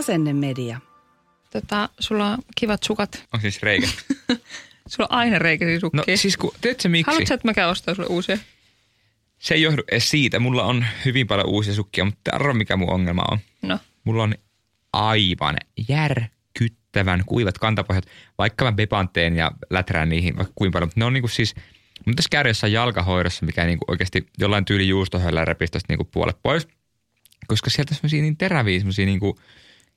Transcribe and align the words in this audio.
Asennemedia. 0.00 0.80
Tota, 1.50 1.88
sulla 1.98 2.26
on 2.26 2.38
kivat 2.56 2.82
sukat. 2.82 3.24
On 3.34 3.40
siis 3.40 3.62
reikä. 3.62 3.88
Sulla 4.88 5.08
on 5.10 5.18
aina 5.18 5.38
reikäisiä 5.38 5.80
sukkia. 5.80 6.04
No 6.06 6.16
siis 6.16 6.36
kun, 6.36 6.52
tiedätkö 6.60 6.88
miksi? 6.88 7.10
Haluatko, 7.10 7.34
että 7.34 7.48
mä 7.48 7.54
käyn 7.54 7.68
ostaa 7.68 7.94
sulle 7.94 8.08
uusia? 8.08 8.38
Se 9.38 9.54
ei 9.54 9.62
johdu 9.62 9.82
edes 9.92 10.10
siitä. 10.10 10.38
Mulla 10.38 10.64
on 10.64 10.84
hyvin 11.04 11.26
paljon 11.26 11.48
uusia 11.48 11.74
sukkia, 11.74 12.04
mutta 12.04 12.30
arvo 12.34 12.52
mikä 12.52 12.76
mun 12.76 12.90
ongelma 12.90 13.22
on. 13.30 13.38
No. 13.62 13.78
Mulla 14.04 14.22
on 14.22 14.34
aivan 14.92 15.56
järkyttävän 15.88 17.22
kuivat 17.26 17.58
kantapohjat, 17.58 18.06
vaikka 18.38 18.64
mä 18.64 18.72
bepanteen 18.72 19.36
ja 19.36 19.50
läträän 19.70 20.08
niihin 20.08 20.36
vaikka 20.36 20.52
kuinka 20.54 20.76
paljon. 20.76 20.88
Mutta 20.88 21.00
ne 21.00 21.04
on 21.04 21.12
niinku 21.12 21.28
siis, 21.28 21.54
mun 22.06 22.16
tässä 22.16 22.28
käydä 22.30 22.48
jossain 22.48 22.72
jalkahoidossa, 22.72 23.46
mikä 23.46 23.64
niinku 23.64 23.84
oikeasti 23.88 24.26
jollain 24.38 24.64
tyyli 24.64 24.88
juustohöllä 24.88 25.44
repisi 25.44 25.72
tosta 25.72 25.86
niinku 25.88 26.04
puolet 26.04 26.36
pois. 26.42 26.68
Koska 27.46 27.70
sieltä 27.70 27.92
on 27.92 27.96
semmosia 27.96 28.22
niin 28.22 28.36
teräviä 28.36 28.78
semmosia 28.78 29.06
niinku 29.06 29.38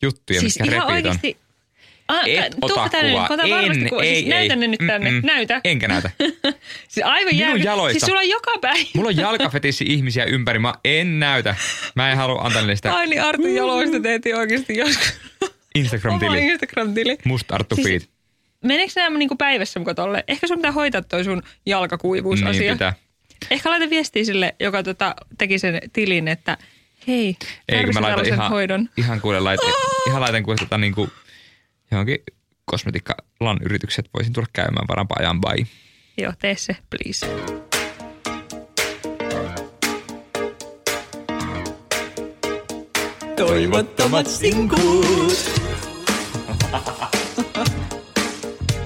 juttuja, 0.04 0.40
siis 0.40 0.60
mitkä 0.60 0.76
ihan 0.76 0.88
repit 0.90 1.06
on. 1.06 1.12
oikeasti... 1.12 1.38
Ah, 2.08 2.28
Et 2.30 2.52
tuu 2.52 2.72
ota 2.72 2.90
kuvaa. 2.90 3.02
nyt, 3.04 3.32
ota 3.32 3.50
varmasti 3.50 3.84
En, 3.84 3.90
kuva. 3.90 4.04
ei, 4.04 4.16
siis 4.16 4.28
näytä 4.30 4.54
ei. 4.54 4.60
ne 4.60 4.68
nyt 4.68 4.80
tänne. 4.88 5.12
Mm-mm. 5.12 5.26
Näytä. 5.26 5.62
Enkä 5.64 5.88
näytä. 5.88 6.10
Siis 6.90 7.06
aivan 7.06 7.36
Minun 7.36 7.40
järky. 7.50 7.64
jaloista. 7.64 8.00
Siis 8.00 8.06
sulla 8.08 8.20
on 8.20 8.30
joka 8.30 8.52
päivä. 8.62 8.86
Mulla 8.96 9.10
on 9.10 9.18
jalkafetissi 9.18 9.86
ihmisiä 9.88 10.24
ympäri. 10.26 10.60
Mä 10.60 10.74
en 10.86 11.20
näytä. 11.20 11.56
Mä 11.96 12.12
en 12.12 12.18
halua 12.18 12.42
antaa 12.42 12.62
niille 12.62 12.76
sitä 12.76 12.94
Ai 12.96 13.08
niin 13.08 13.22
Artun 13.22 13.56
jaloista 13.56 14.00
tehtiin 14.00 14.36
oikeasti 14.36 14.78
joskus. 14.78 15.14
Oma 15.42 15.52
Instagram-tili. 15.76 16.46
Instagram-tili. 16.46 17.18
Musta 17.26 17.56
Arttu 17.56 17.76
Siis- 17.76 17.88
feed. 17.88 18.02
Meneekö 18.64 18.94
nämä 18.96 19.18
niinku 19.18 19.36
päivässä 19.36 19.80
muka 19.80 19.94
tolle? 19.94 20.24
Ehkä 20.28 20.48
sun 20.48 20.58
pitää 20.58 20.72
hoitaa 20.72 21.02
toi 21.02 21.24
sun 21.24 21.44
jalkakuivuusasia. 21.66 22.62
Niin 22.62 22.74
pitää. 22.74 22.94
Ehkä 23.52 23.70
laita 23.70 23.90
viestiä 23.90 24.24
sille, 24.24 24.56
joka 24.60 24.84
tota, 24.84 25.16
teki 25.38 25.60
sen 25.60 25.82
tilin, 25.94 26.28
että 26.28 26.58
hei, 27.08 27.26
Ei, 27.28 27.36
kun 27.36 27.94
tarvitsen 27.94 28.02
mä 28.04 28.08
laitan 28.08 28.26
ihan, 28.26 28.50
hoidon. 28.50 28.90
ihan 28.98 29.22
kuule 29.22 29.40
laitan, 29.40 29.70
ihan 30.08 30.22
laitan 30.22 30.44
kuule 30.44 30.58
tota 30.58 30.78
niinku 30.78 31.10
johonkin 31.92 32.18
kosmetiikkalan 32.66 33.60
yritykset 33.66 34.10
voisin 34.14 34.34
tulla 34.34 34.48
käymään 34.54 34.88
parempaa 34.88 35.18
ajan 35.20 35.42
by. 35.42 35.66
Joo, 36.18 36.34
tee 36.40 36.56
se, 36.56 36.76
please. 36.90 37.28
Toivottomat 43.36 44.28
sinkut. 44.28 45.52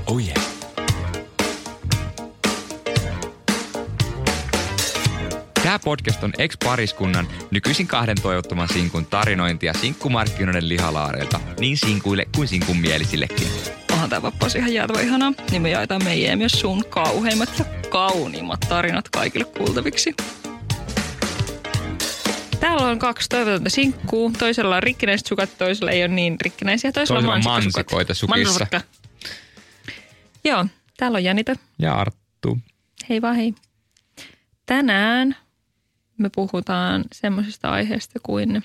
Oh 0.09 0.19
yeah. 0.19 0.36
Tämä 5.67 5.79
podcast 5.79 6.23
on 6.23 6.33
ex-pariskunnan 6.37 7.27
nykyisin 7.51 7.87
kahden 7.87 8.21
toivottoman 8.21 8.67
sinkun 8.67 9.05
tarinointia 9.05 9.73
sinkkumarkkinoiden 9.73 10.69
lihalaareilta, 10.69 11.39
niin 11.59 11.77
sinkuille 11.77 12.25
kuin 12.35 12.47
sinkun 12.47 12.77
mielisillekin. 12.77 13.47
Onhan 13.91 14.09
tämä 14.09 14.21
vappaus 14.21 14.55
ihan 14.55 14.73
jäätävä 14.73 15.01
ihanaa. 15.01 15.33
Niin 15.51 15.61
me 15.61 15.69
jaetaan 15.69 16.03
meidän 16.03 16.37
myös 16.37 16.51
sun 16.51 16.83
kauheimmat 16.89 17.59
ja 17.59 17.65
kauniimmat 17.89 18.59
tarinat 18.59 19.09
kaikille 19.09 19.45
kuultaviksi. 19.45 20.15
Täällä 22.59 22.87
on 22.87 22.99
kaksi 22.99 23.29
toivotonta 23.29 23.69
sinkkuu. 23.69 24.31
Toisella 24.39 24.75
on 24.75 24.83
rikkinäiset 24.83 25.27
sukat, 25.27 25.57
toisella 25.57 25.91
ei 25.91 26.01
ole 26.01 26.07
niin 26.07 26.37
rikkinäisiä. 26.41 26.91
Toisella, 26.91 27.21
Toisella 27.21 27.35
on 27.35 27.63
mansikoita 27.63 28.13
sukissa. 28.13 28.59
Mansikka. 28.59 28.81
Joo, 30.43 30.65
täällä 30.97 31.15
on 31.15 31.23
Janita. 31.23 31.55
Ja 31.79 31.93
Arttu. 31.93 32.57
Hei 33.09 33.21
vaan 33.21 33.35
hei. 33.35 33.53
Tänään 34.65 35.35
me 36.17 36.29
puhutaan 36.35 37.03
semmoisesta 37.13 37.69
aiheesta 37.69 38.19
kuin 38.23 38.63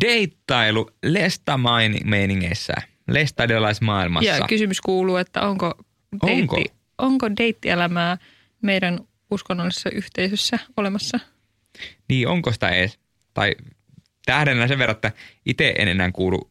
Deittailu 0.00 0.90
lestameiningeissä, 1.02 2.74
lestadiolaismaailmassa. 3.08 4.30
Ja 4.30 4.46
kysymys 4.48 4.80
kuuluu, 4.80 5.16
että 5.16 5.42
onko, 5.42 5.74
Onko? 6.22 6.26
deitti, 6.56 6.74
onko 6.98 7.30
deittielämää 7.36 8.18
meidän 8.62 9.00
uskonnollisessa 9.30 9.90
yhteisössä 9.90 10.58
olemassa? 10.76 11.20
Niin 12.08 12.28
onko 12.28 12.52
sitä 12.52 12.68
edes? 12.68 12.98
Tai 13.34 13.54
tähdennä 14.26 14.68
sen 14.68 14.78
verran, 14.78 14.96
että 14.96 15.12
itse 15.46 15.74
en 15.78 15.88
enää 15.88 16.12
kuulu, 16.12 16.50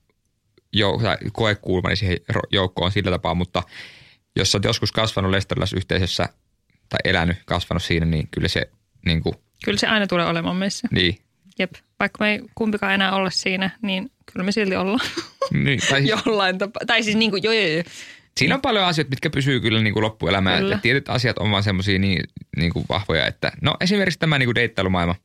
jo, 0.74 1.00
tai 1.04 1.18
koe 1.34 1.56
kuulumani 1.56 1.96
siihen 1.96 2.18
joukkoon 2.52 2.92
sillä 2.92 3.12
tapaa, 3.12 3.36
mutta 3.36 3.64
jos 4.36 4.56
olet 4.56 4.66
joskus 4.66 4.92
kasvanut 4.92 5.32
lestadiolaisyhteisössä 5.32 6.30
tai 6.90 7.00
elänyt, 7.04 7.38
kasvanut 7.46 7.84
siinä, 7.84 8.06
niin 8.06 8.28
kyllä 8.32 8.48
se 8.48 8.70
niin 9.06 9.24
kuin, 9.24 9.36
Kyllä 9.64 9.78
se 9.80 9.88
aina 9.88 10.08
tulee 10.08 10.26
olemaan 10.26 10.56
meissä. 10.56 10.88
niin, 10.92 11.18
Jep. 11.60 11.72
Vaikka 12.00 12.24
me 12.24 12.32
ei 12.32 12.40
kumpikaan 12.56 12.94
enää 12.94 13.16
olla 13.16 13.30
siinä, 13.30 13.70
niin 13.82 14.12
kyllä 14.34 14.44
me 14.46 14.52
silti 14.52 14.76
ollaan 14.76 15.08
niin 15.54 15.80
tai 15.90 16.02
siis, 16.06 16.10
jollain 16.26 16.58
tapaa. 16.58 16.82
Tai 16.88 17.04
siis 17.04 17.16
niin 17.16 17.32
kuin, 17.32 17.44
joo, 17.44 17.54
joo, 17.54 17.68
joo. 17.68 17.84
siinä 18.38 18.56
on 18.56 18.62
paljon 18.62 18.86
asioita, 18.86 19.10
mitkä 19.10 19.30
pysyy 19.30 19.60
kyllä 19.60 19.82
niin 19.82 19.94
kuin 19.94 20.04
loppuelämään. 20.04 20.60
Kyllä. 20.60 20.76
Ja 20.76 20.80
tietyt 20.80 21.10
asiat 21.10 21.38
on 21.38 21.52
vaan 21.52 21.64
semmoisia 21.64 22.00
niin, 22.00 22.24
niin 22.58 22.74
kuin 22.74 22.86
vahvoja, 22.90 23.26
että 23.28 23.52
no 23.62 23.76
esimerkiksi 23.82 24.20
tämä 24.20 24.38
niin 24.40 24.48
kuin 24.48 24.56
deittailumaailma, 24.56 25.16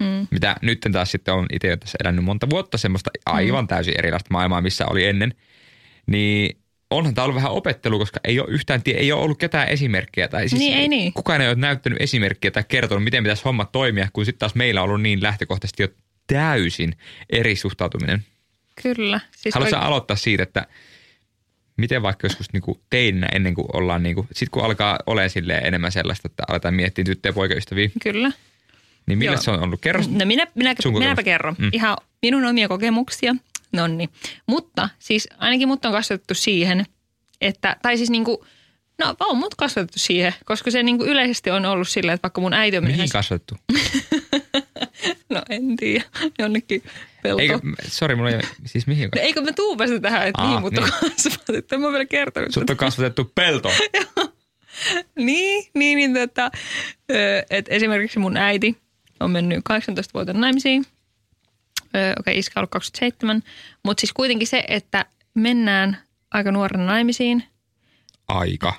Mm. 0.00 0.26
mitä 0.30 0.56
nyt 0.62 0.86
taas 0.92 1.10
sitten 1.12 1.34
on 1.34 1.46
itse 1.52 1.76
tässä 1.76 1.98
elänyt 2.04 2.24
monta 2.24 2.50
vuotta 2.50 2.78
semmoista 2.78 3.10
aivan 3.26 3.64
Mm. 3.64 3.68
täysin 3.68 3.94
erilaista 3.98 4.28
maailmaa, 4.30 4.60
missä 4.60 4.86
oli 4.86 5.04
ennen, 5.06 5.34
niin 6.06 6.56
onhan 6.90 7.14
tämä 7.14 7.24
ollut 7.24 7.34
vähän 7.36 7.52
opettelu, 7.52 7.98
koska 7.98 8.20
ei 8.24 8.40
ole 8.40 8.48
yhtään, 8.50 8.82
tie- 8.82 8.96
ei 8.96 9.12
ole 9.12 9.22
ollut 9.22 9.38
ketään 9.38 9.68
esimerkkiä. 9.68 10.28
Tai 10.28 10.48
siis 10.48 10.60
Niin, 10.60 10.76
ei 10.78 10.88
niin. 10.88 11.12
Kukaan 11.12 11.40
ei 11.40 11.48
ole 11.48 11.54
näyttänyt 11.54 12.00
esimerkkiä 12.02 12.50
tai 12.50 12.64
kertonut, 12.68 13.04
miten 13.04 13.22
pitäisi 13.22 13.42
homma 13.44 13.64
toimia, 13.64 14.08
kun 14.12 14.24
sitten 14.24 14.38
taas 14.38 14.54
meillä 14.54 14.82
on 14.82 14.88
ollut 14.88 15.02
niin 15.02 15.22
lähtökohtaisesti 15.22 15.82
jo 15.82 15.88
täysin 16.26 16.96
eri 17.30 17.56
suhtautuminen. 17.56 18.24
Kyllä. 18.82 19.20
Siis 19.36 19.54
Haluatko 19.54 19.76
oik- 19.76 19.80
sä 19.80 19.86
aloittaa 19.86 20.16
siitä, 20.16 20.42
että 20.42 20.66
miten 21.76 22.02
vaikka 22.02 22.26
joskus 22.26 22.52
niinku 22.52 22.80
teininä 22.90 23.28
ennen 23.34 23.54
kuin 23.54 23.66
ollaan, 23.72 24.02
niinku, 24.02 24.26
sit 24.32 24.48
kun 24.48 24.64
alkaa 24.64 24.98
olemaan 25.06 25.30
silleen 25.30 25.66
enemmän 25.66 25.92
sellaista, 25.92 26.28
että 26.28 26.42
aletaan 26.48 26.74
miettiä 26.74 27.04
tyttöjä 27.04 27.32
poikaystäviä, 27.32 27.90
Kyllä. 28.02 28.32
niin 29.06 29.18
millä 29.18 29.32
Joo. 29.34 29.42
se 29.42 29.50
on 29.50 29.62
ollut? 29.62 29.80
Kerro 29.80 30.02
No 30.10 30.26
minä, 30.26 30.46
minä, 30.54 30.74
minäpä 30.98 31.22
kerron. 31.22 31.54
Mm. 31.58 31.70
Ihan 31.72 31.96
minun 32.22 32.44
omia 32.44 32.68
kokemuksia. 32.68 33.34
Nonni. 33.76 34.08
Mutta 34.46 34.88
siis 34.98 35.28
ainakin 35.38 35.68
mut 35.68 35.84
on 35.84 35.92
kasvatettu 35.92 36.34
siihen, 36.34 36.86
että, 37.40 37.76
tai 37.82 37.96
siis 37.96 38.10
niinku, 38.10 38.46
no 38.98 39.14
on 39.20 39.36
mut 39.38 39.54
kasvatettu 39.54 39.98
siihen, 39.98 40.34
koska 40.44 40.70
se 40.70 40.82
niinku 40.82 41.04
yleisesti 41.04 41.50
on 41.50 41.64
ollut 41.64 41.88
sillä, 41.88 42.12
että 42.12 42.22
vaikka 42.22 42.40
mun 42.40 42.52
äiti 42.54 42.76
on 42.76 42.84
mihin 42.84 42.96
mennyt- 42.98 43.12
kasvattu? 43.12 43.54
No 45.30 45.42
en 45.50 45.76
tiedä, 45.76 46.04
jonnekin 46.38 46.82
pelto. 47.22 47.42
Eikö, 47.42 47.58
sori, 47.88 48.14
mulla 48.14 48.30
ei 48.30 48.40
siis 48.66 48.86
mihin 48.86 49.08
No, 49.16 49.22
eikö 49.22 49.40
me 49.40 49.52
tuupasta 49.52 50.00
tähän, 50.00 50.28
että 50.28 50.42
Aa, 50.42 50.48
mihin 50.48 50.60
mut 50.60 50.78
on 50.78 50.84
niin. 50.84 51.12
kasvatettu? 51.12 51.74
En 51.74 51.80
mä 51.80 51.88
vielä 51.90 52.04
kertonut. 52.04 52.52
Sut 52.52 52.70
on 52.70 52.76
kasvatettu 52.76 53.32
pelto. 53.34 53.70
Niin, 55.18 55.70
niin, 55.74 55.96
niin 55.96 56.14
tota, 56.14 56.50
että 57.50 57.74
esimerkiksi 57.74 58.18
mun 58.18 58.36
äiti 58.36 58.76
on 59.20 59.30
mennyt 59.30 59.60
18 59.64 60.14
vuotta 60.14 60.32
naimisiin. 60.32 60.84
Okei, 61.88 62.12
okay, 62.18 62.34
iskä 62.34 62.52
on 62.56 62.60
ollut 62.60 62.70
27. 62.70 63.42
Mutta 63.82 64.00
siis 64.00 64.12
kuitenkin 64.12 64.48
se, 64.48 64.64
että 64.68 65.04
mennään 65.34 65.96
aika 66.30 66.52
nuorena 66.52 66.86
naimisiin. 66.86 67.44
Aika. 68.28 68.74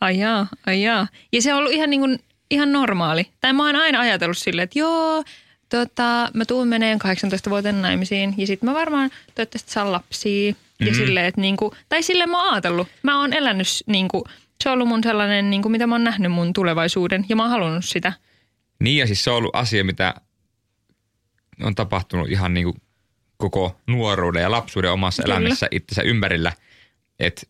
Ai 0.00 0.18
jaa, 0.18 0.46
ai 0.66 0.82
jaa. 0.82 1.08
Ja 1.32 1.42
se 1.42 1.52
on 1.54 1.58
ollut 1.58 1.72
ihan, 1.72 1.90
niin 1.90 2.00
kuin, 2.00 2.18
ihan 2.50 2.72
normaali. 2.72 3.26
Tai 3.40 3.52
mä 3.52 3.66
oon 3.66 3.76
aina 3.76 4.00
ajatellut 4.00 4.38
silleen, 4.38 4.64
että 4.64 4.78
joo, 4.78 5.24
tota, 5.68 6.28
mä 6.34 6.44
tuun 6.44 6.68
meneen 6.68 6.98
18 6.98 7.50
vuoteen 7.50 7.82
naimisiin. 7.82 8.34
Ja 8.36 8.46
sitten 8.46 8.70
mä 8.70 8.74
varmaan 8.74 9.10
toivottavasti 9.34 9.72
saan 9.72 9.92
lapsia. 9.92 10.54
Ja 10.80 10.86
Mhm. 10.86 10.94
silleen, 10.94 11.26
että 11.26 11.40
niinku, 11.40 11.74
tai 11.88 12.02
silleen 12.02 12.30
mä 12.30 12.42
oon 12.44 12.52
ajatellut. 12.52 12.88
Mä 13.02 13.20
oon 13.20 13.32
elänyt 13.32 13.66
niinku, 13.86 14.24
se 14.62 14.68
on 14.68 14.72
ollut 14.72 14.88
mun 14.88 15.02
sellainen, 15.02 15.50
niinku, 15.50 15.68
mitä 15.68 15.86
mä 15.86 15.94
oon 15.94 16.04
nähnyt 16.04 16.32
mun 16.32 16.52
tulevaisuuden. 16.52 17.24
Ja 17.28 17.36
mä 17.36 17.42
oon 17.42 17.50
halunnut 17.50 17.84
sitä. 17.84 18.12
Niin 18.80 18.96
ja 18.96 19.06
siis 19.06 19.24
se 19.24 19.30
on 19.30 19.36
ollut 19.36 19.56
asia, 19.56 19.84
mitä 19.84 20.14
on 21.62 21.74
tapahtunut 21.74 22.30
ihan 22.30 22.54
niin 22.54 22.64
kuin 22.64 22.76
koko 23.36 23.76
nuoruuden 23.86 24.42
ja 24.42 24.50
lapsuuden 24.50 24.92
omassa 24.92 25.22
Kyllä. 25.22 25.36
elämässä 25.36 25.68
itsensä 25.70 26.02
ympärillä. 26.02 26.52
Että 27.20 27.42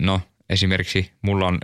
no 0.00 0.20
esimerkiksi 0.50 1.10
mulla 1.22 1.46
on 1.46 1.58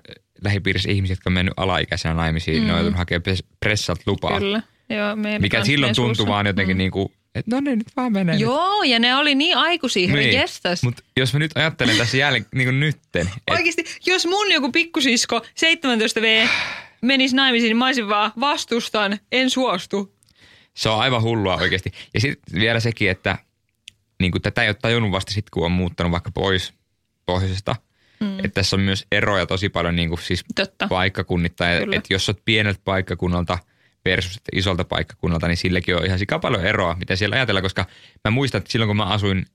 lähipiirissä 0.44 0.90
ihmisiä, 0.90 1.12
jotka 1.12 1.30
on 1.30 1.34
mennyt 1.34 1.54
alaikäisenä 1.56 2.14
naimisiin, 2.14 2.62
mm. 2.62 2.66
ne 2.66 2.72
on 2.72 2.78
joutunut 2.78 2.98
hakemaan 2.98 3.22
pres- 3.28 3.46
pressalta 3.60 4.02
lupaa. 4.06 4.38
Kyllä. 4.38 4.62
Joo, 4.90 5.16
Mikä 5.38 5.64
silloin 5.64 5.94
tuntui 5.94 6.26
vaan 6.26 6.46
jotenkin 6.46 6.76
mm. 6.76 6.78
niin 6.78 6.90
kuin, 6.90 7.08
että 7.34 7.56
no 7.56 7.60
niin, 7.60 7.78
nyt 7.78 7.86
vaan 7.96 8.12
menee. 8.12 8.36
Joo, 8.36 8.82
ja 8.82 8.98
ne 8.98 9.16
oli 9.16 9.34
niin 9.34 9.56
aikuisia, 9.56 10.14
Niin. 10.14 10.32
jestas. 10.32 10.82
Mutta 10.82 11.02
jos 11.16 11.32
mä 11.32 11.38
nyt 11.38 11.56
ajattelen 11.56 11.96
tässä 11.96 12.16
jälleen 12.16 12.46
niin 12.54 12.66
kuin 12.66 12.80
nytten, 12.80 13.26
että 13.26 13.52
Oikeasti, 13.52 13.84
jos 14.06 14.26
mun 14.26 14.52
joku 14.52 14.72
pikkusisko 14.72 15.38
17V 15.38 16.48
menisi 17.02 17.36
naimisiin, 17.36 17.68
niin 17.68 17.76
mä 17.76 17.86
olisin 17.86 18.08
vaan 18.08 18.32
vastustan, 18.40 19.18
en 19.32 19.50
suostu. 19.50 20.13
Se 20.74 20.88
on 20.88 21.00
aivan 21.00 21.22
hullua 21.22 21.56
oikeasti. 21.56 21.92
Ja 22.14 22.20
sitten 22.20 22.60
vielä 22.60 22.80
sekin, 22.80 23.10
että 23.10 23.38
niin 24.20 24.32
kuin 24.32 24.42
tätä 24.42 24.62
ei 24.62 24.68
ole 24.68 24.76
tajunnut 24.82 25.12
vasta 25.12 25.32
sitten, 25.32 25.50
kun 25.52 25.64
on 25.64 25.72
muuttanut 25.72 26.12
vaikka 26.12 26.30
pois 26.30 26.74
pohjoisesta. 27.26 27.76
Mm. 28.20 28.38
Että 28.38 28.48
tässä 28.48 28.76
on 28.76 28.82
myös 28.82 29.06
eroja 29.12 29.46
tosi 29.46 29.68
paljon 29.68 29.96
niin 29.96 30.08
kuin 30.08 30.22
siis 30.22 30.44
Totta. 30.54 30.88
paikkakunnittain. 30.88 31.82
Kyllä. 31.82 31.96
Että 31.96 32.14
jos 32.14 32.28
olet 32.28 32.42
pieneltä 32.44 32.80
paikkakunnalta 32.84 33.58
versus 34.04 34.40
isolta 34.52 34.84
paikkakunnalta, 34.84 35.48
niin 35.48 35.56
silläkin 35.56 35.96
on 35.96 36.06
ihan 36.06 36.18
sika 36.18 36.38
paljon 36.38 36.64
eroa, 36.64 36.96
mitä 36.98 37.16
siellä 37.16 37.36
ajatellaan. 37.36 37.62
Koska 37.62 37.86
mä 38.24 38.30
muistan, 38.30 38.58
että 38.58 38.72
silloin 38.72 38.88
kun 38.88 38.96
mä 38.96 39.04
asuin 39.04 39.46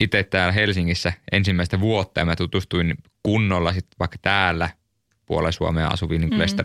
itse 0.00 0.22
täällä 0.22 0.52
Helsingissä 0.52 1.12
ensimmäistä 1.32 1.80
vuotta 1.80 2.20
ja 2.20 2.26
mä 2.26 2.36
tutustuin 2.36 2.94
kunnolla 3.22 3.72
sitten 3.72 3.96
vaikka 3.98 4.18
täällä 4.22 4.70
puolella 5.26 5.52
Suomea 5.52 5.88
asuviin 5.88 6.20
niin 6.20 6.30
mm. 6.30 6.62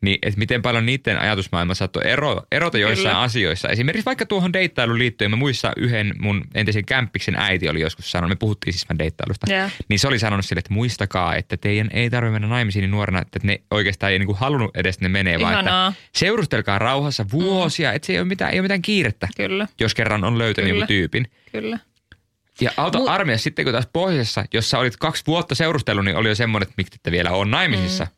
Niin 0.00 0.18
että 0.22 0.38
miten 0.38 0.62
paljon 0.62 0.86
niiden 0.86 1.18
ajatusmaailma 1.18 1.74
saattoi 1.74 2.02
ero, 2.10 2.42
erota 2.52 2.78
joissain 2.78 3.08
Kyllä. 3.14 3.20
asioissa. 3.22 3.68
Esimerkiksi 3.68 4.04
vaikka 4.04 4.26
tuohon 4.26 4.52
deittailuun 4.52 4.98
liittyen, 4.98 5.30
mä 5.30 5.36
muissa 5.36 5.72
yhden 5.76 6.14
mun 6.18 6.44
entisen 6.54 6.84
kämppiksen 6.84 7.34
äiti 7.34 7.68
oli 7.68 7.80
joskus 7.80 8.10
sanonut, 8.10 8.30
me 8.30 8.36
puhuttiin 8.36 8.72
siis 8.72 8.88
vähän 8.88 8.98
deittailusta, 8.98 9.52
Joo. 9.54 9.68
niin 9.88 9.98
se 9.98 10.08
oli 10.08 10.18
sanonut 10.18 10.44
sille, 10.46 10.58
että 10.58 10.74
muistakaa, 10.74 11.34
että 11.36 11.56
teidän 11.56 11.88
ei 11.92 12.10
tarvitse 12.10 12.32
mennä 12.32 12.48
naimisiin 12.48 12.80
niin 12.82 12.90
nuorena, 12.90 13.20
että 13.22 13.38
ne 13.42 13.60
oikeastaan 13.70 14.12
ei 14.12 14.18
niinku 14.18 14.34
halunnut 14.34 14.76
edes 14.76 15.00
ne 15.00 15.08
menee, 15.08 15.40
vaan 15.40 15.52
Ihanaa. 15.52 15.88
että 15.88 16.00
seurustelkaa 16.18 16.78
rauhassa 16.78 17.26
vuosia, 17.32 17.92
että 17.92 18.06
se 18.06 18.12
ei 18.12 18.18
ole 18.18 18.28
mitään, 18.28 18.52
ei 18.52 18.58
ole 18.60 18.62
mitään 18.64 18.82
kiirettä, 18.82 19.28
Kyllä, 19.36 19.66
jos 19.80 19.94
kerran 19.94 20.24
on 20.24 20.38
löytänyt 20.38 20.70
Kyllä. 20.70 20.82
joku 20.82 20.86
tyypin. 20.86 21.26
kyllä. 21.52 21.78
Ja 22.60 22.70
auto 22.76 22.98
Mu- 22.98 23.10
armeijassa 23.10 23.44
sitten, 23.44 23.64
kun 23.64 23.72
taas 23.72 23.88
pohjoisessa, 23.92 24.44
jos 24.54 24.70
sä 24.70 24.78
olit 24.78 24.96
kaksi 24.96 25.22
vuotta 25.26 25.54
seurustellut, 25.54 26.04
niin 26.04 26.16
oli 26.16 26.28
jo 26.28 26.34
semmoinen, 26.34 26.62
että 26.68 26.74
miksi 26.76 27.00
te 27.02 27.10
vielä 27.10 27.30
on 27.30 27.50
naimisissa. 27.50 28.04
Mm, 28.04 28.10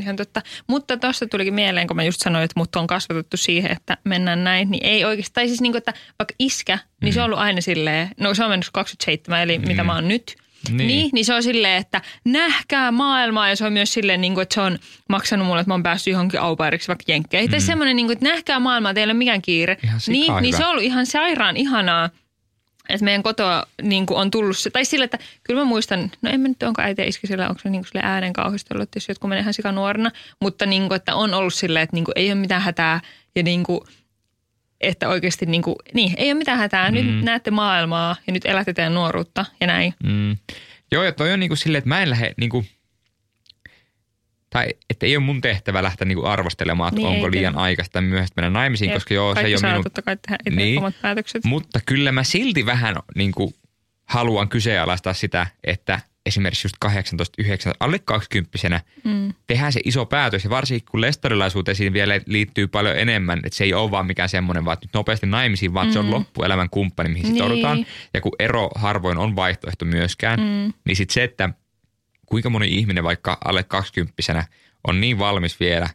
ihan 0.00 0.16
totta. 0.16 0.42
Mutta 0.66 0.96
tuosta 0.96 1.26
tulikin 1.26 1.54
mieleen, 1.54 1.86
kun 1.86 1.96
mä 1.96 2.02
just 2.04 2.20
sanoin, 2.20 2.44
että 2.44 2.60
mut 2.60 2.76
on 2.76 2.86
kasvatettu 2.86 3.36
siihen, 3.36 3.72
että 3.72 3.96
mennään 4.04 4.44
näin, 4.44 4.70
niin 4.70 4.86
ei 4.86 5.04
oikeastaan, 5.04 5.34
tai 5.34 5.48
siis 5.48 5.60
niin 5.60 5.72
kuin, 5.72 5.78
että 5.78 5.92
vaikka 6.18 6.34
iskä, 6.38 6.78
niin 7.02 7.12
se 7.14 7.20
on 7.20 7.24
ollut 7.24 7.38
aina 7.38 7.60
silleen, 7.60 8.08
no 8.20 8.34
se 8.34 8.44
on 8.44 8.50
mennyt 8.50 8.70
27, 8.72 9.42
eli 9.42 9.58
mm. 9.58 9.66
mitä 9.68 9.84
mä 9.84 9.94
oon 9.94 10.08
nyt, 10.08 10.34
Niin. 10.68 10.76
niin. 10.76 10.88
Niin, 10.88 11.10
niin 11.12 11.24
se 11.24 11.34
on 11.34 11.42
silleen, 11.42 11.76
että 11.76 12.00
nähkää 12.24 12.90
maailmaa 12.92 13.48
ja 13.48 13.56
se 13.56 13.64
on 13.66 13.72
myös 13.72 13.92
silleen, 13.92 14.20
niin 14.20 14.34
kuin, 14.34 14.42
että 14.42 14.54
se 14.54 14.60
on 14.60 14.78
maksanut 15.08 15.46
mulle, 15.46 15.60
että 15.60 15.70
mä 15.70 15.74
oon 15.74 15.82
päässyt 15.82 16.12
johonkin 16.12 16.40
aupairiksi 16.40 16.88
vaikka 16.88 17.04
jenkkeihin. 17.08 17.48
Mm. 17.48 17.50
Tai 17.50 17.60
semmoinen, 17.60 17.96
niin 17.96 18.06
kuin, 18.06 18.12
että 18.12 18.28
nähkää 18.28 18.58
maailmaa, 18.60 18.94
teillä 18.94 19.10
ei 19.10 19.14
ole 19.14 19.18
mikään 19.18 19.42
kiire. 19.42 19.76
Ihan 19.84 20.00
niin, 20.06 20.32
niin 20.34 20.44
hyvä. 20.46 20.56
se 20.56 20.64
on 20.64 20.70
ollut 20.70 20.84
ihan 20.84 21.06
sairaan 21.06 21.56
ihanaa, 21.56 22.10
että 22.88 23.04
meidän 23.04 23.22
kotoa 23.22 23.66
niin 23.82 24.06
kuin 24.06 24.18
on 24.18 24.30
tullut 24.30 24.58
se, 24.58 24.70
tai 24.70 24.84
sille, 24.84 25.04
että 25.04 25.18
kyllä 25.42 25.60
mä 25.60 25.64
muistan, 25.64 26.10
no 26.22 26.30
en 26.30 26.40
mä 26.40 26.48
nyt 26.48 26.62
onko 26.62 26.82
äiti 26.82 27.02
ja 27.02 27.08
iskä 27.08 27.26
sillä, 27.26 27.48
onko 27.48 27.60
se 27.62 27.70
niin 27.70 27.80
kuin 27.82 27.88
sille 27.88 28.00
äänen 28.04 28.32
kauhistellut, 28.32 28.82
että 28.82 28.96
jos 28.96 29.08
jotkut 29.08 29.28
menee 29.28 29.40
ihan 29.42 29.54
sikanuorena, 29.54 30.10
mutta 30.40 30.66
niin 30.66 30.88
kuin, 30.88 30.96
että 30.96 31.14
on 31.14 31.34
ollut 31.34 31.54
silleen, 31.54 31.82
että 31.82 31.96
niin 31.96 32.04
kuin 32.04 32.12
ei 32.16 32.32
ole 32.32 32.40
mitään 32.40 32.62
hätää 32.62 33.00
ja 33.34 33.42
niin 33.42 33.62
kuin, 33.62 33.80
että 34.80 35.08
oikeasti 35.08 35.46
niin, 35.46 35.62
kuin, 35.62 35.76
niin 35.94 36.14
ei 36.16 36.28
ole 36.30 36.38
mitään 36.38 36.58
hätää, 36.58 36.90
nyt 36.90 37.06
Mm. 37.06 37.24
näette 37.24 37.50
maailmaa 37.50 38.16
ja 38.26 38.32
nyt 38.32 38.44
elätte 38.46 38.72
teidän 38.72 38.94
nuoruutta 38.94 39.44
ja 39.60 39.66
näin. 39.66 39.94
Mm. 40.04 40.36
Joo, 40.92 41.02
ja 41.02 41.12
toi 41.12 41.32
on 41.32 41.40
niinku 41.40 41.56
silleen, 41.56 41.78
että 41.78 41.88
mä 41.88 42.02
en 42.02 42.10
lähde 42.10 42.34
niinku, 42.36 42.64
tai 44.52 44.66
että 44.90 45.06
ei 45.06 45.16
ole 45.16 45.24
mun 45.24 45.40
tehtävä 45.40 45.82
lähteä 45.82 46.04
niinku 46.04 46.24
arvostelemaan, 46.24 46.88
että 46.88 46.96
Niin, 47.00 47.08
onko 47.08 47.26
ei 47.26 47.32
liian 47.32 47.52
kyllä. 47.52 47.64
aikaista 47.64 48.00
myöhäistä 48.00 48.42
mennä 48.42 48.58
naimisiin, 48.60 48.88
Jep, 48.88 48.96
koska 48.96 49.14
joo, 49.14 49.34
se 49.34 49.40
ei 49.40 49.54
ole 49.54 49.62
minun... 49.70 49.82
totta 49.82 50.02
kai 50.02 50.16
tehdä 50.16 50.38
itse 50.46 50.56
Niin. 50.60 50.78
omat 50.78 50.94
päätökset. 51.02 51.44
Mutta 51.44 51.80
kyllä 51.86 52.12
mä 52.12 52.22
silti 52.22 52.66
vähän 52.66 52.96
niinku 53.14 53.54
haluan 54.04 54.48
kyseenalaistaa 54.48 55.12
sitä, 55.14 55.46
että 55.64 56.00
esimerkiksi 56.26 56.66
just 56.66 56.76
18, 56.80 57.34
19, 57.42 57.84
alle 57.84 57.98
20 57.98 58.80
Mm. 59.04 59.34
tehdään 59.46 59.72
se 59.72 59.80
iso 59.84 60.06
päätös 60.06 60.44
ja 60.44 60.50
varsinkin 60.50 60.88
kun 60.90 61.00
lestarilaisuuteen 61.00 61.76
siinä 61.76 61.92
vielä 61.92 62.20
liittyy 62.26 62.66
paljon 62.66 62.98
enemmän, 62.98 63.38
että 63.44 63.56
se 63.56 63.64
ei 63.64 63.74
ole 63.74 63.90
vaan 63.90 64.06
mikään 64.06 64.28
semmoinen, 64.28 64.64
vaan 64.64 64.72
että 64.72 64.86
nyt 64.86 64.94
nopeasti 64.94 65.26
naimisiin, 65.26 65.74
vaan 65.74 65.86
mm. 65.86 65.92
se 65.92 65.98
on 65.98 66.10
loppuelämän 66.10 66.70
kumppani, 66.70 67.08
mihin 67.08 67.22
Niin. 67.22 67.32
sitoudutaan. 67.34 67.86
Ja 68.14 68.20
kun 68.20 68.32
ero 68.38 68.70
harvoin 68.74 69.18
on 69.18 69.36
vaihtoehto 69.36 69.84
myöskään, 69.84 70.40
mm. 70.40 70.72
niin 70.84 70.96
sitten 70.96 71.14
se, 71.14 71.24
että 71.24 71.50
kuinka 72.32 72.50
moni 72.50 72.68
ihminen 72.68 73.04
vaikka 73.04 73.38
alle 73.44 73.62
20 73.62 74.44
on 74.88 75.00
niin 75.00 75.18
valmis 75.18 75.60
vielä, 75.60 75.88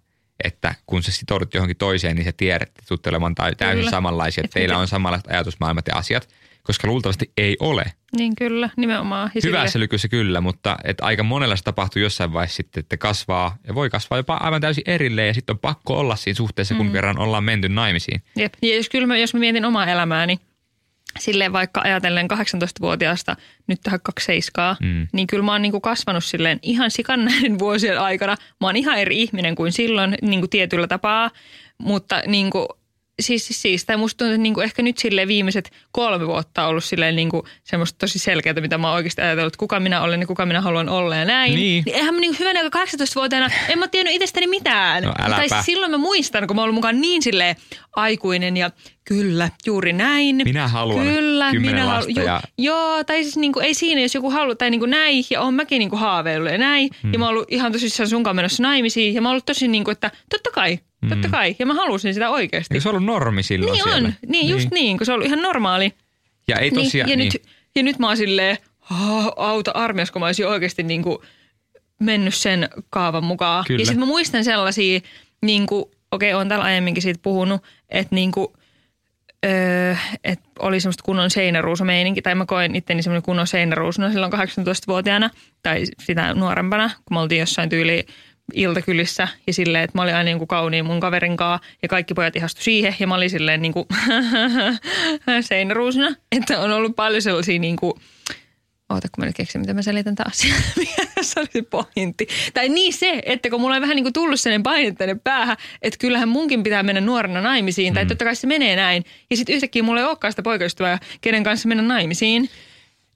että 0.43 0.75
kun 0.85 1.03
sä 1.03 1.11
sitoudut 1.11 1.53
johonkin 1.53 1.77
toiseen, 1.77 2.15
niin 2.15 2.25
sä 2.25 2.31
tiedät, 2.37 2.69
että 2.69 2.83
tulet 2.87 3.07
olemaan 3.07 3.35
tai- 3.35 3.55
täysin 3.55 3.79
Kyllä. 3.79 3.91
samanlaisia, 3.91 4.41
että 4.41 4.59
Et 4.59 4.61
teillä 4.61 4.77
on 4.77 4.87
samanlaiset 4.87 5.31
ajatusmaailmat 5.31 5.87
ja 5.87 5.95
asiat, 5.95 6.29
koska 6.63 6.87
luultavasti 6.87 7.31
ei 7.37 7.57
ole. 7.59 7.83
Niin 8.17 8.35
kyllä, 8.35 8.69
nimenomaan. 8.77 9.31
Ja 9.35 9.41
Hyvässä 9.43 9.71
sille- 9.71 9.83
lykyssä 9.83 10.07
kyllä, 10.07 10.41
mutta 10.41 10.77
että 10.83 11.05
aika 11.05 11.23
monella 11.23 11.55
se 11.55 11.63
tapahtuu 11.63 12.01
jossain 12.01 12.33
vaiheessa 12.33 12.55
sitten, 12.57 12.79
että 12.81 12.97
kasvaa 12.97 13.57
ja 13.67 13.75
voi 13.75 13.89
kasvaa 13.89 14.19
jopa 14.19 14.33
aivan 14.33 14.61
täysin 14.61 14.83
erilleen 14.87 15.27
ja 15.27 15.33
sitten 15.33 15.53
on 15.53 15.59
pakko 15.59 15.99
olla 15.99 16.15
siinä 16.15 16.35
suhteessa, 16.37 16.75
kun 16.75 16.91
kerran 16.91 17.19
ollaan 17.19 17.43
menty 17.43 17.69
naimisiin. 17.69 18.21
Jep. 18.35 18.53
Ja 18.61 18.75
jos, 18.75 18.89
kyllä 18.89 19.07
mä, 19.07 19.17
jos 19.17 19.33
mä 19.33 19.39
mietin 19.39 19.65
omaa 19.65 19.85
elämääni, 19.87 20.39
silleen 21.19 21.53
vaikka 21.53 21.81
ajatellen 21.83 22.27
18-vuotiaasta 22.31 23.35
nyt 23.67 23.79
tähän 23.83 23.99
27, 24.03 24.75
Mm. 24.81 25.07
niin 25.13 25.27
kyllä 25.27 25.43
mä 25.43 25.51
oon 25.51 25.61
niinku 25.61 25.81
kasvanut 25.81 26.23
silleen 26.25 26.59
ihan 26.61 26.91
sikan 26.91 27.25
näiden 27.25 27.59
vuosien 27.63 27.99
aikana. 27.99 28.35
Mä 28.61 28.67
oon 28.67 28.75
ihan 28.75 28.97
eri 28.99 29.21
ihminen 29.21 29.55
kuin 29.55 29.71
silloin 29.71 30.15
niinku 30.21 30.47
tietyllä 30.47 30.87
tapaa, 30.87 31.31
mutta 31.77 32.21
niinku, 32.27 32.67
siis, 33.21 33.47
siis, 33.47 33.61
siis 33.61 33.85
tai 33.85 33.97
musta 33.97 34.17
tuntuu, 34.17 34.33
että 34.33 34.41
niinku 34.41 34.61
ehkä 34.61 34.81
nyt 34.81 34.97
sille 34.97 35.27
viimeiset 35.27 35.71
kolme 35.91 36.27
vuotta 36.27 36.63
on 36.63 36.69
ollut 36.69 36.83
silleen 36.83 37.15
niinku 37.15 37.47
semmoista 37.63 37.97
tosi 37.99 38.19
selkeää, 38.19 38.53
mitä 38.61 38.77
mä 38.77 38.87
oon 38.87 38.95
oikeasti 38.95 39.21
ajatellut, 39.21 39.53
että 39.53 39.59
kuka 39.59 39.79
minä 39.79 40.01
olen 40.01 40.21
ja 40.21 40.27
kuka 40.27 40.45
minä 40.45 40.61
haluan 40.61 40.89
olla 40.89 41.15
ja 41.15 41.25
näin. 41.25 41.55
Niin. 41.55 41.83
niin 41.85 41.95
eihän 41.95 42.13
mä 42.13 42.19
niinku 42.19 42.37
hyvänä 42.39 42.61
18-vuotiaana, 42.61 43.49
en 43.69 43.79
mä 43.79 43.87
tiennyt 43.87 44.13
itsestäni 44.15 44.47
mitään. 44.47 45.03
No 45.03 45.13
äläpä. 45.19 45.35
tai 45.35 45.49
siis 45.49 45.65
silloin 45.65 45.91
mä 45.91 45.97
muistan, 45.97 46.47
kun 46.47 46.55
mä 46.55 46.61
oon 46.61 46.63
ollut 46.63 46.75
mukaan 46.75 47.01
niin 47.01 47.21
silleen 47.21 47.55
aikuinen 47.95 48.57
ja 48.57 48.71
kyllä, 49.05 49.49
juuri 49.65 49.93
näin. 49.93 50.41
Minä 50.43 50.67
haluan 50.67 51.05
kyllä, 51.07 51.51
kymmenen 51.51 51.75
minä 51.75 51.87
lasta 51.87 52.11
halu- 52.15 52.25
ja- 52.27 52.41
Joo, 52.57 53.03
tai 53.03 53.23
siis 53.23 53.37
niinku, 53.37 53.59
ei 53.59 53.73
siinä, 53.73 54.01
jos 54.01 54.15
joku 54.15 54.29
haluaa, 54.29 54.55
tai 54.55 54.69
niinku 54.69 54.85
näin, 54.85 55.25
ja 55.29 55.41
on 55.41 55.53
mäkin 55.53 55.79
niinku 55.79 55.95
haaveillut 55.95 56.51
ja 56.51 56.57
näin. 56.57 56.89
Hmm. 57.03 57.13
Ja 57.13 57.19
mä 57.19 57.25
oon 57.25 57.33
ollut 57.35 57.51
ihan 57.51 57.71
tosissaan 57.71 58.09
sunkaan 58.09 58.35
menossa 58.35 58.63
naimisiin, 58.63 59.13
ja 59.13 59.21
mä 59.21 59.27
oon 59.27 59.31
ollut 59.33 59.45
tosi 59.45 59.67
niinku, 59.67 59.91
että 59.91 60.11
totta 60.29 60.49
kai, 60.53 60.79
totta 61.09 61.29
kai. 61.29 61.55
Ja 61.59 61.65
mä 61.65 61.73
halusin 61.73 62.13
sitä 62.13 62.29
oikeasti. 62.29 62.73
Eikö 62.73 62.81
se 62.83 62.89
ollut 62.89 63.03
normi 63.05 63.43
silloin 63.43 63.71
Niin 63.73 63.83
siellä? 63.83 64.07
on, 64.07 64.13
niin, 64.27 64.49
just 64.49 64.71
niin, 64.71 64.97
kun 64.97 65.05
se 65.05 65.11
on 65.11 65.13
ollut 65.13 65.27
ihan 65.27 65.41
normaali. 65.41 65.93
Ja 66.47 66.55
ei 66.59 66.69
Niin, 66.71 66.83
tosiaan, 66.83 67.09
ja, 67.09 67.17
niin, 67.17 67.29
nyt, 67.33 67.41
ja 67.75 67.83
nyt 67.83 67.99
mä 67.99 68.07
oon 68.07 68.17
silleen, 68.17 68.57
"Ah, 68.91 69.27
auta 69.37 69.71
armias, 69.71 70.11
kun 70.11 70.19
mä 70.19 70.25
olisin 70.25 70.47
oikeasti 70.47 70.83
niinku 70.83 71.23
mennyt 71.99 72.35
sen 72.35 72.69
kaavan 72.89 73.23
mukaan. 73.23 73.63
Kyllä. 73.67 73.81
Ja 73.81 73.85
sitten 73.85 73.99
mä 73.99 74.05
muistan 74.05 74.43
sellaisia, 74.43 74.99
niinku, 75.41 75.91
okei, 76.11 76.33
on 76.33 76.47
täällä 76.49 76.65
aiemminkin 76.65 77.03
siitä 77.03 77.19
puhunut, 77.23 77.61
että 77.89 78.15
niinku, 78.15 78.53
öö, 79.45 79.95
et 80.23 80.39
oli 80.59 80.79
semmoista 80.79 81.03
kunnon 81.03 81.29
seinäruusumeininki, 81.29 82.21
tai 82.21 82.35
mä 82.35 82.45
koin 82.45 82.75
itteni 82.75 83.03
semmoinen 83.03 83.23
kunnon 83.23 83.47
seinäruusuna 83.47 84.11
silloin 84.11 84.33
18-vuotiaana, 84.33 85.29
tai 85.63 85.83
sitä 86.03 86.33
nuorempana, 86.33 86.89
kun 87.05 87.17
me 87.17 87.21
oltiin 87.21 87.39
jossain 87.39 87.69
tyyli 87.69 88.05
iltakylissä 88.53 89.27
ja 89.47 89.53
silleen, 89.53 89.83
että 89.83 89.97
mä 89.97 90.01
olin 90.01 90.15
aina 90.15 90.23
niin 90.23 90.37
kuin 90.37 90.47
kauniin 90.47 90.85
mun 90.85 90.99
kaverin 90.99 91.37
kaa 91.37 91.59
ja 91.81 91.87
kaikki 91.87 92.13
pojat 92.13 92.35
ihastu 92.35 92.61
siihen 92.61 92.95
ja 92.99 93.07
mä 93.07 93.15
olin 93.15 93.29
silleen 93.29 93.61
niin 93.67 93.73
kuin 93.73 93.87
seinäruusuna, 95.41 96.15
että 96.31 96.59
on 96.59 96.71
ollut 96.71 96.95
paljon 96.95 97.21
sellaisia 97.21 97.59
niin 97.59 97.75
kuin, 97.75 97.93
Oota, 98.89 99.07
kun 99.15 99.21
mä 99.21 99.25
nyt 99.25 99.35
keksin, 99.35 99.61
mitä 99.61 99.73
mä 99.73 99.81
selitän 99.81 100.15
taas. 100.15 100.43
Mikä 100.77 101.03
se 101.21 101.39
oli 101.39 101.47
se 101.53 101.61
pointti? 101.61 102.27
Tai 102.53 102.69
niin 102.69 102.93
se, 102.93 103.21
että 103.25 103.49
kun 103.49 103.61
mulla 103.61 103.75
on 103.75 103.81
vähän 103.81 103.95
niin 103.95 104.03
kuin 104.03 104.13
tullut 104.13 104.39
sellainen 104.39 104.63
paine 104.63 104.91
tänne 104.91 105.15
päähän, 105.23 105.57
että 105.81 105.97
kyllähän 105.97 106.29
munkin 106.29 106.63
pitää 106.63 106.83
mennä 106.83 107.01
nuorena 107.01 107.41
naimisiin, 107.41 107.93
tai 107.93 108.05
totta 108.05 108.25
kai 108.25 108.35
se 108.35 108.47
menee 108.47 108.75
näin. 108.75 109.03
Ja 109.29 109.37
sitten 109.37 109.55
yhtäkkiä 109.55 109.83
mulla 109.83 109.99
ei 109.99 110.05
olekaan 110.05 110.31
sitä 110.31 110.41
poikaystävää, 110.41 110.99
kenen 111.21 111.43
kanssa 111.43 111.67
mennä 111.67 111.83
naimisiin. 111.83 112.49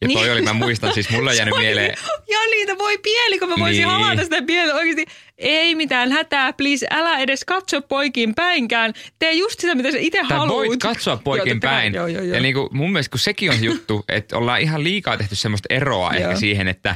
Ja 0.01 0.07
toi 0.07 0.21
Niin. 0.23 0.31
oli, 0.31 0.41
mä 0.41 0.53
muistan, 0.53 0.93
siis 0.93 1.09
mulla 1.09 1.29
on 1.29 1.37
jäänyt 1.37 1.53
oli- 1.53 1.63
mieleen, 1.63 1.95
Ja 2.29 2.37
niitä 2.51 2.77
voi 2.77 2.97
pieni, 2.97 3.39
kun 3.39 3.49
mä 3.49 3.55
voisin 3.59 3.77
Niin. 3.87 3.89
halata 3.89 4.23
sitä 4.23 4.41
pientä 4.41 4.75
oikeasti. 4.75 5.05
Ei 5.37 5.75
mitään 5.75 6.11
hätää, 6.11 6.53
please, 6.53 6.87
älä 6.91 7.19
edes 7.19 7.45
katso 7.45 7.81
poikiin 7.81 8.35
päinkään. 8.35 8.93
Tee 9.19 9.33
just 9.33 9.59
sitä, 9.59 9.75
mitä 9.75 9.91
sä 9.91 9.97
itse 9.99 10.21
haluat. 10.21 10.49
voit 10.49 10.79
katsoa 10.81 11.17
poikin 11.17 11.49
Joo, 11.49 11.59
päin. 11.61 11.93
Joo, 11.93 12.07
joo, 12.07 12.23
joo. 12.23 12.35
Ja 12.35 12.41
niin 12.41 12.53
kuin 12.53 12.67
mun 12.71 12.91
mielestä, 12.91 13.11
kun 13.11 13.19
sekin 13.19 13.51
on 13.51 13.57
se 13.57 13.65
juttu, 13.65 14.05
että 14.09 14.37
ollaan 14.37 14.61
ihan 14.61 14.83
liikaa 14.83 15.17
tehty 15.17 15.35
semmoista 15.35 15.67
eroa 15.69 16.13
ehkä 16.13 16.35
siihen, 16.35 16.67
että 16.67 16.95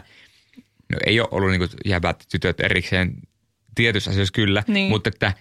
no 0.91 0.97
ei 1.05 1.19
ole 1.19 1.27
ollut 1.31 1.49
niin 1.49 1.59
kuin 1.59 1.69
jäbät 1.85 2.23
tytöt 2.31 2.59
erikseen 2.59 3.13
tietyissä 3.75 4.11
asioissa 4.11 4.33
kyllä, 4.33 4.63
Niin. 4.67 4.89
mutta 4.89 5.09
että 5.09 5.33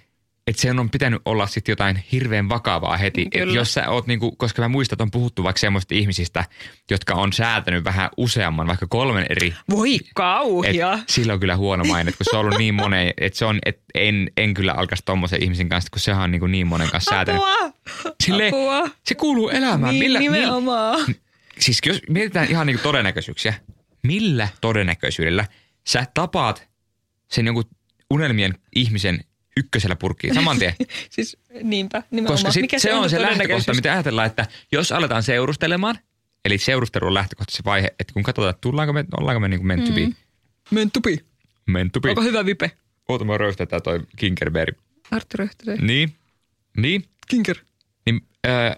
että 0.46 0.62
sen 0.62 0.78
on 0.78 0.90
pitänyt 0.90 1.22
olla 1.24 1.46
sitten 1.46 1.72
jotain 1.72 1.96
hirveän 2.12 2.48
vakavaa 2.48 2.96
heti. 2.96 3.26
Et 3.34 3.50
jos 3.54 3.74
sä 3.74 3.90
oot 3.90 4.06
niinku, 4.06 4.36
koska 4.36 4.62
mä 4.62 4.68
muistan, 4.68 4.94
että 4.96 5.02
on 5.02 5.10
puhuttu 5.10 5.42
vaikka 5.44 5.60
semmoista 5.60 5.94
ihmisistä, 5.94 6.44
jotka 6.90 7.14
on 7.14 7.32
säätänyt 7.32 7.84
vähän 7.84 8.08
useamman, 8.16 8.66
vaikka 8.66 8.86
kolmen 8.86 9.26
eri 9.30 9.54
Voi 9.70 9.94
et 9.94 10.06
kauhia. 10.14 10.98
sillä 11.08 11.32
on 11.32 11.40
kyllä 11.40 11.56
huono 11.56 11.84
maine, 11.84 12.12
kun 12.12 12.18
se 12.30 12.36
on 12.36 12.40
ollut 12.40 12.58
niin 12.58 12.74
monen, 12.74 13.12
että 13.20 13.38
se 13.38 13.44
on, 13.44 13.58
että 13.66 13.82
en, 13.94 14.30
en 14.36 14.54
kyllä 14.54 14.72
alkaisi 14.72 15.02
tommosen 15.06 15.42
ihmisen 15.42 15.68
kanssa, 15.68 15.90
kun 15.90 16.00
sehän 16.00 16.22
on 16.22 16.30
niin, 16.30 16.40
kuin 16.40 16.52
niin 16.52 16.66
monen 16.66 16.90
kanssa 16.90 17.10
säätänyt. 17.10 17.42
Apua. 17.42 17.72
Silleen, 18.24 18.54
Apua. 18.54 18.90
se 19.04 19.14
kuuluu 19.14 19.48
elämään. 19.48 19.94
Niin, 19.94 20.04
millä, 20.04 20.18
millä, 20.18 20.36
nimenomaan. 20.36 21.14
siis 21.58 21.80
jos 21.86 22.00
mietitään 22.08 22.50
ihan 22.50 22.66
niin 22.66 22.76
kuin 22.76 22.82
todennäköisyyksiä, 22.82 23.54
millä 24.02 24.48
todennäköisyydellä 24.60 25.46
sä 25.86 26.06
tapaat 26.14 26.68
sen 27.30 27.46
jonkun 27.46 27.64
unelmien 28.10 28.54
ihmisen 28.76 29.24
ykkösellä 29.56 29.96
purkkiin 29.96 30.34
saman 30.34 30.58
tien? 30.58 30.75
Siis 31.11 31.37
niinpä, 31.62 32.02
nimenomaan. 32.11 32.34
Koska 32.34 32.52
sit 32.52 32.62
Mikä 32.62 32.78
se 32.78 32.94
on 32.94 33.11
se 33.11 33.23
lähtökohta, 33.23 33.75
mitä 33.75 33.92
ajatellaan, 33.92 34.26
että 34.26 34.46
jos 34.73 34.92
aletaan 34.92 35.23
seurustelemaan, 35.23 35.99
eli 36.44 36.58
seurustelu 36.58 37.06
on 37.06 37.14
lähtökohta 37.14 37.56
se 37.56 37.62
vaihe, 37.64 37.87
että 38.00 38.12
kun 38.14 38.23
katsotaan, 38.23 38.50
että 38.50 38.61
tullaanko 38.61 38.92
me, 38.92 39.04
ollaanko 39.20 39.40
me 39.40 39.49
niin 39.49 39.61
kuin 39.61 39.66
meant 39.66 39.84
to 39.84 39.92
be. 39.92 40.08
Meant 40.70 40.92
to 40.92 41.00
be. 41.00 41.16
Meant 41.66 41.92
to 41.92 42.00
be. 42.00 42.08
Onko 42.08 42.23
hyvä 42.23 42.46
vipe? 42.46 42.70
Oota, 43.08 43.25
mä 43.25 43.38
röyhtetään 43.38 43.82
toi 43.82 44.00
Kinkerberg. 44.16 44.76
Arttu 45.11 45.37
Röhtönen. 45.37 45.87
Niin, 45.87 46.14
niin, 46.76 47.04
Kinker. 47.28 47.56
niin 48.06 48.20
äh, 48.46 48.76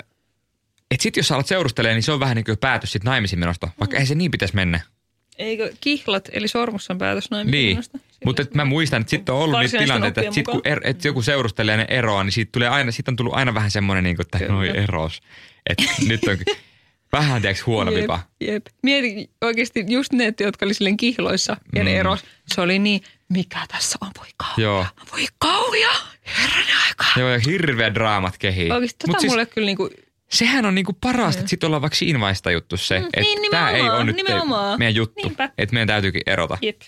et 0.90 1.00
sit 1.00 1.16
jos 1.16 1.28
sä 1.28 1.35
alat 1.35 1.47
seurustelee, 1.47 1.95
niin 1.95 2.02
se 2.02 2.12
on 2.12 2.21
vähän 2.21 2.37
niin 2.37 2.45
kuin 2.45 2.59
päätös 2.59 2.92
sit 2.92 3.04
naimisiin 3.04 3.40
menosta, 3.40 3.68
vaikka 3.80 3.97
ei 3.97 4.06
se 4.06 4.14
niin 4.14 4.30
pitäisi 4.30 4.54
mennä. 4.54 4.80
Eikö 5.38 5.73
kihlat, 5.80 6.28
eli 6.33 6.49
sormussan 6.49 6.99
päätös 6.99 7.30
naimisiin 7.30 7.62
Niin, 7.62 7.76
menosta? 7.76 7.99
Mutta 8.25 8.42
et 8.42 8.54
mä 8.54 8.64
muistan, 8.64 9.00
että 9.00 9.11
sitten 9.11 9.35
on 9.35 9.40
ollut 9.40 9.61
niitä 9.61 9.78
tilanteita, 9.78 10.20
että 10.20 10.35
sit 10.35 10.46
kun 10.46 10.61
er, 10.64 10.80
et 10.85 11.04
joku 11.04 11.23
seurustelee 11.23 11.76
ne 11.76 11.85
eroaa, 11.88 12.25
niin 12.25 12.32
siitä 12.32 12.52
tulee 12.52 12.68
aina, 12.68 12.92
siitä 12.92 13.11
on 13.11 13.16
tullut 13.16 13.35
aina 13.35 13.54
vähän 13.54 13.70
semmoinen, 13.70 14.04
niin 14.04 14.16
kuin, 14.16 14.26
että 14.26 14.52
noi 14.52 14.68
eros. 14.75 15.20
Että 15.70 15.85
nyt 16.08 16.20
on 16.25 16.37
vähän 17.12 17.42
tiedätkö 17.42 17.62
huono 17.66 17.90
Jep. 17.92 18.11
Jep. 18.40 18.66
Mieti 18.82 19.30
oikeasti 19.42 19.85
just 19.88 20.12
ne, 20.12 20.32
jotka 20.40 20.66
oli 20.66 20.75
silleen 20.75 20.96
kihloissa 20.96 21.56
ja 21.75 21.85
ne 21.85 21.90
Mm. 21.90 21.96
eros. 22.00 22.25
Se 22.54 22.61
oli 22.61 22.78
niin, 22.78 23.00
mikä 23.28 23.58
tässä 23.68 23.99
on, 24.00 24.11
voi 24.18 24.26
kauhia. 24.37 24.64
Joo. 24.64 24.87
Voi 25.12 25.26
kauhia, 25.38 25.90
herranen 26.38 26.76
aika. 26.88 27.04
Joo, 27.20 27.28
ja 27.28 27.38
hirveä 27.46 27.94
draamat 27.94 28.38
kehii. 28.38 28.70
Oikeasti 28.70 28.96
tota 28.99 29.12
Mut 29.12 29.20
siis, 29.20 29.30
mulle 29.32 29.46
kyllä 29.46 29.66
niinku, 29.66 29.90
sehän 30.30 30.66
on 30.66 30.75
niinku 30.75 30.92
parasta, 31.00 31.40
että 31.40 31.50
sitten 31.50 31.66
ollaan 31.66 31.82
vaikka 31.82 31.96
siinä 31.96 32.20
vaiheessa 32.20 32.50
juttu 32.50 32.76
se, 32.76 32.99
Mm, 33.00 33.06
että 33.06 33.20
niin, 33.20 33.50
tämä 33.50 33.70
ei 33.70 33.82
ole 33.90 34.04
nyt 34.04 34.16
nimenomaan. 34.16 34.78
meidän 34.78 34.94
juttu, 34.94 35.23
Niinpä. 35.23 35.50
että 35.58 35.73
meidän 35.75 35.88
täytyykin 35.88 36.23
erota. 36.26 36.58
jep. 36.62 36.80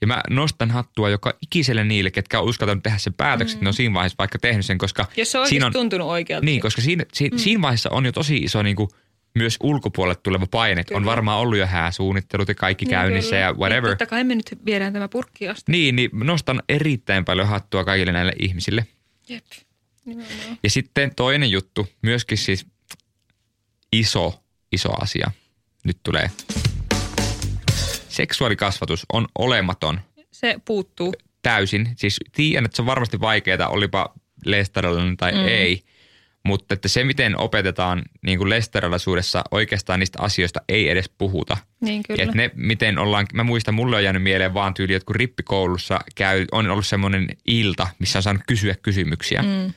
Ja 0.00 0.06
mä 0.06 0.20
nostan 0.30 0.70
hattua 0.70 1.10
joka 1.10 1.34
ikiselle 1.42 1.84
niille, 1.84 2.10
ketkä 2.10 2.40
on 2.40 2.44
uskaltanut 2.46 2.82
tehdä 2.82 2.98
sen 2.98 3.14
päätöksen, 3.14 3.54
että 3.56 3.64
ne 3.64 3.68
on 3.68 3.74
siinä 3.74 3.94
vaiheessa 3.94 4.16
vaikka 4.18 4.38
tehnyt 4.38 4.66
sen, 4.66 4.78
koska 4.78 5.06
Jos 5.16 5.32
se 5.32 5.38
on 5.38 5.48
siinä 5.48 5.66
on, 5.66 5.72
tuntunut 5.72 6.08
oikealta. 6.08 6.44
niin, 6.44 6.60
koska 6.60 6.82
siinä, 6.82 7.04
si, 7.12 7.28
mm. 7.28 7.38
siinä 7.38 7.62
vaiheessa 7.62 7.90
on 7.90 8.06
jo 8.06 8.12
tosi 8.12 8.36
iso 8.36 8.62
niinku, 8.62 8.88
myös 9.34 9.56
ulkopuolelle 9.62 10.20
tuleva 10.22 10.46
paine. 10.46 10.80
että 10.80 10.94
On 10.94 11.02
Kyllä. 11.02 11.10
varmaan 11.10 11.40
ollut 11.40 11.58
jo 11.58 11.66
hääsuunnittelut 11.66 12.48
ja 12.48 12.54
kaikki 12.54 12.86
käynnissä 12.86 13.30
kyllä. 13.30 13.40
ja 13.40 13.50
Niin, 13.52 13.58
whatever. 13.60 13.90
totta 13.90 14.06
kai 14.06 14.24
me 14.24 14.34
nyt 14.34 14.58
viedään 14.66 14.92
tämä 14.92 15.08
purkki 15.08 15.48
asti. 15.48 15.72
Niin, 15.72 15.96
niin 15.96 16.10
nostan 16.12 16.62
erittäin 16.68 17.24
paljon 17.24 17.48
hattua 17.48 17.84
kaikille 17.84 18.12
näille 18.12 18.32
ihmisille. 18.38 18.86
Jep. 19.28 19.44
Nimenomaan. 20.04 20.58
Ja 20.62 20.70
sitten 20.70 21.14
toinen 21.16 21.50
juttu, 21.50 21.88
myöskin 22.02 22.38
siis 22.38 22.66
iso, 23.92 24.42
iso 24.72 25.02
asia. 25.02 25.30
Nyt 25.84 25.96
tulee. 26.02 26.30
Seksuaalikasvatus 28.14 29.06
on 29.12 29.26
olematon 29.38 30.00
Se 30.30 30.56
puuttuu. 30.64 31.14
täysin. 31.42 31.88
Siis 31.96 32.20
tiedän, 32.32 32.64
että 32.64 32.76
se 32.76 32.82
on 32.82 32.86
varmasti 32.86 33.20
vaikeaa, 33.20 33.68
olipa 33.68 34.14
lesterilainen 34.44 35.16
tai 35.16 35.32
mm. 35.32 35.46
ei. 35.46 35.82
Mutta 36.46 36.74
että 36.74 36.88
se, 36.88 37.04
miten 37.04 37.40
opetetaan 37.40 38.02
niin 38.26 38.38
kuin 38.38 38.50
lesterilaisuudessa 38.50 39.44
oikeastaan 39.50 40.00
niistä 40.00 40.22
asioista 40.22 40.60
ei 40.68 40.88
edes 40.90 41.10
puhuta. 41.18 41.56
Niin 41.80 41.96
Ja 41.96 42.02
kyllä. 42.08 42.22
että 42.22 42.36
ne, 42.36 42.50
miten 42.54 42.98
ollaan, 42.98 43.26
mä 43.34 43.44
muistan, 43.44 43.74
mulle 43.74 43.96
on 43.96 44.04
jäänyt 44.04 44.22
mieleen 44.22 44.54
vaan 44.54 44.74
tyyli, 44.74 44.94
että 44.94 45.06
kun 45.06 45.16
rippikoulussa 45.16 46.00
käy, 46.14 46.44
on 46.52 46.70
ollut 46.70 46.86
semmoinen 46.86 47.28
ilta, 47.46 47.88
missä 47.98 48.18
on 48.18 48.22
saanut 48.22 48.42
kysyä 48.46 48.74
kysymyksiä. 48.82 49.42
Mm. 49.42 49.72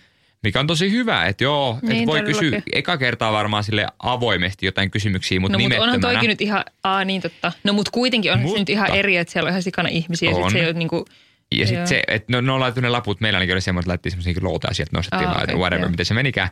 Mikä 0.48 0.60
on 0.60 0.68
tosi 0.68 0.92
hyvä, 0.92 1.25
että 1.25 1.44
joo, 1.44 1.80
niin, 1.82 1.92
että 1.92 2.06
voi 2.06 2.20
todellakin. 2.20 2.50
kysyä 2.51 2.62
eka 2.74 2.98
kertaa 2.98 3.32
varmaan 3.32 3.63
sille 3.63 3.88
avoimesti 4.00 4.66
jotain 4.66 4.92
kysymyksiä, 4.92 5.39
mutta 5.39 5.58
No 5.58 5.63
mutta 5.63 5.82
onhan 5.82 6.01
toikin 6.01 6.27
nyt 6.27 6.42
ihan, 6.42 6.63
aa 6.84 7.06
niin 7.06 7.22
totta. 7.22 7.51
No 7.63 7.74
mutta 7.74 7.92
kuitenkin 7.92 8.32
on 8.32 8.38
se 8.39 8.44
Mutta- 8.44 8.60
nyt 8.60 8.70
ihan 8.70 8.96
eri, 8.96 9.18
että 9.18 9.32
siellä 9.34 9.48
on 9.48 9.51
ihan 9.51 9.63
sikana 9.63 9.89
ihmisiä. 9.89 10.30
Ja 10.30 10.36
On. 10.36 10.44
sit 10.44 10.51
se 10.51 10.60
ei 10.60 10.66
ole 10.70 10.74
niinku, 10.74 11.06
Ja 11.56 11.68
sitten 11.68 11.88
se, 11.88 12.04
että 12.08 12.32
no, 12.34 12.42
ne 12.42 12.51
on 12.51 12.60
laitettu 12.60 12.82
ne 12.82 12.89
laput, 12.89 13.22
meillä 13.22 13.38
ainakin 13.38 13.54
oli 13.56 13.62
semmoinen, 13.62 13.84
että 13.84 13.89
laitettiin 13.92 14.12
semmoisia 14.12 14.44
loutaa 14.50 14.74
sieltä, 14.74 14.92
nostettiin 14.98 15.30
Aa, 15.30 15.42
okei, 15.44 15.56
whatever, 15.56 15.84
joo. 15.84 15.89
miten 15.92 16.06
se 16.06 16.13
menikään. 16.13 16.50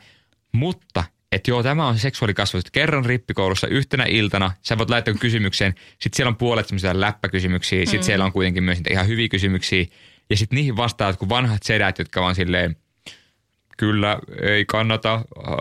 Mutta, 0.52 1.04
että 1.32 1.52
joo, 1.52 1.64
tämä 1.64 1.88
on 1.88 1.96
se 1.98 2.02
seksuaalikasvatus. 2.02 2.72
Kerran 2.72 3.06
rippikoulussa 3.06 3.68
yhtenä 3.68 4.06
iltana, 4.10 4.52
sä 4.62 4.78
voit 4.78 4.90
laittaa 4.90 5.14
kysymyksen, 5.14 5.74
sitten 5.90 6.16
siellä 6.18 6.30
on 6.30 6.36
puolet 6.36 6.68
semmoisia 6.68 7.00
läppäkysymyksiä, 7.02 7.80
sitten 7.86 8.00
Mm. 8.00 8.04
siellä 8.04 8.26
on 8.26 8.32
kuitenkin 8.32 8.64
myös 8.64 8.78
niitä 8.78 8.94
ihan 8.94 9.08
hyviä 9.08 9.28
kysymyksiä. 9.28 9.86
Ja 10.30 10.38
sitten 10.38 10.56
niihin 10.56 10.76
vastaat, 10.78 11.18
kun 11.18 11.30
vanhat 11.30 11.64
sedät, 11.64 12.00
jotka 12.00 12.22
vaan 12.22 12.36
silleen, 12.36 12.76
kyllä, 13.78 14.20
ei 14.42 14.66
kannata, 14.66 15.26
uh, 15.38 15.54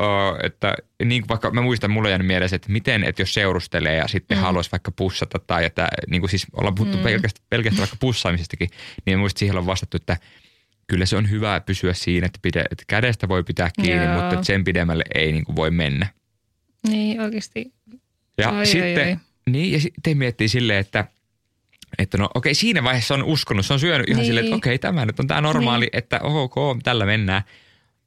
että 0.42 0.74
niin 1.04 1.22
kuin 1.22 1.28
vaikka 1.28 1.50
mä 1.50 1.60
muistan, 1.60 1.90
mulla 1.90 2.08
jäänyt 2.08 2.26
mielessä, 2.26 2.56
että 2.56 2.72
miten, 2.72 3.04
että 3.04 3.22
jos 3.22 3.34
seurustelee 3.34 3.96
ja 3.96 4.08
sitten 4.08 4.38
mm. 4.38 4.42
haluaisi 4.42 4.72
vaikka 4.72 4.90
pussata 4.90 5.38
tai 5.38 5.64
että 5.64 5.88
niin 6.08 6.22
kuin 6.22 6.30
siis 6.30 6.46
ollaan 6.52 6.74
puhuttu 6.74 6.96
mm. 6.96 7.02
pelkästään, 7.02 7.46
pelkästään 7.50 7.80
vaikka 7.80 7.96
pussaamisestakin, 8.00 8.70
niin 9.06 9.18
muista 9.18 9.38
siihen 9.38 9.58
on 9.58 9.66
vastattu, 9.66 9.96
että 9.96 10.16
kyllä 10.86 11.06
se 11.06 11.16
on 11.16 11.30
hyvä 11.30 11.60
pysyä 11.60 11.92
siinä, 11.94 12.26
että, 12.26 12.38
pide, 12.42 12.60
että 12.70 12.84
kädestä 12.86 13.28
voi 13.28 13.42
pitää 13.44 13.70
kiinni, 13.82 14.04
Joo. 14.04 14.22
mutta 14.22 14.44
sen 14.44 14.64
pidemmälle 14.64 15.04
ei 15.14 15.32
niin 15.32 15.44
kuin 15.44 15.56
voi 15.56 15.70
mennä. 15.70 16.06
niin 16.88 17.20
oikeasti. 17.20 17.72
Ja 18.38 18.50
ai, 18.50 18.66
sitten, 18.66 19.08
ai. 19.08 19.16
niin 19.50 19.72
ja 19.72 19.80
sitten 19.80 20.18
miettii 20.18 20.48
silleen, 20.48 20.78
että 20.78 21.04
että 21.98 22.18
no 22.18 22.28
okei, 22.34 22.54
siinä 22.54 22.84
vaiheessa 22.84 23.14
on 23.14 23.22
uskonut, 23.22 23.66
se 23.66 23.72
on 23.72 23.80
syönyt 23.80 24.08
ihan 24.08 24.18
Niin. 24.18 24.26
silleen, 24.26 24.46
että 24.46 24.56
okei, 24.56 24.78
tämä 24.78 25.06
nyt 25.06 25.20
on 25.20 25.26
tämä 25.26 25.40
normaali, 25.40 25.84
niin. 25.84 25.98
että 25.98 26.20
ok, 26.22 26.54
tällä 26.82 27.06
mennään. 27.06 27.42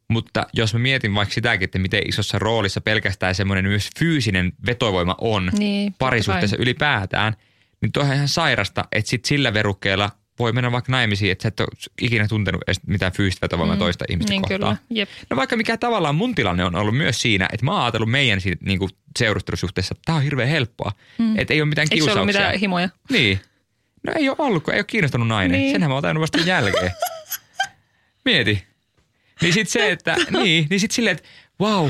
Mutta 0.09 0.47
jos 0.53 0.73
mä 0.73 0.79
mietin 0.79 1.15
vaikka 1.15 1.33
sitäkin, 1.35 1.63
että 1.65 1.79
miten 1.79 2.09
isossa 2.09 2.39
roolissa 2.39 2.81
pelkästään 2.81 3.35
semmoinen 3.35 3.65
myös 3.65 3.89
fyysinen 3.99 4.53
vetovoima 4.65 5.15
on 5.21 5.51
Niin, 5.57 5.95
parisuhteessa 5.99 6.57
ylipäätään, 6.59 7.33
niin 7.81 7.91
toihan 7.91 8.15
ihan 8.15 8.27
sairasta, 8.27 8.85
että 8.91 9.09
sit 9.09 9.25
sillä 9.25 9.53
verukkeella 9.53 10.11
voi 10.39 10.51
mennä 10.53 10.71
vaikka 10.71 10.91
naimisiin, 10.91 11.31
että 11.31 11.41
sä 11.43 11.47
et 11.47 11.59
ole 11.59 11.67
ikinä 12.01 12.27
tuntenut 12.27 12.61
edes 12.67 12.79
mitään 12.87 13.11
fyysistä 13.11 13.41
vetovoimaa 13.45 13.75
mm, 13.75 13.79
toista 13.79 14.05
ihmistä 14.09 14.31
Niin 14.31 14.41
kohtaan. 14.41 14.59
kyllä, 14.59 14.77
jep. 14.89 15.09
No 15.29 15.37
vaikka 15.37 15.57
mikä 15.57 15.77
tavallaan 15.77 16.15
mun 16.15 16.35
tilanne 16.35 16.63
on 16.65 16.75
ollut 16.75 16.97
myös 16.97 17.21
siinä, 17.21 17.49
että 17.53 17.65
mä 17.65 17.71
oon 17.71 17.81
ajatellut 17.81 18.11
meidän 18.11 18.41
siitä, 18.41 18.65
niin 18.65 18.79
kuin 18.79 18.89
seurustelusuhteessa, 19.19 19.93
että 19.93 20.01
tää 20.05 20.15
on 20.15 20.23
hirveän 20.23 20.49
helppoa. 20.49 20.91
Mm. 21.17 21.39
Että 21.39 21.53
ei 21.53 21.61
ole 21.61 21.69
mitään 21.69 21.85
Eikö 21.91 21.95
kiusauksia. 21.95 22.25
mitään 22.25 22.59
himoja? 22.59 22.89
Niin. 23.09 23.39
No 24.07 24.13
ei 24.15 24.29
ole 24.29 24.35
ollut, 24.39 24.63
kun 24.63 24.73
ei 24.73 24.79
ole 24.79 24.85
kiinnostunut 24.85 25.27
nainen. 25.27 25.59
Niin. 25.59 25.71
Senhän 25.71 25.91
mä 25.91 25.95
oon 25.95 26.19
vasta 26.19 26.37
jälkeen. 26.45 26.91
Mieti. 28.25 28.63
Niin 29.41 29.53
sit 29.53 29.70
se, 29.70 29.91
että, 29.91 30.15
niin, 30.44 30.67
niin 30.70 30.79
sit 30.79 30.91
silleen, 30.91 31.15
että 31.17 31.29
wow, 31.62 31.89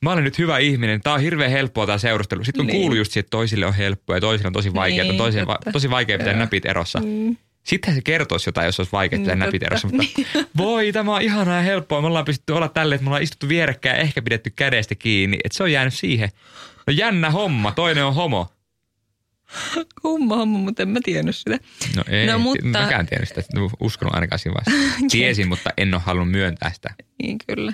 mä 0.00 0.12
olen 0.12 0.24
nyt 0.24 0.38
hyvä 0.38 0.58
ihminen, 0.58 1.00
tää 1.00 1.12
on 1.12 1.20
hirveän 1.20 1.50
helppoa 1.50 1.86
tää 1.86 1.98
seurustelu. 1.98 2.44
Sitten 2.44 2.58
kun 2.58 2.66
niin. 2.66 2.72
Niin. 2.72 2.82
kuuluu 2.82 2.96
just 2.96 3.12
siihen, 3.12 3.20
että 3.24 3.30
toisille 3.30 3.66
on 3.66 3.74
helppoa 3.74 4.16
ja 4.16 4.20
toisille 4.20 4.46
on 4.46 4.52
tosi 4.52 4.74
vaikeaa, 4.74 5.02
niin, 5.04 5.10
Niin, 5.10 5.18
toisille 5.18 5.46
va- 5.46 5.58
tosi 5.72 5.90
vaikea 5.90 6.18
pitää 6.18 6.32
näpit 6.34 6.66
erossa. 6.66 7.00
Mm. 7.04 7.36
Sittenhän 7.64 7.96
se 7.96 8.02
kertoisi 8.02 8.48
jotain, 8.48 8.66
jos 8.66 8.80
olisi 8.80 8.92
vaikea 8.92 9.18
pitää 9.18 9.34
Mm, 9.34 9.38
näpit 9.38 9.62
erossa. 9.62 9.88
Mutta 9.88 10.06
voi, 10.56 10.92
tämä 10.92 11.14
on 11.16 11.22
ihanaa 11.22 11.56
ja 11.56 11.62
helppoa. 11.62 12.00
Me 12.00 12.06
ollaan 12.06 12.24
pystytty 12.24 12.52
olla 12.52 12.68
tälle, 12.68 12.94
että 12.94 13.02
me 13.04 13.08
ollaan 13.08 13.22
istuttu 13.22 13.48
vierekkäin 13.48 13.96
ja 13.96 14.02
ehkä 14.02 14.22
pidetty 14.22 14.50
kädestä 14.56 14.94
kiinni. 14.94 15.38
Että 15.44 15.56
se 15.56 15.62
on 15.62 15.72
jäänyt 15.72 15.94
siihen. 15.94 16.28
No 16.86 16.92
jännä 16.92 17.30
homma, 17.30 17.72
toinen 17.72 18.04
on 18.04 18.14
homo. 18.14 18.48
Kumma 20.02 20.36
homma, 20.36 20.58
mutta 20.58 20.82
en 20.82 20.88
mä 20.88 20.98
tiennyt 21.04 21.36
sitä. 21.36 21.58
No 21.96 22.04
ei, 22.08 22.26
No, 22.26 22.38
mutta- 22.38 22.66
mäkään 22.66 23.06
tiennyt 23.06 23.28
sitä, 23.28 23.42
uskonut 23.80 24.14
ainakaan 24.14 24.38
siinä 24.38 24.54
vaiheessa. 24.66 25.06
Tiesin, 25.10 25.48
mutta 25.48 25.70
en 25.76 25.94
ole 25.94 26.02
halunnut 26.06 26.30
myöntää 26.30 26.72
sitä. 26.74 26.94
Niin 27.22 27.38
kyllä. 27.46 27.72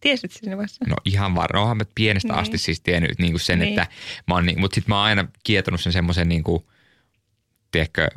Tiesit 0.00 0.32
siinä 0.32 0.56
vaiheessa? 0.56 0.84
No 0.88 0.96
ihan 1.04 1.34
varmaan, 1.34 1.62
onhan 1.62 1.76
mä 1.76 1.84
pienestä 1.94 2.28
Niin. 2.32 2.38
asti 2.40 2.58
siis 2.58 2.80
tiennyt 2.80 3.18
niin 3.18 3.32
kuin 3.32 3.40
sen, 3.40 3.58
Niin. 3.58 3.68
että 3.68 3.86
mä 4.28 4.34
oon, 4.34 4.46
niin, 4.46 4.60
mutta 4.60 4.74
sitten 4.74 4.92
mä 4.92 4.96
oon 4.96 5.04
aina 5.04 5.28
kietonut 5.44 5.80
sen 5.80 5.92
semmoisen 5.92 6.28
niin 6.28 6.42
kuin, 6.44 6.64
tiedätkö, 7.70 8.08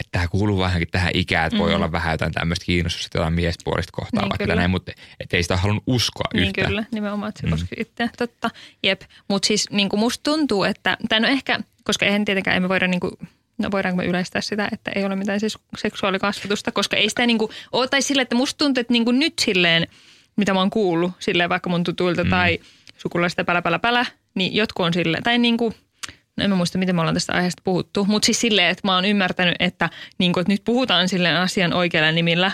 että 0.00 0.10
tämä 0.12 0.28
kuuluu 0.28 0.58
vähänkin 0.58 0.88
tähän 0.90 1.10
ikään, 1.14 1.46
että 1.46 1.58
voi 1.58 1.68
Mhm. 1.68 1.76
olla 1.76 1.92
vähän 1.92 2.12
jotain 2.14 2.32
tämmöistä 2.32 2.64
kiinnostusta 2.64 3.18
jotain 3.18 3.34
miespuolista 3.34 3.92
kohtaan 3.92 4.22
Niin, 4.24 4.30
vaikka 4.30 4.44
kyllä. 4.44 4.54
näin, 4.56 4.70
mutta 4.70 4.92
et 5.20 5.34
ei 5.34 5.42
sitä 5.42 5.56
halunnut 5.56 5.84
uskoa 5.86 6.24
Niin 6.34 6.46
yhtään. 6.48 6.66
kyllä, 6.68 6.84
nimenomaan, 6.92 7.28
että 7.28 7.40
se 7.40 7.46
Mm. 7.46 7.50
mm. 7.52 7.58
koski 7.58 7.74
itseä. 7.78 8.08
Totta, 8.18 8.50
jep. 8.82 9.00
Mutta 9.28 9.46
siis 9.46 9.70
niin 9.70 9.88
kuin 9.88 10.00
musta 10.00 10.22
tuntuu, 10.22 10.64
että, 10.64 10.96
tai 11.08 11.20
no 11.20 11.28
ehkä, 11.28 11.60
koska 11.84 12.06
eihän 12.06 12.24
tietenkään 12.24 12.56
emme 12.56 12.68
voida 12.68 12.86
niin 12.86 13.00
kuin, 13.00 13.12
no 13.58 13.70
voidaanko 13.70 13.96
me 13.96 14.06
yleistää 14.08 14.40
sitä, 14.42 14.68
että 14.72 14.90
ei 14.94 15.04
ole 15.04 15.16
mitään 15.16 15.40
siis 15.40 15.58
seksuaalikasvatusta, 15.78 16.72
koska 16.72 16.96
ei 16.96 17.08
sitä 17.08 17.26
niin 17.26 17.38
kuin 17.38 17.50
ole, 17.72 17.88
tai 17.88 18.02
sille, 18.02 18.22
että 18.22 18.34
musta 18.34 18.58
tuntuu, 18.58 18.80
että 18.80 18.92
niin 18.92 19.04
kuin 19.04 19.18
nyt 19.18 19.34
silleen, 19.38 19.86
mitä 20.36 20.52
mä 20.54 20.58
oon 20.60 20.70
kuullut, 20.70 21.12
silleen 21.18 21.50
vaikka 21.50 21.70
mun 21.70 21.84
tutuilta 21.84 22.24
mm. 22.24 22.30
tai 22.30 22.58
sukulaista 22.96 23.44
pälä, 23.44 23.62
pälä, 23.62 23.78
pälä, 23.78 24.06
niin 24.34 24.54
jotkut 24.54 24.86
on 24.86 24.94
silleen, 24.94 25.22
tai 25.22 25.38
niin 25.38 25.56
kuin, 25.56 25.74
en 26.42 26.50
mä 26.50 26.56
muista, 26.56 26.78
miten 26.78 26.94
me 26.94 27.00
ollaan 27.00 27.14
tästä 27.14 27.32
aiheesta 27.32 27.62
puhuttu, 27.64 28.04
mutta 28.04 28.26
siis 28.26 28.40
silleen, 28.40 28.68
että 28.68 28.88
mä 28.88 28.94
oon 28.94 29.04
ymmärtänyt, 29.04 29.54
että, 29.58 29.90
niin 30.18 30.32
kuin, 30.32 30.42
että 30.42 30.52
nyt 30.52 30.64
puhutaan 30.64 31.08
silleen 31.08 31.36
asian 31.36 31.72
oikealla 31.72 32.12
nimillä, 32.12 32.52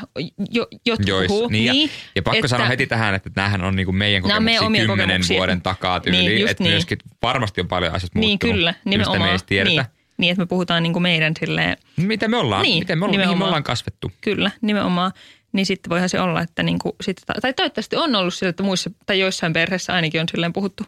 jo, 0.50 0.66
jotkut 0.86 1.08
Jois, 1.08 1.28
puhuu. 1.28 1.48
niin, 1.48 1.64
ja, 1.82 1.88
ja 2.16 2.22
pakko 2.22 2.36
että- 2.36 2.48
sanoa 2.48 2.66
heti 2.66 2.86
tähän, 2.86 3.14
että 3.14 3.30
tämähän 3.30 3.64
on 3.64 3.76
niinku 3.76 3.92
meidän 3.92 4.22
Nämä 4.22 4.36
on 4.36 4.42
meidän 4.42 4.58
kokemuksia 4.60 4.82
kymmenen 4.86 5.06
kokemuksia. 5.08 5.36
vuoden 5.36 5.62
takaa 5.62 6.00
tyyli, 6.00 6.18
Niin, 6.18 6.48
että 6.48 6.62
niin. 6.62 6.72
myöskin 6.72 6.98
varmasti 7.22 7.60
on 7.60 7.68
paljon 7.68 7.94
asioita 7.94 8.18
Niin 8.18 8.28
muuttunut. 8.30 8.54
kyllä, 8.56 8.70
mistä 8.70 8.84
me 8.84 8.90
nimenomaan. 8.90 9.30
ei 9.32 9.38
tiedetä. 9.46 9.70
Niin, 9.82 9.86
niin, 10.18 10.30
että 10.32 10.42
me 10.42 10.46
puhutaan 10.46 10.82
niin 10.82 10.92
kuin 10.92 11.02
meidän 11.02 11.32
silleen, 11.40 11.76
Mitä 11.96 12.28
me 12.28 12.36
ollaan, 12.36 12.62
Niin, 12.62 12.78
miten 12.78 12.98
me 12.98 13.04
ollaan, 13.04 13.10
mihin 13.10 13.20
me 13.20 13.24
nimenomaan. 13.26 13.48
ollaan 13.48 13.62
kasvettu. 13.62 14.12
kyllä, 14.20 14.50
nimenomaan. 14.60 15.12
Niin 15.52 15.66
sitten 15.66 15.90
voihan 15.90 16.08
se 16.08 16.20
olla, 16.20 16.40
että 16.40 16.62
niin 16.62 16.78
kuin 16.78 16.92
sit, 17.02 17.16
tai 17.42 17.52
toivottavasti 17.52 17.96
on 17.96 18.14
ollut 18.14 18.34
sillä, 18.34 18.50
että 18.50 18.62
muissa 18.62 18.90
tai 19.06 19.20
joissain 19.20 19.52
perheissä 19.52 19.92
ainakin 19.94 20.20
on 20.20 20.28
silleen 20.30 20.52
puhuttu. 20.52 20.84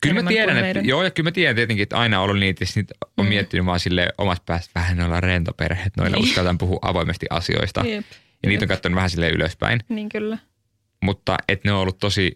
Kyllä 0.00 0.22
mä 0.22 0.28
tiedän, 0.28 0.56
että, 0.56 0.62
meidän. 0.64 0.86
joo, 0.86 1.02
ja 1.02 1.10
kyllä 1.10 1.26
mä 1.26 1.32
tiedän 1.32 1.56
tietenkin, 1.56 1.82
että 1.82 1.96
aina 1.98 2.20
ollut 2.20 2.38
niitä, 2.38 2.62
ja 2.62 2.66
sit 2.66 2.90
on 3.16 3.24
mm. 3.24 3.28
miettinyt 3.28 3.66
vaan 3.66 3.80
sille 3.80 4.08
omasta 4.18 4.42
päästä 4.46 4.70
vähän 4.80 4.96
noilla 4.96 5.20
rentoperheet, 5.20 5.96
noilla 5.96 6.16
Niin. 6.16 6.24
uskaltaan 6.24 6.58
puhua 6.58 6.78
avoimesti 6.82 7.26
asioista. 7.30 7.80
Jep. 7.86 8.04
Ja 8.42 8.48
niitä 8.48 8.64
on 8.64 8.68
katsonut 8.68 8.96
vähän 8.96 9.10
sille 9.10 9.30
ylöspäin, 9.30 9.80
Niin 9.88 10.08
kyllä. 10.08 10.38
mutta 11.02 11.36
että 11.48 11.68
ne 11.68 11.72
on 11.72 11.80
ollut 11.80 11.98
tosi 11.98 12.32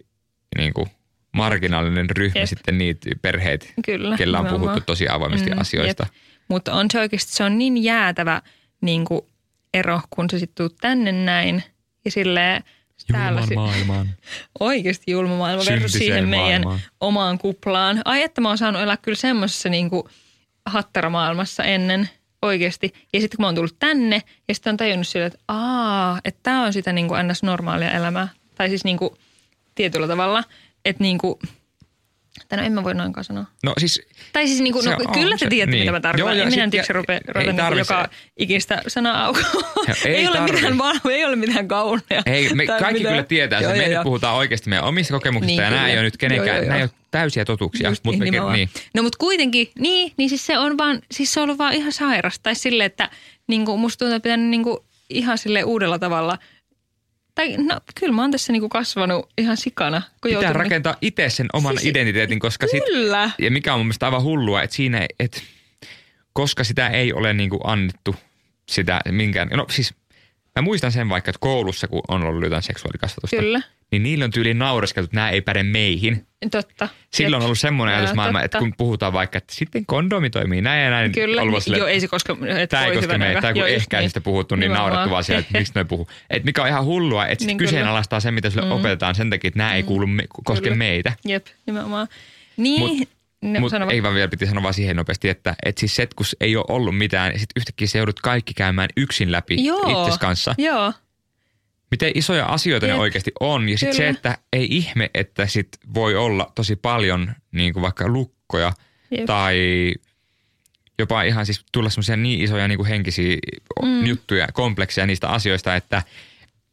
niin 0.58 0.74
kuin, 0.74 0.88
marginaalinen 1.32 2.10
ryhmä 2.10 2.40
Jep. 2.40 2.48
sitten 2.48 2.78
niitä 2.78 3.10
perheet, 3.22 3.72
Kyllä. 3.86 4.16
kella 4.16 4.38
on 4.38 4.44
nimenomaan. 4.44 4.70
puhuttu 4.70 4.86
tosi 4.92 5.08
avoimesti 5.08 5.50
Mm, 5.50 5.58
asioista. 5.60 6.02
jep. 6.02 6.12
Mutta 6.48 6.72
on 6.72 6.86
se 6.90 7.00
oikeasti, 7.00 7.32
se 7.32 7.44
on 7.44 7.58
niin 7.58 7.82
jäätävä 7.84 8.42
niin 8.80 9.04
kuin 9.04 9.20
ero, 9.74 10.00
kun 10.10 10.30
sä 10.30 10.38
sitten 10.38 10.64
tuut 10.64 10.76
tänne 10.80 11.12
näin. 11.12 11.62
Ja 12.04 12.10
silleen, 12.10 12.62
Julman 13.12 13.48
maailmaan. 13.54 14.08
Oikeasti 14.60 15.10
julma 15.12 15.36
maailma 15.36 15.64
versus 15.70 15.92
siihen 15.92 16.28
meidän 16.28 16.62
maailmaan. 16.62 16.80
omaan 17.00 17.38
kuplaan. 17.38 18.02
Ai 18.04 18.22
että 18.22 18.40
mä 18.40 18.48
oon 18.48 18.58
saanut 18.58 18.82
elää 18.82 18.96
kyllä 18.96 19.16
semmoisessa 19.16 19.68
niinku 19.68 20.08
hattaramaailmassa 20.66 21.64
ennen 21.64 22.08
oikeasti. 22.42 22.92
Ja 23.12 23.20
sitten 23.20 23.36
kun 23.36 23.42
mä 23.42 23.46
oon 23.46 23.54
tullut 23.54 23.76
tänne 23.78 24.22
ja 24.48 24.54
sitten 24.54 24.70
on 24.70 24.76
tajunnut 24.76 25.06
sille, 25.06 25.26
että 25.26 25.38
aa, 25.48 26.20
että 26.24 26.40
tää 26.42 26.60
on 26.60 26.72
sitä 26.72 26.92
niinku 26.92 27.14
ns. 27.22 27.42
normaalia 27.42 27.90
elämää. 27.90 28.28
Tai 28.54 28.68
siis 28.68 28.84
niinku 28.84 29.16
tietyllä 29.74 30.06
tavalla, 30.08 30.44
että 30.84 31.02
niinku, 31.02 31.38
tai 32.48 32.58
no 32.58 32.64
en 32.64 32.72
mä 32.72 32.84
voi 32.84 32.94
noinkaan 32.94 33.24
sanoa. 33.24 33.44
No 33.64 33.72
siis 33.78 34.02
Tai 34.32 34.46
siis 34.46 34.60
niinku, 34.60 34.82
Se 34.82 34.90
no, 34.90 34.96
on 35.06 35.12
kyllä 35.12 35.36
se- 35.36 35.44
te 35.44 35.48
tiedätte, 35.50 35.70
niin. 35.76 35.82
mitä 35.82 35.92
mä 35.92 36.00
tarkoitan. 36.00 36.36
Joo, 36.38 36.44
en 36.46 36.50
minä 36.54 36.68
tiedä, 36.70 36.86
ja- 36.88 36.94
rupea, 36.94 37.20
niinku 37.44 37.74
joka 37.78 38.08
se- 38.10 38.16
ikistä 38.36 38.82
sanaa 38.86 39.24
aukoa. 39.24 39.42
ei 40.04 40.14
ei, 40.16 40.28
ole 40.28 40.40
mitään, 40.40 40.78
vaan, 40.78 41.00
ei 41.10 41.24
ole 41.24 41.36
mitään 41.36 41.68
kaunea. 41.68 42.22
Ei, 42.26 42.54
me 42.54 42.66
kaikki 42.66 42.92
mitään. 42.92 43.12
kyllä 43.14 43.22
tietää, 43.22 43.60
Joo, 43.60 43.70
että 43.70 43.82
me 43.82 43.88
joo, 43.88 43.98
nyt 44.00 44.04
puhutaan 44.04 44.34
oikeasti 44.36 44.68
meidän 44.70 44.84
omista 44.84 45.14
kokemuksista 45.14 45.62
Niin, 45.62 45.64
ja 45.64 45.70
nämä 45.70 45.88
ei 45.88 45.94
ole 45.96 46.02
nyt 46.02 46.16
kenenkään, 46.16 46.48
Joo, 46.48 46.56
joo, 46.56 46.64
nämä 46.68 46.76
ei 46.76 46.82
ole 46.82 46.90
täysiä 47.10 47.44
totuuksia. 47.44 47.88
Just 47.88 48.04
Mutta 48.04 48.24
niin, 48.24 48.44
me, 48.44 48.52
niin. 48.52 48.68
No 48.94 49.02
mutta 49.02 49.18
kuitenkin, 49.18 49.70
niin, 49.78 50.12
niin 50.16 50.28
siis 50.28 50.46
se 50.46 50.58
on 50.58 50.78
vaan, 50.78 51.02
siis 51.12 51.34
se 51.34 51.40
on 51.40 51.44
ollut 51.44 51.58
vaan 51.58 51.72
ihan 51.74 51.92
sairasta. 51.92 52.42
Tai 52.42 52.54
silleen, 52.54 52.86
että 52.86 53.10
niin 53.46 53.64
kuin 53.64 53.80
musta 53.80 53.98
tuntuu, 53.98 54.16
että 54.16 54.22
pitänyt 54.22 54.46
niin 54.50 54.62
kuin 54.62 54.78
ihan 55.10 55.38
sille 55.38 55.64
uudella 55.64 55.98
tavalla. 55.98 56.38
Tai 57.36 57.56
no 57.56 57.80
kyllä 58.00 58.12
mä 58.12 58.22
oon 58.22 58.30
tässä 58.30 58.52
niin 58.52 58.60
kuin 58.60 58.70
kasvanut 58.70 59.28
ihan 59.38 59.56
sikana. 59.56 60.00
Kun 60.00 60.10
Pitää 60.22 60.32
joutunut- 60.42 60.56
rakentaa 60.56 60.96
itse 61.00 61.28
sen 61.30 61.46
oman 61.52 61.74
Siis- 61.78 61.86
identiteetin, 61.90 62.38
koska 62.38 62.66
sit, 62.66 62.84
Kyllä. 62.84 63.30
ja 63.38 63.50
mikä 63.50 63.74
on 63.74 63.80
mun 63.80 63.86
mielestä 63.86 64.06
aivan 64.06 64.22
hullua, 64.22 64.62
että 64.62 64.76
siinä, 64.76 65.06
että 65.20 65.40
koska 66.32 66.64
sitä 66.64 66.88
ei 66.88 67.12
ole 67.12 67.32
niin 67.32 67.50
kuin 67.50 67.60
annettu 67.64 68.16
sitä 68.68 69.00
minkään, 69.10 69.48
no 69.48 69.66
siis 69.70 69.94
mä 70.56 70.62
muistan 70.62 70.92
sen 70.92 71.08
vaikka, 71.08 71.30
että 71.30 71.40
koulussa 71.40 71.88
kun 71.88 72.02
on 72.08 72.22
ollut 72.22 72.44
jotain 72.44 72.62
seksuaalikasvatusta, 72.62 73.36
Kyllä. 73.36 73.60
niin 73.90 74.02
niille 74.02 74.24
on 74.24 74.30
tyyliin 74.30 74.58
naureskeltu, 74.58 75.04
että 75.04 75.16
nämä 75.16 75.30
ei 75.30 75.40
päde 75.40 75.62
meihin. 75.62 76.26
Totta. 76.50 76.88
Silloin 77.12 77.40
on 77.42 77.44
ollut 77.44 77.58
semmoinen 77.58 77.96
ajatusmaailma, 77.96 78.42
että 78.42 78.58
kun 78.58 78.72
puhutaan 78.76 79.12
vaikka, 79.12 79.38
että 79.38 79.54
sitten 79.54 79.86
kondomi 79.86 80.30
toimii 80.30 80.62
näin 80.62 80.84
ja 80.84 80.90
näin. 80.90 81.12
Kyllä, 81.12 81.42
ollut 81.42 81.52
niin, 81.52 81.62
silleen, 81.62 81.78
joo, 81.78 81.88
ei 81.88 82.00
se 82.00 82.08
koska... 82.08 82.36
että 82.46 82.66
Tämä 82.66 82.84
ei 82.84 82.90
koske 82.90 83.02
hyvänen 83.02 83.28
meitä. 83.28 83.40
Tai 83.40 83.52
kun 83.52 83.60
Joo, 83.60 83.68
ehkäisystä 83.68 84.20
puhuttu, 84.20 84.56
niin 84.56 84.72
naurettu 84.72 85.10
vaan 85.10 85.24
siellä, 85.24 85.40
että 85.40 85.58
miksi 85.58 85.72
ne 85.74 85.84
puhuu. 85.84 86.08
Et 86.30 86.44
mikä 86.44 86.62
on 86.62 86.68
ihan 86.68 86.84
hullua, 86.84 87.26
että 87.26 87.44
Niin, 87.44 87.58
kyseenalaistaa 87.58 88.20
sen, 88.20 88.34
mitä 88.34 88.50
sille 88.50 88.74
opetetaan 88.74 89.14
sen 89.14 89.30
takia, 89.30 89.48
että 89.48 89.58
nämä 89.58 89.74
ei 89.74 89.82
kuulu 89.82 90.06
me, 90.06 90.24
koske 90.44 90.62
Kyllä. 90.62 90.76
meitä. 90.76 91.12
Jep, 91.24 91.46
nimenomaan. 91.66 92.08
Niin, 92.56 92.80
Mut- 92.80 93.08
Mutta 93.40 93.68
sano 93.68 93.86
vaan. 93.86 93.94
ei 93.94 94.02
vaan 94.02 94.14
vielä 94.14 94.28
piti 94.28 94.46
sanoa 94.46 94.62
vaan 94.62 94.74
siihen 94.74 94.96
nopeasti, 94.96 95.28
että, 95.28 95.54
että 95.64 95.80
siis 95.80 95.96
se, 95.96 96.02
että 96.02 96.16
kun 96.16 96.26
ei 96.40 96.56
ole 96.56 96.64
ollut 96.68 96.98
mitään, 96.98 97.32
ja 97.32 97.38
sitten 97.38 97.60
yhtäkkiä 97.60 97.86
se 97.86 97.98
joudut 97.98 98.20
kaikki 98.20 98.54
käymään 98.54 98.88
yksin 98.96 99.32
läpi 99.32 99.64
Joo. 99.64 100.04
itses 100.04 100.18
kanssa. 100.18 100.54
Joo, 100.58 100.92
Miten 101.90 102.12
isoja 102.14 102.46
asioita 102.46 102.86
ne 102.86 102.92
Jep. 102.92 103.00
oikeasti 103.00 103.32
on. 103.40 103.68
Ja 103.68 103.78
sitten 103.78 103.96
se, 103.96 104.08
että 104.08 104.38
ei 104.52 104.66
ihme, 104.70 105.10
että 105.14 105.46
sit 105.46 105.68
voi 105.94 106.16
olla 106.16 106.52
tosi 106.54 106.76
paljon 106.76 107.34
niin 107.52 107.72
kuin 107.72 107.82
vaikka 107.82 108.08
lukkoja 108.08 108.72
Jep. 109.10 109.24
tai 109.24 109.92
jopa 110.98 111.22
ihan 111.22 111.46
siis 111.46 111.64
tulla 111.72 111.90
semmoisia 111.90 112.16
niin 112.16 112.40
isoja 112.40 112.68
niin 112.68 112.78
kuin 112.78 112.88
henkisiä 112.88 113.36
mm. 113.82 114.06
juttuja, 114.06 114.48
komplekseja 114.52 115.06
niistä 115.06 115.28
asioista, 115.28 115.76
että 115.76 116.02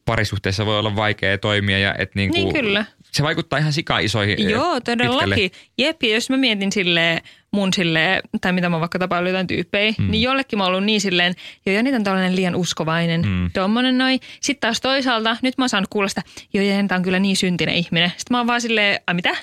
parisuhteessa 0.06 0.66
voi 0.66 0.80
olla 0.80 0.96
vaikea 0.96 1.38
toimia 1.38 1.80
ja 1.80 1.96
että 1.98 2.20
niin 2.20 2.30
kuin, 2.30 2.44
Niin 2.44 2.54
kyllä. 2.54 2.86
Se 3.14 3.24
vaikuttaa 3.24 3.60
ihan 3.60 3.74
sika 3.74 4.00
isoihin 4.00 4.50
Joo, 4.50 4.76
eh, 4.76 4.82
todellakin. 4.86 5.30
pitkälle. 5.30 5.68
Jep, 5.78 6.04
ja 6.04 6.14
jos 6.14 6.30
mä 6.30 6.38
mietin 6.38 6.72
silleen 6.72 7.22
mun 7.52 7.74
silleen, 7.74 8.22
tai 8.42 8.54
mitä 8.54 8.70
mä 8.70 8.80
vaikka 8.80 9.00
tapailu 9.00 9.28
jotain 9.28 9.48
tyyppejä, 9.48 9.94
mm. 9.98 10.12
niin 10.12 10.22
jollekin 10.22 10.60
mä 10.60 10.64
oon 10.64 10.74
ollut 10.74 10.86
niin 10.86 11.02
silleen, 11.02 11.34
joo 11.66 11.76
Janita 11.76 11.98
on 11.98 12.04
tällainen 12.04 12.36
liian 12.36 12.56
uskovainen, 12.56 13.22
Mm. 13.22 13.28
mm. 13.30 13.50
tommonen 13.54 13.98
noin. 13.98 14.20
Sitten 14.42 14.62
taas 14.62 14.82
toisaalta, 14.82 15.38
nyt 15.42 15.58
mä 15.58 15.64
oon 15.64 15.70
saanut 15.70 15.90
kuulla 15.90 16.10
sitä, 16.10 16.22
joo 16.54 16.64
Janita 16.66 16.96
on 16.96 17.04
kyllä 17.04 17.20
niin 17.20 17.38
syntinen 17.38 17.76
ihminen. 17.76 18.10
Sitten 18.10 18.26
mä 18.32 18.38
oon 18.38 18.48
vaan 18.48 18.62
silleen, 18.62 19.00
ai 19.08 19.14
mitä? 19.14 19.36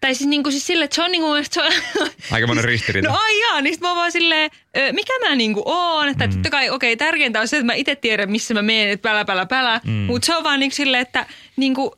Tai 0.00 0.14
siis 0.14 0.28
niinku 0.28 0.50
siis 0.50 0.66
silleen, 0.66 0.84
että 0.84 0.94
se 0.94 1.02
on 1.02 1.10
niinku, 1.12 1.28
mun 1.28 1.44
se 1.50 1.62
on, 1.62 1.72
Aika 2.30 2.46
monen 2.46 2.64
ristiriita. 2.64 3.08
No 3.08 3.14
ai 3.18 3.40
jaa, 3.40 3.60
niin 3.60 3.74
sit 3.74 3.80
mä 3.80 3.88
oon 3.88 3.96
vaan 3.96 4.12
silleen, 4.12 4.50
mikä 4.92 5.12
mä 5.28 5.34
niinku 5.34 5.62
oon. 5.66 6.08
Että 6.08 6.26
mm. 6.26 6.32
totta 6.32 6.50
kai, 6.50 6.70
okei, 6.70 6.92
okay, 6.92 7.06
tärkeintä 7.06 7.40
on 7.40 7.48
se, 7.48 7.56
että 7.56 7.66
mä 7.66 7.74
itse 7.74 7.96
tiedän, 7.96 8.30
missä 8.30 8.54
mä 8.54 8.62
menen, 8.62 8.88
että 8.90 9.08
pälä, 9.08 9.24
pälä, 9.24 9.46
pälä. 9.46 9.80
Mm. 9.84 9.92
Mutta 9.92 10.26
se 10.26 10.36
on 10.36 10.44
vaan 10.44 10.60
niinku 10.60 10.76
silleen, 10.76 11.02
että 11.02 11.26
niinku, 11.56 11.96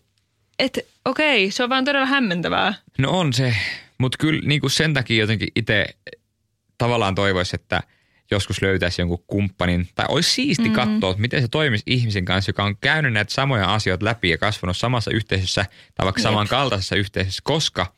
että 0.59 0.81
okei, 1.05 1.44
okay, 1.44 1.51
se 1.51 1.62
on 1.62 1.68
vaan 1.68 1.85
todella 1.85 2.07
hämmentävää. 2.07 2.75
No 2.99 3.11
on 3.11 3.33
se, 3.33 3.57
mutta 3.99 4.18
kyllä 4.18 4.42
niin 4.44 4.61
kuin 4.61 4.71
sen 4.71 4.94
takia 4.94 5.16
jotenkin 5.16 5.49
itse 5.57 5.87
tavallaan 6.79 7.14
toivoisi, 7.14 7.57
että 7.57 7.81
joskus 8.31 8.62
löytäisi 8.62 9.03
jonkun 9.03 9.25
kumppanin, 9.27 9.88
tai 9.94 10.07
olisi 10.09 10.31
siisti 10.31 10.68
mm. 10.68 10.75
katsoa, 10.75 11.11
että 11.11 11.21
miten 11.21 11.42
se 11.42 11.49
toimisi 11.49 11.83
ihmisen 11.87 12.25
kanssa, 12.25 12.49
joka 12.49 12.64
on 12.64 12.77
käynyt 12.77 13.12
näitä 13.12 13.35
samoja 13.35 13.75
asioita 13.75 14.05
läpi 14.05 14.31
ja 14.31 14.38
kasvanut 14.38 14.77
samassa 14.77 15.11
yhteisössä 15.11 15.66
tai 15.94 16.05
vaikka 16.05 16.21
Jep. 16.21 16.25
samankaltaisessa 16.25 16.97
yhteisössä, 16.97 17.40
koska 17.44 17.92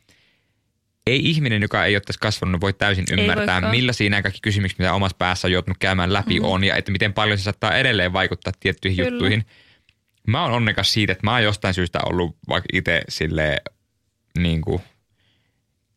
ei 1.06 1.20
ihminen, 1.30 1.62
joka 1.62 1.84
ei 1.84 1.94
ole 1.94 2.00
tässä 2.00 2.20
kasvanut, 2.20 2.60
voi 2.60 2.72
täysin 2.72 3.04
ymmärtää, 3.12 3.70
millaisia 3.70 4.10
nämä 4.10 4.22
kaikki 4.22 4.40
kysymykset, 4.42 4.78
mitä 4.78 4.94
omassa 4.94 5.16
päässä 5.16 5.48
on 5.48 5.52
joutunut 5.52 5.78
käymään 5.78 6.12
läpi 6.12 6.40
mm. 6.40 6.44
on, 6.44 6.64
ja 6.64 6.76
että 6.76 6.92
miten 6.92 7.12
paljon 7.12 7.38
se 7.38 7.42
saattaa 7.42 7.76
edelleen 7.76 8.12
vaikuttaa 8.12 8.52
tiettyihin 8.60 8.96
Kyllä. 8.96 9.10
juttuihin. 9.10 9.44
Mä 10.30 10.42
oon 10.42 10.52
onnekas 10.52 10.92
siitä, 10.92 11.12
että 11.12 11.26
mä 11.26 11.32
oon 11.32 11.42
jostain 11.42 11.74
syystä 11.74 11.98
ollut 12.04 12.36
vaikka 12.48 12.68
itse 12.72 13.02
silleen 13.08 13.58
niin 14.38 14.60
kuin, 14.60 14.82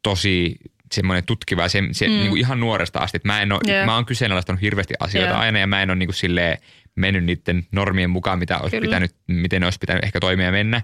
tosi 0.04 0.56
semmoinen 0.92 1.26
tutkiva 1.26 1.68
se, 1.68 1.84
se 1.92 2.08
mm. 2.08 2.14
niin 2.14 2.30
kuin 2.30 2.40
ihan 2.40 2.60
nuoresta 2.60 3.00
asti. 3.00 3.18
Että 3.18 3.28
mä, 3.28 3.42
en 3.42 3.52
ole, 3.52 3.60
Jep. 3.68 3.86
mä 3.86 3.96
oon 3.96 4.06
kyseenalaistanut 4.06 4.62
hirveästi 4.62 4.94
asioita 5.00 5.34
Jep. 5.34 5.40
aina 5.40 5.60
ja 5.60 5.68
mä 5.68 5.82
en 5.82 5.90
ole 5.90 5.96
niin 5.96 6.08
kuin 6.08 6.16
silleen 6.16 6.58
mennyt 6.96 7.24
niiden 7.24 7.68
normien 7.72 8.10
mukaan, 8.10 8.40
mitä 8.40 8.60
olisi 8.60 8.78
Kyllä. 8.78 8.86
pitänyt, 8.86 9.16
miten 9.28 9.62
ne 9.62 9.68
olisi 9.68 9.80
pitänyt 9.80 10.04
ehkä 10.04 10.20
toimia 10.20 10.52
mennä. 10.52 10.82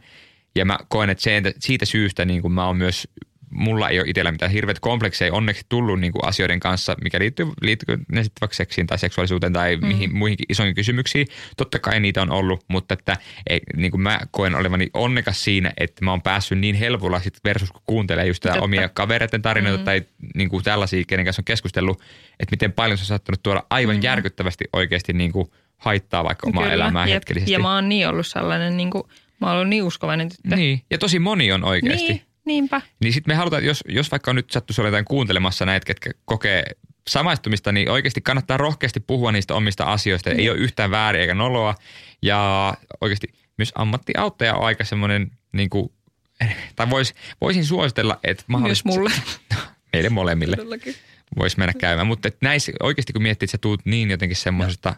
Ja 0.56 0.66
mä 0.66 0.78
koen, 0.88 1.10
että 1.10 1.24
se, 1.24 1.42
siitä 1.60 1.86
syystä 1.86 2.26
niin 2.26 2.42
kuin 2.42 2.52
mä 2.52 2.68
oon 2.68 2.78
myös, 2.78 3.08
mulla 3.50 3.90
ei 3.90 4.00
ole 4.00 4.10
itsellä 4.10 4.32
mitään 4.32 4.52
hirveät 4.52 4.80
komplekseja 4.80 5.34
onneksi 5.34 5.66
tullut 5.70 6.00
niin 6.00 6.12
kuin 6.12 6.26
asioiden 6.26 6.60
kanssa, 6.60 6.96
mikä 7.04 7.20
liittyy, 7.20 7.46
liittyy 7.62 7.98
ne 8.12 8.24
sitten 8.24 8.42
vaikka 8.42 8.56
seksiin 8.56 8.88
tai 8.88 9.00
seksuaalisuuteen 9.00 9.54
tai 9.54 9.76
mm. 9.76 9.88
mihin, 9.88 10.18
muihinkin 10.18 10.46
isoihin 10.50 10.76
kysymyksiin. 10.76 11.28
Totta 11.58 11.80
kai 11.80 12.00
niitä 12.00 12.22
on 12.22 12.32
ollut, 12.32 12.66
mutta 12.68 12.94
että 12.94 13.18
ei, 13.50 13.60
niin 13.76 13.92
kuin 13.92 14.02
mä 14.02 14.20
koen 14.32 14.56
olevani 14.56 14.90
onnekas 14.94 15.44
siinä, 15.44 15.74
että 15.78 16.06
mä 16.06 16.12
oon 16.12 16.22
päässyt 16.22 16.60
niin 16.60 16.76
helpolla 16.76 17.20
sit 17.20 17.40
versus 17.44 17.72
kun 17.72 17.82
kuuntelee 17.86 18.28
just 18.28 18.44
Totta. 18.44 18.62
omia 18.62 18.90
kavereiden 18.90 19.42
tarinoita 19.42 19.78
mm. 19.78 19.86
tai 19.86 20.02
niin 20.36 20.50
kuin 20.50 20.64
tällaisia, 20.64 21.04
kenen 21.08 21.26
kanssa 21.26 21.40
on 21.40 21.46
keskustellut, 21.46 22.02
että 22.40 22.54
miten 22.54 22.74
paljon 22.74 22.98
se 22.98 23.02
on 23.02 23.08
saattanut 23.08 23.44
tuoda 23.44 23.64
aivan 23.70 23.96
mm. 23.96 24.04
järkyttävästi 24.04 24.66
oikeasti 24.74 25.14
niin 25.14 25.32
kuin 25.32 25.48
haittaa 25.78 26.24
vaikka 26.24 26.48
omaa 26.50 26.64
Kyllä, 26.64 26.74
elämää 26.74 27.06
jep. 27.06 27.14
hetkellisesti. 27.16 27.52
Ja 27.52 27.60
mä 27.60 27.76
oon 27.76 27.90
niin 27.90 28.08
ollut 28.08 28.28
sellainen, 28.28 28.78
niin 28.78 28.92
kuin, 28.92 29.04
mä 29.42 29.48
oon 29.48 29.56
ollut 29.56 29.70
niin 29.70 29.84
uskovainen 29.84 30.30
tyttö. 30.30 30.56
Niin, 30.56 30.82
ja 30.92 30.98
tosi 30.98 31.20
moni 31.20 31.52
on 31.52 31.64
oikeasti. 31.64 32.08
niin 32.08 32.29
niinpä. 32.46 32.82
Niin 33.04 33.14
sitten 33.14 33.32
me 33.34 33.36
halutaan, 33.38 33.66
jos, 33.66 33.84
jos 33.88 34.12
vaikka 34.12 34.32
on 34.32 34.36
nyt 34.36 34.52
sattuisi 34.52 34.82
jotain 34.82 35.06
kuuntelemassa 35.06 35.66
näitä, 35.66 35.86
ketkä 35.86 36.12
kokee 36.26 36.64
samaistumista, 37.10 37.72
niin 37.72 37.90
oikeasti 37.92 38.22
kannattaa 38.22 38.58
rohkeasti 38.58 39.00
puhua 39.00 39.32
niistä 39.32 39.56
omista 39.56 39.84
asioista. 39.84 40.30
Ei 40.30 40.50
ole 40.50 40.58
yhtään 40.58 40.92
väärin 40.92 41.22
eikä 41.22 41.34
noloa. 41.34 41.76
Ja 42.22 42.74
oikeasti 43.02 43.28
myös 43.58 43.72
ammattiauttaja 43.76 44.56
on 44.56 44.66
aika 44.66 44.84
semmoinen, 44.84 45.32
niin 45.54 45.70
kuin, 45.70 45.92
tai 46.76 46.90
vois, 46.90 47.16
voisin 47.42 47.66
suositella, 47.66 48.20
että 48.24 48.44
Myös 48.44 48.48
mahdollisesti... 48.48 48.90
mulle. 48.90 49.12
Meille 49.94 50.10
molemmille 50.10 50.56
Todellakin. 50.56 50.96
voisi 51.38 51.58
mennä 51.58 51.74
käymään. 51.74 52.08
Mutta 52.08 52.30
näissä 52.42 52.72
oikeasti 52.84 53.14
kun 53.14 53.22
miettii, 53.22 53.46
että 53.46 53.52
sä 53.52 53.58
tuut 53.58 53.82
niin 53.86 54.12
jotenkin 54.12 54.36
semmoisesta, 54.38 54.96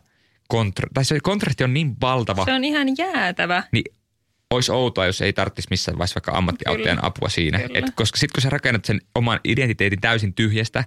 kontra, 0.47 0.87
tai 0.93 1.05
se 1.05 1.19
kontrasti 1.23 1.63
on 1.63 1.73
niin 1.73 1.95
valtava, 2.01 2.45
Se 2.45 2.53
on 2.53 2.63
ihan 2.63 2.87
jäätävä. 2.97 3.63
niin 3.71 3.83
olisi 4.51 4.71
outoa, 4.71 5.05
jos 5.05 5.21
ei 5.21 5.33
tarvitsisi 5.33 5.67
missään 5.69 5.97
vaiheessa 5.97 6.15
vaikka 6.15 6.31
ammattiauttajan 6.37 6.97
Kyllä. 6.97 7.07
apua 7.07 7.29
siinä. 7.29 7.59
Kyllä. 7.59 7.79
Et 7.79 7.85
koska 7.95 8.17
sitten 8.17 8.33
kun 8.35 8.41
sä 8.41 8.49
rakennat 8.49 8.85
sen 8.85 9.01
oman 9.15 9.39
identiteetin 9.43 10.01
täysin 10.01 10.33
tyhjästä, 10.33 10.83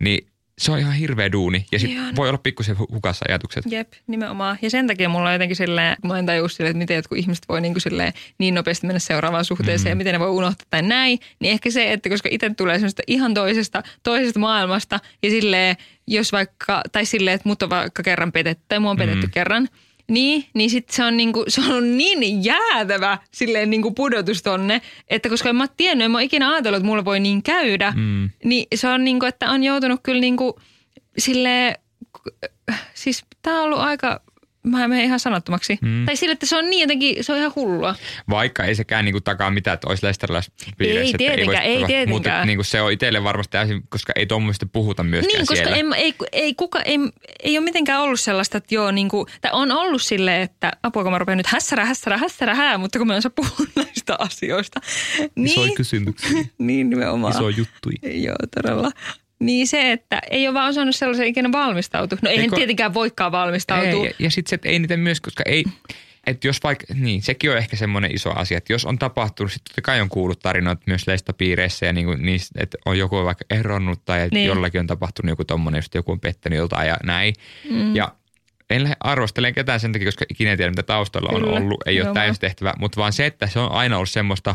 niin 0.00 0.28
se 0.58 0.72
on 0.72 0.78
ihan 0.78 0.92
hirveä 0.94 1.32
duuni. 1.32 1.66
Ja 1.72 1.78
sitten 1.78 1.96
Ihan. 1.98 2.16
voi 2.16 2.28
olla 2.28 2.38
pikkusen 2.38 2.76
hu- 2.76 2.94
hukassa 2.94 3.24
ajatukset. 3.28 3.64
Jep, 3.68 3.92
nimenomaan. 4.06 4.58
Ja 4.62 4.70
sen 4.70 4.86
takia 4.86 5.08
mulla 5.08 5.28
on 5.28 5.32
jotenkin 5.32 5.56
silleen, 5.56 5.96
mä 6.04 6.18
en 6.18 6.26
tajua 6.26 6.48
silleen, 6.48 6.70
että 6.70 6.78
miten 6.78 6.96
jotkut 6.96 7.18
ihmiset 7.18 7.44
voi 7.48 7.60
niin, 7.60 7.80
silleen, 7.80 8.12
niin 8.38 8.54
nopeasti 8.54 8.86
mennä 8.86 8.98
seuraavaan 8.98 9.44
suhteeseen 9.44 9.88
mm. 9.88 9.90
ja 9.90 9.96
miten 9.96 10.12
ne 10.12 10.20
voi 10.20 10.30
unohtaa 10.30 10.66
tai 10.70 10.82
näin. 10.82 11.18
Niin 11.40 11.52
ehkä 11.52 11.70
se, 11.70 11.92
että 11.92 12.08
koska 12.08 12.28
itse 12.32 12.50
tulee 12.56 12.74
semmoista 12.78 13.02
ihan 13.06 13.34
toisesta, 13.34 13.82
toisesta 14.02 14.38
maailmasta 14.40 15.00
ja 15.22 15.30
silleen, 15.30 15.76
jos 16.06 16.32
vaikka, 16.32 16.82
tai 16.92 17.04
silleen, 17.04 17.34
että 17.34 17.48
mut 17.48 17.62
on 17.62 17.70
vaikka 17.70 18.02
kerran 18.02 18.32
petetty 18.32 18.64
tai 18.68 18.78
mua 18.78 18.90
on 18.90 18.96
petetty 18.96 19.26
Mm. 19.26 19.30
kerran, 19.32 19.68
niin, 20.10 20.44
niin 20.54 20.70
sit 20.70 20.90
se 20.90 21.04
on, 21.04 21.16
niinku, 21.16 21.44
se 21.48 21.60
on 21.60 21.98
niin 21.98 22.44
jäätävä 22.44 23.18
silleen 23.32 23.70
niinku 23.70 23.90
pudotus 23.92 24.42
tonne, 24.42 24.82
että 25.08 25.28
koska 25.28 25.48
en 25.48 25.56
mä 25.56 25.62
oon 25.62 25.68
tiennyt, 25.76 26.04
en 26.04 26.10
mä 26.10 26.18
oon 26.18 26.22
ikinä 26.22 26.50
ajatellut, 26.52 26.76
että 26.76 26.86
mulla 26.86 27.04
voi 27.04 27.20
niin 27.20 27.42
käydä, 27.42 27.92
Mm. 27.96 28.30
niin 28.44 28.66
se 28.74 28.88
on 28.88 29.04
niinku, 29.04 29.26
että 29.26 29.50
on 29.50 29.64
joutunut 29.64 30.00
kyllä 30.02 30.20
niinku 30.20 30.60
silleen, 31.18 31.74
siis 32.94 33.24
tää 33.42 33.54
on 33.54 33.64
ollut 33.64 33.78
aika 33.78 34.20
mä 34.62 34.88
menen 34.88 35.04
ihan 35.04 35.20
sanottomaksi. 35.20 35.78
Mm. 35.82 36.06
Tai 36.06 36.16
sille, 36.16 36.32
että 36.32 36.46
se 36.46 36.56
on 36.56 36.70
niin 36.70 36.80
jotenkin, 36.80 37.24
se 37.24 37.32
on 37.32 37.38
ihan 37.38 37.52
hullua. 37.56 37.94
Vaikka 38.30 38.64
ei 38.64 38.74
sekään 38.74 39.04
niinku 39.04 39.20
takaa 39.20 39.50
mitään, 39.50 39.74
että 39.74 39.88
olisi 39.88 40.06
lesteriläispiireissä. 40.06 41.00
Ei 41.00 41.18
tietenkään, 41.18 41.64
ei 41.64 41.74
tapahtua. 41.74 41.86
tietenkään. 41.86 42.08
Mutta 42.08 42.44
niinku 42.44 42.64
se 42.64 42.82
on 42.82 42.92
itselle 42.92 43.24
varmasti 43.24 43.50
täysin, 43.52 43.82
koska 43.88 44.12
ei 44.16 44.26
tuommoista 44.26 44.66
puhuta 44.66 45.02
myöskään 45.04 45.38
Niin, 45.38 45.46
koska 45.46 45.54
siellä. 45.54 45.76
en, 45.76 45.92
ei, 45.92 46.14
ei, 46.32 46.54
kuka, 46.54 46.80
ei, 46.82 46.98
ei 47.42 47.58
ole 47.58 47.64
mitenkään 47.64 48.02
ollut 48.02 48.20
sellaista, 48.20 48.58
että 48.58 48.74
joo, 48.74 48.90
niin 48.90 49.08
kuin, 49.08 49.26
tai 49.40 49.50
on 49.54 49.72
ollut 49.72 50.02
silleen, 50.02 50.42
että 50.42 50.72
apua 50.82 51.02
kun 51.02 51.12
mä 51.12 51.18
rupean 51.18 51.38
nyt 51.38 51.46
hässärä, 51.46 51.84
hässärä, 51.84 52.18
hässärä, 52.18 52.54
hää, 52.54 52.78
mutta 52.78 52.98
kun 52.98 53.06
mä 53.06 53.12
en 53.14 53.18
osaa 53.18 53.32
puhua 53.36 53.66
näistä 53.76 54.16
asioista. 54.18 54.80
Niin, 55.36 55.74
kysymyksiä, 55.74 56.30
niin 56.58 56.90
nimenomaan. 56.90 57.34
juttuja. 57.56 57.98
Joo, 58.22 58.36
todella. 58.56 58.90
Niin 59.40 59.66
se, 59.66 59.92
että 59.92 60.20
ei 60.30 60.48
ole 60.48 60.54
vaan 60.54 60.68
osannut 60.68 60.96
sellaisen 60.96 61.26
ikinä 61.26 61.52
valmistautua. 61.52 62.18
No 62.22 62.30
eihän 62.30 62.42
Eikö- 62.44 62.56
tietenkään 62.56 62.94
voikaan 62.94 63.32
valmistautua. 63.32 64.04
Ei, 64.04 64.04
ja, 64.04 64.10
ja 64.18 64.30
sitten 64.30 64.50
se, 64.50 64.54
että 64.54 64.68
ei 64.68 64.78
niitä 64.78 64.96
myös, 64.96 65.20
koska 65.20 65.42
ei, 65.46 65.64
että 66.26 66.48
jos 66.48 66.62
vaikka, 66.62 66.84
niin 66.94 67.22
sekin 67.22 67.50
on 67.50 67.56
ehkä 67.58 67.76
semmoinen 67.76 68.14
iso 68.14 68.30
asia, 68.36 68.58
että 68.58 68.72
jos 68.72 68.84
on 68.84 68.98
tapahtunut, 68.98 69.52
sitten 69.52 69.70
totta 69.70 69.82
kai 69.82 70.00
on 70.00 70.08
kuullut 70.08 70.40
tarinoita 70.40 70.82
myös 70.86 71.06
leistopiireissä 71.06 71.86
ja 71.86 71.92
niin 71.92 72.06
kuin 72.06 72.22
niistä, 72.22 72.58
että 72.62 72.78
on 72.86 72.98
joku 72.98 73.16
vaikka 73.24 73.44
eronnut 73.50 74.04
tai 74.04 74.18
että 74.20 74.34
Niin. 74.34 74.40
niin. 74.40 74.46
jollakin 74.48 74.80
on 74.80 74.86
tapahtunut 74.86 75.30
joku 75.30 75.44
tommonen, 75.44 75.78
just 75.78 75.94
joku 75.94 76.12
on 76.12 76.20
pettänyt 76.20 76.56
joltain 76.56 76.88
ja 76.88 76.96
näin. 77.04 77.34
Mm. 77.70 77.96
Ja 77.96 78.12
en 78.70 78.82
lähde 78.82 78.96
arvostelemaan 79.00 79.54
ketään 79.54 79.80
sen 79.80 79.92
takia, 79.92 80.06
koska 80.06 80.24
ikinä 80.30 80.50
en 80.52 80.56
tiedä, 80.56 80.70
mitä 80.70 80.82
taustalla 80.82 81.28
on 81.32 81.40
Kyllä, 81.42 81.56
ollut. 81.58 81.82
Ei 81.86 81.92
ole 81.94 81.98
nimenomaan. 81.98 82.14
täystehtävä, 82.26 82.74
mutta 82.78 83.00
vaan 83.00 83.12
se, 83.12 83.26
että 83.26 83.46
se 83.46 83.58
on 83.58 83.72
aina 83.72 83.96
ollut 83.96 84.10
semmoista, 84.10 84.54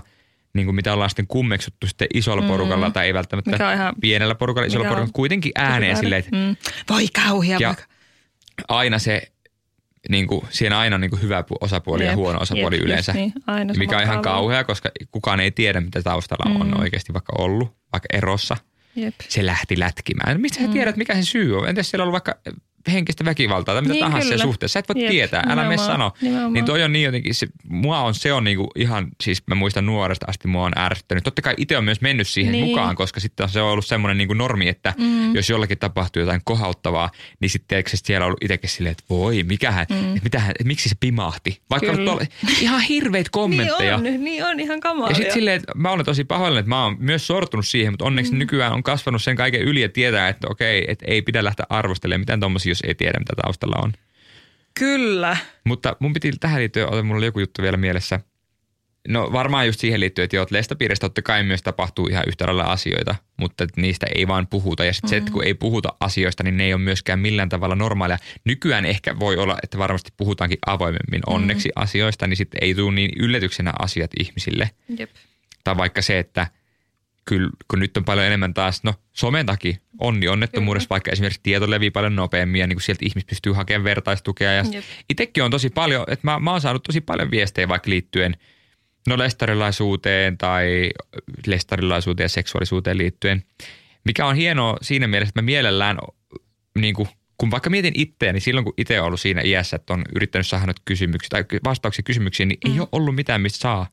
niin 0.54 0.66
kuin 0.66 0.76
mitä 0.76 0.94
ollaan 0.94 1.10
sitten 1.10 1.28
kummeksuttu 1.28 1.88
sitten 1.88 2.08
isolla 2.14 2.42
mm. 2.42 2.48
porukalla 2.48 2.90
tai 2.92 3.06
ei 3.06 3.14
välttämättä 3.14 3.68
on 3.68 3.74
ihan- 3.74 3.96
pienellä 4.02 4.36
porukalla, 4.36 4.68
isolla 4.68 4.84
on 4.86 4.90
porukalla, 4.90 5.12
kuitenkin 5.14 5.52
ääneen 5.56 5.98
silleen, 5.98 6.20
että 6.20 6.36
Mm. 6.38 6.56
Voi 6.90 7.08
kauhia. 7.08 7.58
Ja 7.62 7.68
vaikka. 7.68 7.84
aina 8.68 9.00
se, 9.00 9.22
niin 10.10 10.28
kuin, 10.28 10.42
siinä 10.50 10.80
aina 10.80 10.96
on 10.96 11.02
niin 11.02 11.10
kuin 11.12 11.22
hyvä 11.22 11.42
pu- 11.42 11.58
osapuoli 11.62 12.04
ja 12.04 12.10
Jep, 12.10 12.18
huono 12.18 12.40
osapuoli 12.42 12.76
jep, 12.76 12.84
yleensä. 12.86 13.14
Niin, 13.14 13.34
aina 13.48 13.74
mikä 13.78 13.98
on 13.98 14.04
ihan 14.04 14.22
kauhea, 14.22 14.64
koska 14.64 14.90
kukaan 15.12 15.40
ei 15.40 15.52
tiedä, 15.52 15.82
mitä 15.82 16.02
taustalla 16.02 16.60
on 16.62 16.68
Mm. 16.68 16.80
oikeasti 16.80 17.14
vaikka 17.14 17.34
ollut, 17.38 17.76
vaikka 17.94 18.08
erossa. 18.14 18.58
Jep. 18.96 19.16
Se 19.30 19.46
lähti 19.46 19.80
lätkimään. 19.80 20.42
Mistä 20.42 20.60
sä 20.62 20.68
tiedät, 20.68 20.98
mikä 20.98 21.14
sen 21.14 21.26
syy 21.26 21.58
on? 21.60 21.70
Entäs 21.70 21.90
siellä 21.90 22.04
on 22.04 22.08
ollut 22.08 22.24
vaikka 22.26 22.52
henkistä 22.92 23.26
väkivaltaa 23.26 23.76
tai 23.76 23.82
mitä. 23.82 23.94
Niin, 23.94 24.04
tahansa 24.06 24.30
kyllä. 24.30 24.44
suhteessa. 24.44 24.74
Sä 24.74 24.80
et 24.80 24.90
voi 24.90 25.04
Jep, 25.04 25.12
tietää, 25.12 25.44
älä 25.46 25.64
nimenomaan, 25.64 25.92
sano. 25.92 26.12
nimenomaan. 26.22 26.54
Niin 26.54 26.66
toi 26.66 26.84
on 26.84 26.94
niin 26.94 27.06
jotenkin, 27.06 27.36
se, 27.36 27.48
mua 27.64 28.00
on, 28.00 28.14
se 28.14 28.34
on 28.34 28.44
niinku 28.44 28.72
ihan, 28.76 29.08
siis 29.24 29.44
mä 29.48 29.56
muistan 29.56 29.86
nuoresta 29.86 30.26
asti 30.30 30.48
mua 30.48 30.66
on 30.66 30.78
ärsyttänyt. 30.78 31.24
Totta 31.24 31.42
kai 31.42 31.54
itse 31.58 31.78
on 31.78 31.84
myös 31.84 32.02
mennyt 32.02 32.28
siihen 32.28 32.52
Niin. 32.52 32.66
mukaan, 32.66 32.96
koska 32.96 33.20
sitten 33.20 33.50
se 33.50 33.62
on 33.62 33.72
ollut 33.72 33.86
semmoinen 33.86 34.18
niinku 34.18 34.34
normi, 34.34 34.70
että 34.70 34.94
mm. 34.98 35.36
jos 35.36 35.50
jollakin 35.50 35.78
tapahtuu 35.78 36.20
jotain 36.20 36.42
kohauttavaa, 36.44 37.12
niin 37.40 37.50
sitten 37.50 37.84
siellä 37.94 38.24
on 38.24 38.28
ollut 38.28 38.44
itsekin 38.44 38.70
silleen, 38.70 38.92
että 38.92 39.04
voi, 39.10 39.44
mikähän, 39.44 39.86
mm. 39.90 40.20
mitähän, 40.24 40.54
miksi 40.64 40.90
se 40.90 40.96
pimahti. 41.00 41.62
Vaikka 41.70 41.92
on 41.92 41.98
tuolla, 41.98 42.22
ihan 42.62 42.82
hirveitä 42.82 43.30
kommentteja. 43.40 43.98
Niin 43.98 44.16
on, 44.16 44.24
niin 44.24 44.46
on 44.46 44.60
ihan 44.60 44.80
kamalia. 44.80 45.12
Ja 45.12 45.16
sitten 45.16 45.34
silleen, 45.34 45.56
että 45.56 45.72
mä 45.76 45.92
olen 45.92 46.06
tosi 46.06 46.24
pahoillani, 46.24 46.60
että 46.60 46.70
mä 46.70 46.84
oon 46.84 46.96
myös 47.00 47.28
sortunut 47.28 47.68
siihen, 47.68 47.94
mutta 47.94 48.06
onneksi 48.06 48.32
mm. 48.32 48.38
nykyään 48.38 48.74
on 48.74 48.84
kasvanut 48.84 49.24
sen 49.24 49.36
kaiken 49.36 49.62
yli 49.62 49.82
ja 49.82 49.90
tietää, 49.90 50.30
että 50.30 50.48
okei, 50.50 50.86
että 50.88 51.06
ei 51.08 51.22
pidä 51.22 51.44
lähteä 51.44 51.66
arvostelemaan 51.70 52.22
mitään 52.22 52.40
tommosia, 52.40 52.73
jos 52.74 52.84
ei 52.88 52.96
tiedä, 52.96 53.20
mitä 53.20 53.34
taustalla 53.42 53.82
on. 53.84 53.94
Kyllä. 54.80 55.38
Mutta 55.64 55.96
mun 56.00 56.14
piti 56.14 56.32
tähän 56.40 56.60
liittyen, 56.60 56.88
ota 56.88 57.04
mulla 57.04 57.18
oli 57.18 57.26
joku 57.26 57.40
juttu 57.40 57.62
vielä 57.62 57.78
mielessä. 57.78 58.20
No 59.08 59.32
varmaan 59.32 59.66
just 59.66 59.80
siihen 59.80 60.00
liittyen, 60.00 60.24
että 60.24 60.36
joo, 60.36 60.44
että 60.44 60.56
lestapiiristä 60.56 61.06
totta 61.06 61.22
kai 61.22 61.44
myös 61.44 61.62
tapahtuu 61.62 62.08
ihan 62.08 62.24
yhtä 62.28 62.46
lailla 62.46 62.64
asioita, 62.64 63.16
mutta 63.38 63.64
että 63.64 63.82
niistä 63.82 64.08
ei 64.16 64.28
vaan 64.28 64.48
puhuta. 64.48 64.86
Ja 64.86 64.94
sitten 64.94 65.08
mm. 65.08 65.10
se, 65.10 65.18
että 65.18 65.32
kun 65.32 65.44
ei 65.44 65.54
puhuta 65.54 65.90
asioista, 66.00 66.44
niin 66.44 66.58
ne 66.58 66.64
ei 66.64 66.74
ole 66.74 66.82
myöskään 66.82 67.20
millään 67.20 67.50
tavalla 67.50 67.76
normaalia. 67.76 68.18
Nykyään 68.46 68.86
ehkä 68.86 69.20
voi 69.20 69.38
olla, 69.38 69.58
että 69.64 69.78
varmasti 69.78 70.12
puhutaankin 70.18 70.58
avoimemmin 70.66 71.22
onneksi 71.28 71.70
asioista, 71.76 72.28
niin 72.28 72.38
sitten 72.38 72.64
ei 72.64 72.76
tule 72.76 72.96
niin 72.96 73.12
yllätyksenä 73.20 73.74
asiat 73.80 74.12
ihmisille. 74.20 74.70
Jep. 74.98 75.10
Tai 75.64 75.78
vaikka 75.78 76.02
se, 76.02 76.20
että 76.20 76.48
kyllä, 77.26 77.50
kun 77.68 77.80
nyt 77.80 77.98
on 77.98 78.06
paljon 78.06 78.26
enemmän 78.26 78.54
taas, 78.54 78.84
no 78.84 78.94
somen 79.14 79.46
takia 79.46 79.78
onni 80.00 80.28
onnettomuudessa, 80.28 80.90
vaikka 80.90 81.12
esimerkiksi 81.12 81.40
tieto 81.44 81.70
levii 81.70 81.92
paljon 81.92 82.16
nopeammin 82.16 82.62
ja 82.62 82.68
niin 82.68 82.76
kuin 82.76 82.84
sieltä 82.84 83.06
ihmiset 83.06 83.30
pystyy 83.30 83.54
hakemaan 83.54 83.84
vertaistukea. 83.84 84.52
Ja 84.52 84.64
itsekin 85.10 85.44
on 85.44 85.52
tosi 85.52 85.70
paljon, 85.70 86.06
että 86.08 86.28
mä, 86.28 86.40
mä 86.40 86.52
oon 86.52 86.62
saanut 86.62 86.84
tosi 86.84 87.02
paljon 87.02 87.32
viestejä 87.32 87.68
vaikka 87.68 87.90
liittyen 87.90 88.38
no 89.08 89.18
lestarilaisuuteen 89.18 90.38
tai 90.38 90.90
lestarilaisuuteen 91.48 92.26
ja 92.26 92.30
seksuaalisuuteen 92.30 92.98
liittyen, 92.98 93.44
mikä 94.06 94.26
on 94.26 94.36
hienoa 94.36 94.78
siinä 94.82 95.08
mielessä, 95.08 95.30
että 95.30 95.42
mä 95.42 95.46
mielellään 95.46 95.98
niin 96.80 96.96
kuin, 96.96 97.08
kun 97.38 97.52
vaikka 97.52 97.70
mietin 97.70 97.94
itseäni, 97.96 98.40
silloin 98.40 98.66
kun 98.66 98.74
itse 98.78 99.00
on 99.00 99.08
ollut 99.08 99.20
siinä 99.20 99.42
iässä, 99.42 99.76
että 99.76 99.94
on 99.94 100.04
yrittänyt 100.16 100.48
saada 100.48 100.74
kysymyksiä 100.86 101.30
tai 101.30 101.46
vastauksia 101.64 102.04
kysymyksiin, 102.04 102.50
niin 102.50 102.60
mm. 102.66 102.74
ei 102.74 102.80
ole 102.80 102.90
ollut 102.92 103.16
mitään, 103.16 103.42
mistä 103.42 103.60
saa. 103.60 103.88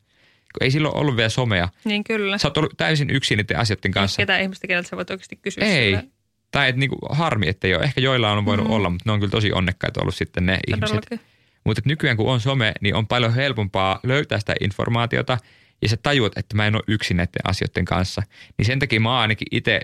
Kun 0.52 0.64
ei 0.64 0.70
silloin 0.70 0.96
ollut 0.96 1.16
vielä 1.16 1.28
somea. 1.28 1.68
Niin 1.84 2.04
kyllä. 2.04 2.38
Sä 2.38 2.48
oot 2.48 2.56
ollut 2.56 2.74
täysin 2.76 3.10
yksin 3.10 3.36
niiden 3.36 3.58
asioiden 3.58 3.90
kanssa. 3.90 4.22
Ketään 4.22 4.42
ihmistä, 4.42 4.66
keneltä 4.66 4.88
sä 4.88 4.96
voit 4.96 5.10
oikeasti 5.10 5.36
kysyä 5.36 5.64
Ei. 5.64 5.90
sillä. 5.90 6.02
Tai 6.50 6.68
et 6.68 6.76
niinku, 6.76 6.96
harmi, 7.10 7.48
että 7.48 7.66
ei 7.66 7.74
ole. 7.74 7.84
Ehkä 7.84 8.00
joilla 8.00 8.32
on 8.32 8.44
voinut 8.44 8.66
mm. 8.66 8.72
olla, 8.72 8.90
mutta 8.90 9.02
ne 9.06 9.12
on 9.12 9.20
kyllä 9.20 9.30
tosi 9.30 9.52
onnekkaita 9.52 10.00
ollut 10.00 10.14
sitten 10.14 10.46
ne 10.46 10.58
ihmiset. 10.68 10.88
Todellakin. 10.88 11.20
Mutta 11.64 11.82
nykyään 11.84 12.16
kun 12.16 12.32
on 12.32 12.40
some, 12.40 12.72
niin 12.80 12.94
on 12.94 13.06
paljon 13.06 13.34
helpompaa 13.34 14.00
löytää 14.02 14.38
sitä 14.38 14.54
informaatiota 14.60 15.38
ja 15.82 15.88
sä 15.88 15.96
tajuat, 15.96 16.38
että 16.38 16.56
mä 16.56 16.66
en 16.66 16.74
ole 16.74 16.82
yksin 16.86 17.16
näiden 17.16 17.40
asioiden 17.44 17.84
kanssa. 17.84 18.22
Niin 18.58 18.66
sen 18.66 18.78
takia 18.78 19.00
mä 19.00 19.20
ainakin 19.20 19.48
itse, 19.50 19.80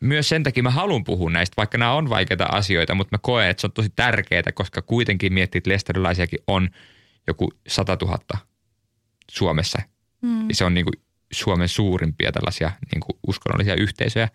myös 0.00 0.28
sen 0.28 0.42
takia 0.42 0.62
mä 0.62 0.70
haluan 0.70 1.04
puhua 1.04 1.30
näistä, 1.30 1.54
vaikka 1.56 1.78
nämä 1.78 1.92
on 1.92 2.10
vaikeita 2.10 2.44
asioita, 2.44 2.94
mutta 2.94 3.16
mä 3.16 3.18
koen, 3.22 3.50
että 3.50 3.60
se 3.60 3.66
on 3.66 3.72
tosi 3.72 3.92
tärkeää, 3.96 4.52
koska 4.54 4.82
kuitenkin 4.82 5.32
miettii, 5.32 5.58
että 5.58 5.70
lestarilaisiakin 5.70 6.38
on 6.46 6.68
joku 7.26 7.52
100 7.68 7.96
000 8.02 8.18
Suomessa. 9.30 9.82
Mm. 10.22 10.48
Ja 10.48 10.54
se 10.54 10.64
on 10.64 10.74
niinku 10.74 10.90
Suomen 11.32 11.68
suurimpia 11.68 12.32
tällaisia 12.32 12.70
niinku 12.92 13.18
uskonnollisia 13.26 13.74
yhteisöjä. 13.74 14.28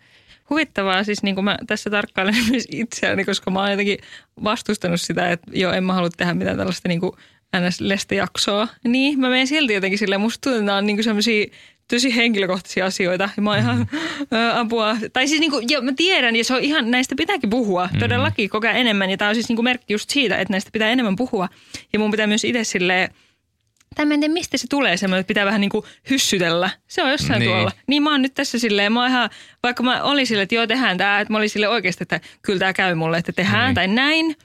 Huvittavaa 0.50 1.04
siis, 1.04 1.22
niin 1.22 1.34
kuin 1.34 1.44
mä 1.44 1.58
tässä 1.66 1.90
tarkkailen 1.90 2.34
myös 2.50 2.66
itseäni, 2.70 3.24
koska 3.24 3.50
mä 3.50 3.60
oon 3.60 3.70
jotenkin 3.70 3.98
vastustanut 4.44 5.00
sitä, 5.00 5.30
että 5.30 5.50
joo, 5.54 5.72
en 5.72 5.84
mä 5.84 5.92
halua 5.92 6.10
tehdä 6.16 6.34
mitään 6.34 6.56
tällaista 6.56 6.88
niin 6.88 7.00
kuin 7.00 7.12
NS-lestejaksoa. 7.56 8.68
Niin, 8.84 9.20
mä 9.20 9.28
menen 9.28 9.46
silti 9.46 9.74
jotenkin 9.74 9.98
silleen, 9.98 10.20
musta 10.20 10.40
tuntuu, 10.40 10.58
että 10.58 10.66
nämä 10.66 10.78
on 10.78 10.86
niin 10.86 11.04
sellaisia 11.04 11.46
tosi 11.90 12.16
henkilökohtaisia 12.16 12.86
asioita. 12.86 13.28
Ja 13.36 13.42
mä 13.42 13.50
oon 13.50 13.58
ihan 13.58 13.86
ö, 14.32 14.54
apua. 14.54 14.96
Tai 15.12 15.28
siis 15.28 15.40
niin 15.40 15.50
kuin, 15.50 15.66
joo, 15.68 15.82
mä 15.82 15.92
tiedän, 15.96 16.36
ja 16.36 16.44
se 16.44 16.54
on 16.54 16.60
ihan, 16.60 16.90
näistä 16.90 17.14
pitääkin 17.14 17.50
puhua 17.50 17.88
todellakin 17.98 18.50
koko 18.50 18.66
ajan 18.66 18.80
enemmän. 18.80 19.10
Ja 19.10 19.16
tämä 19.16 19.28
on 19.28 19.34
siis 19.34 19.48
niin 19.48 19.56
kuin 19.56 19.64
merkki 19.64 19.94
just 19.94 20.10
siitä, 20.10 20.36
että 20.36 20.52
näistä 20.52 20.70
pitää 20.72 20.90
enemmän 20.90 21.16
puhua. 21.16 21.48
Ja 21.92 21.98
mun 21.98 22.10
pitää 22.10 22.26
myös 22.26 22.44
itse 22.44 22.64
silleen, 22.64 23.10
tai 23.96 24.06
mä 24.06 24.14
en 24.14 24.20
tiedä, 24.20 24.32
mistä 24.32 24.56
se 24.56 24.66
tulee 24.70 24.96
semmoinen, 24.96 25.20
että 25.20 25.28
pitää 25.28 25.44
vähän 25.46 25.60
niin 25.60 25.70
kuin 25.70 25.84
hyssytellä. 26.10 26.70
Se 26.88 27.02
on 27.02 27.10
jossain 27.10 27.38
Niin. 27.40 27.50
tuolla. 27.50 27.72
Niin 27.86 28.02
mä 28.02 28.10
oon 28.10 28.22
nyt 28.22 28.34
tässä 28.34 28.58
silleen, 28.58 28.92
mä 28.92 29.00
oon 29.00 29.10
ihan, 29.10 29.30
vaikka 29.62 29.82
mä 29.82 30.02
olin 30.02 30.26
silleen, 30.26 30.42
että 30.42 30.54
joo 30.54 30.66
tehdään 30.66 30.96
tää, 30.98 31.20
että 31.20 31.32
mä 31.32 31.38
olin 31.38 31.50
silleen 31.50 31.70
oikeasti, 31.72 32.02
että 32.04 32.20
kyllä 32.42 32.58
tää 32.58 32.72
käy 32.72 32.94
mulle, 32.94 33.18
että 33.18 33.32
tehdään 33.32 33.64
Niin. 33.66 33.74
tai 33.74 33.88
näin. 33.88 34.36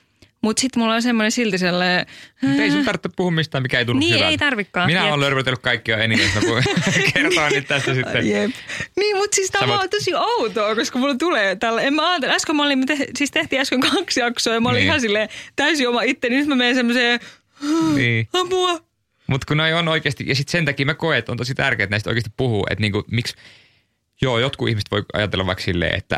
Mutta 0.43 0.61
sitten 0.61 0.81
mulla 0.83 0.95
on 0.95 1.01
semmoinen 1.01 1.31
silti 1.31 1.57
sellainen, 1.57 2.05
Mutta 2.41 2.61
ei 2.63 2.71
sun 2.71 2.85
tarvitse 2.85 3.09
puhua 3.15 3.31
mistään, 3.31 3.61
mikä 3.61 3.79
ei 3.79 3.85
tunnu 3.85 3.99
Niin, 3.99 4.09
hyvältä. 4.13 4.29
ei 4.29 4.37
tarvikaan. 4.37 4.87
Minä 4.87 5.03
olen 5.07 5.19
lörvötellyt 5.19 5.59
kaikkia 5.61 5.97
eniten, 5.97 6.29
voin 6.47 6.63
kertoa 7.13 7.49
nyt 7.49 7.67
tästä 7.67 7.93
sitten. 7.93 8.29
Jep. 8.29 8.51
Niin, 8.99 9.17
mutta 9.17 9.35
siis 9.35 9.51
tämä 9.51 9.67
voit- 9.67 9.81
on 9.83 9.89
tosi 9.89 10.11
outoa, 10.15 10.75
koska 10.75 10.99
mulla 10.99 11.15
tulee 11.15 11.55
tällä. 11.55 11.81
En 11.81 11.93
mä 11.93 12.11
ajatella, 12.11 12.35
äsken 12.35 12.55
mä 12.55 12.63
olin, 12.63 12.79
me 12.79 12.85
te, 12.85 12.97
siis 13.17 13.31
tehtiin 13.31 13.61
äsken 13.61 13.79
kaksi 13.79 14.19
jaksoa 14.19 14.53
ja 14.53 14.61
mä 14.61 14.69
olin 14.69 14.77
Niin. 14.77 14.85
ihan 14.87 15.01
silleen 15.01 15.29
täysin 15.55 15.89
oma 15.89 16.01
itteni. 16.01 16.35
Nyt 16.37 16.47
mä 16.47 16.55
menen 16.55 16.75
semmoiseen 16.75 17.19
Niin. 17.95 18.27
apua. 18.33 18.79
Mutta 19.31 19.45
kun 19.47 19.57
noi 19.57 19.73
on 19.73 19.87
oikeasti, 19.87 20.23
ja 20.27 20.35
sitten 20.35 20.51
sen 20.51 20.65
takia 20.65 20.85
mä 20.85 20.93
koen, 20.93 21.19
että 21.19 21.31
on 21.31 21.37
tosi 21.37 21.55
tärkeää, 21.55 21.83
että 21.83 21.93
näistä 21.93 22.09
oikeasti 22.09 22.31
puhuu, 22.37 22.67
että 22.69 22.81
niinku, 22.81 23.03
miksi, 23.11 23.35
joo, 24.21 24.39
jotkut 24.39 24.69
ihmiset 24.69 24.91
voi 24.91 25.03
ajatella 25.13 25.45
vaikka 25.45 25.63
silleen, 25.63 25.97
että 25.97 26.17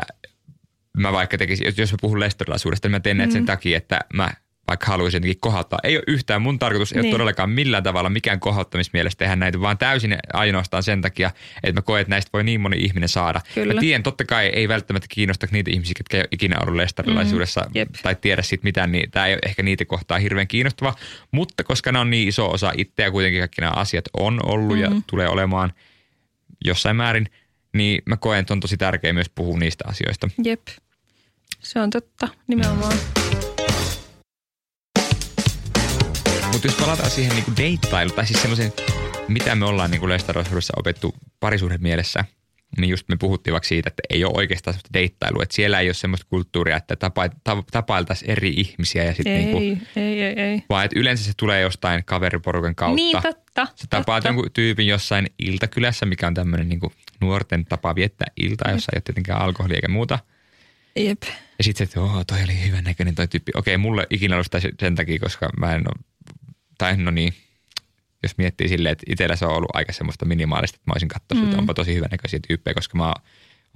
mä 0.98 1.12
vaikka 1.12 1.38
tekisin, 1.38 1.66
jos- 1.66 1.78
jos 1.78 1.92
mä 1.92 1.98
puhun 2.00 2.20
lestarilaisuudesta, 2.20 2.88
niin 2.88 2.92
mä 2.92 3.00
teen 3.00 3.16
näitä 3.16 3.32
sen 3.32 3.46
takia, 3.46 3.76
että 3.76 4.00
mä 4.14 4.30
vaikka 4.68 4.86
haluaisin 4.86 5.18
jotenkin 5.18 5.40
kohottaa. 5.40 5.78
Ei 5.82 5.96
ole 5.96 6.04
yhtään, 6.06 6.42
mun 6.42 6.58
tarkoitus 6.58 6.92
ei 6.92 6.96
niin. 6.96 7.06
ole 7.06 7.12
todellakaan 7.12 7.50
millään 7.50 7.82
tavalla 7.82 8.10
mikään 8.10 8.40
kohottamismielessä 8.40 9.18
tehdä 9.18 9.36
näitä, 9.36 9.60
vaan 9.60 9.78
täysin 9.78 10.16
ainoastaan 10.32 10.82
sen 10.82 11.02
takia, 11.02 11.30
että 11.62 11.80
mä 11.80 11.82
koen, 11.82 12.00
että 12.00 12.10
näistä 12.10 12.30
voi 12.32 12.44
niin 12.44 12.60
moni 12.60 12.76
ihminen 12.76 13.08
saada. 13.08 13.40
Kyllä. 13.54 13.74
Mä 13.74 13.80
tiedän, 13.80 14.02
totta 14.02 14.24
kai 14.24 14.46
ei 14.46 14.68
välttämättä 14.68 15.06
kiinnosta 15.10 15.46
niitä 15.50 15.70
ihmisiä, 15.70 15.94
jotka 15.98 16.16
ei 16.16 16.20
ole 16.20 16.28
ikinä 16.30 16.56
ollut 16.62 16.74
lestarilaisuudessa 16.74 17.60
Mm, 17.60 17.70
jep. 17.74 17.88
tai 18.02 18.14
tiedä 18.14 18.42
siitä 18.42 18.64
mitään, 18.64 18.92
niin 18.92 19.10
tämä 19.10 19.26
ei 19.26 19.34
ole 19.34 19.40
ehkä 19.46 19.62
niitä 19.62 19.84
kohtaa 19.84 20.18
hirveän 20.18 20.48
kiinnostava. 20.48 20.94
Mutta 21.30 21.64
koska 21.64 21.92
nämä 21.92 22.00
on 22.00 22.10
niin 22.10 22.28
iso 22.28 22.50
osa 22.50 22.72
itseä, 22.76 23.10
kuitenkin 23.10 23.40
kaikki 23.40 23.60
nämä 23.60 23.72
asiat 23.76 24.04
on 24.12 24.40
ollut 24.46 24.78
mm-hmm. 24.78 24.96
ja 24.96 25.02
tulee 25.06 25.28
olemaan 25.28 25.72
jossain 26.64 26.96
määrin, 26.96 27.26
niin 27.72 28.02
mä 28.06 28.16
koen, 28.16 28.40
että 28.40 28.54
on 28.54 28.60
tosi 28.60 28.76
tärkeää 28.76 29.12
myös 29.12 29.30
puhua 29.34 29.58
niistä 29.58 29.84
asioista. 29.88 30.28
Jep. 30.44 30.62
Se 31.60 31.80
on 31.80 31.90
totta, 31.90 32.28
nimenomaan. 32.46 32.96
Mutta 36.64 36.76
jos 36.76 36.86
palataan 36.86 37.10
siihen 37.10 37.36
niin 37.36 37.56
deittailu, 37.56 38.10
tai 38.10 38.26
siis 38.26 38.40
semmoisen, 38.40 38.72
mitä 39.28 39.54
me 39.54 39.64
ollaan 39.64 39.90
niin 39.90 40.08
lestarilaisuudessa 40.08 40.72
opettu 40.76 41.14
parisuhden 41.40 41.82
mielessä, 41.82 42.24
niin 42.78 42.90
just 42.90 43.08
me 43.08 43.16
puhuttiin 43.16 43.52
vaikka 43.52 43.68
siitä, 43.68 43.88
että 43.88 44.02
ei 44.10 44.24
ole 44.24 44.32
oikeastaan 44.36 44.74
sellaista 44.74 44.92
deittailua, 44.92 45.42
että 45.42 45.54
siellä 45.54 45.80
ei 45.80 45.88
ole 45.88 45.94
semmoista 45.94 46.26
kulttuuria, 46.30 46.76
että 46.76 46.96
tapa, 46.96 47.28
ta, 47.44 47.62
tapailtaisiin 47.70 48.30
eri 48.30 48.50
ihmisiä 48.56 49.04
ja 49.04 49.14
sitten 49.14 49.32
Ei, 49.32 49.44
niinku, 49.44 49.58
ei, 49.96 50.22
ei, 50.22 50.40
ei. 50.40 50.62
vaan 50.68 50.84
että 50.84 51.00
yleensä 51.00 51.24
se 51.24 51.32
tulee 51.36 51.60
jostain 51.60 52.04
kaveriporukan 52.04 52.74
kautta. 52.74 52.96
Niin, 52.96 53.22
totta. 53.22 53.66
Sä 53.74 53.86
tapaat 53.90 54.22
totta. 54.22 54.28
jonkun 54.28 54.52
tyypin 54.52 54.86
jossain 54.86 55.26
iltakylässä, 55.38 56.06
mikä 56.06 56.26
on 56.26 56.34
tämmöinen 56.34 56.68
niinku 56.68 56.92
nuorten 57.20 57.64
tapa 57.64 57.94
viettää 57.94 58.26
iltaa, 58.36 58.72
jossa 58.72 58.92
ei 58.92 58.96
ole 58.96 59.02
tietenkään 59.04 59.40
alkoholia 59.40 59.76
eikä 59.76 59.88
muuta. 59.88 60.18
Jep. 60.96 61.22
Ja 61.58 61.64
sitten 61.64 61.78
se, 61.78 61.84
että 61.84 62.00
oh, 62.00 62.26
toi 62.26 62.42
oli 62.44 62.66
hyvän 62.66 62.84
näköinen 62.84 63.14
toi 63.14 63.28
tyyppi. 63.28 63.52
Okei, 63.54 63.76
mulle 63.78 64.06
ikinä 64.10 64.34
ollut 64.34 64.46
sitä 64.46 64.60
sen 64.80 64.94
takia, 64.94 65.18
koska 65.18 65.48
mä 65.58 65.74
en 65.74 65.82
ole, 65.86 66.04
tai 66.84 66.96
no 66.96 67.10
niin, 67.10 67.34
jos 68.22 68.38
miettii 68.38 68.68
silleen, 68.68 68.92
että 68.92 69.04
itsellä 69.08 69.36
se 69.36 69.46
on 69.46 69.56
ollut 69.56 69.76
aika 69.76 69.92
semmoista 69.92 70.24
minimaalista, 70.24 70.76
että 70.76 70.90
mä 70.90 70.92
olisin 70.92 71.08
katsonut, 71.08 71.44
mm. 71.44 71.50
että 71.50 71.60
onpa 71.60 71.74
tosi 71.74 71.94
hyvän 71.94 72.10
näköisiä 72.10 72.40
tyyppejä, 72.48 72.74
koska 72.74 72.98
mä 72.98 73.06
oon 73.06 73.22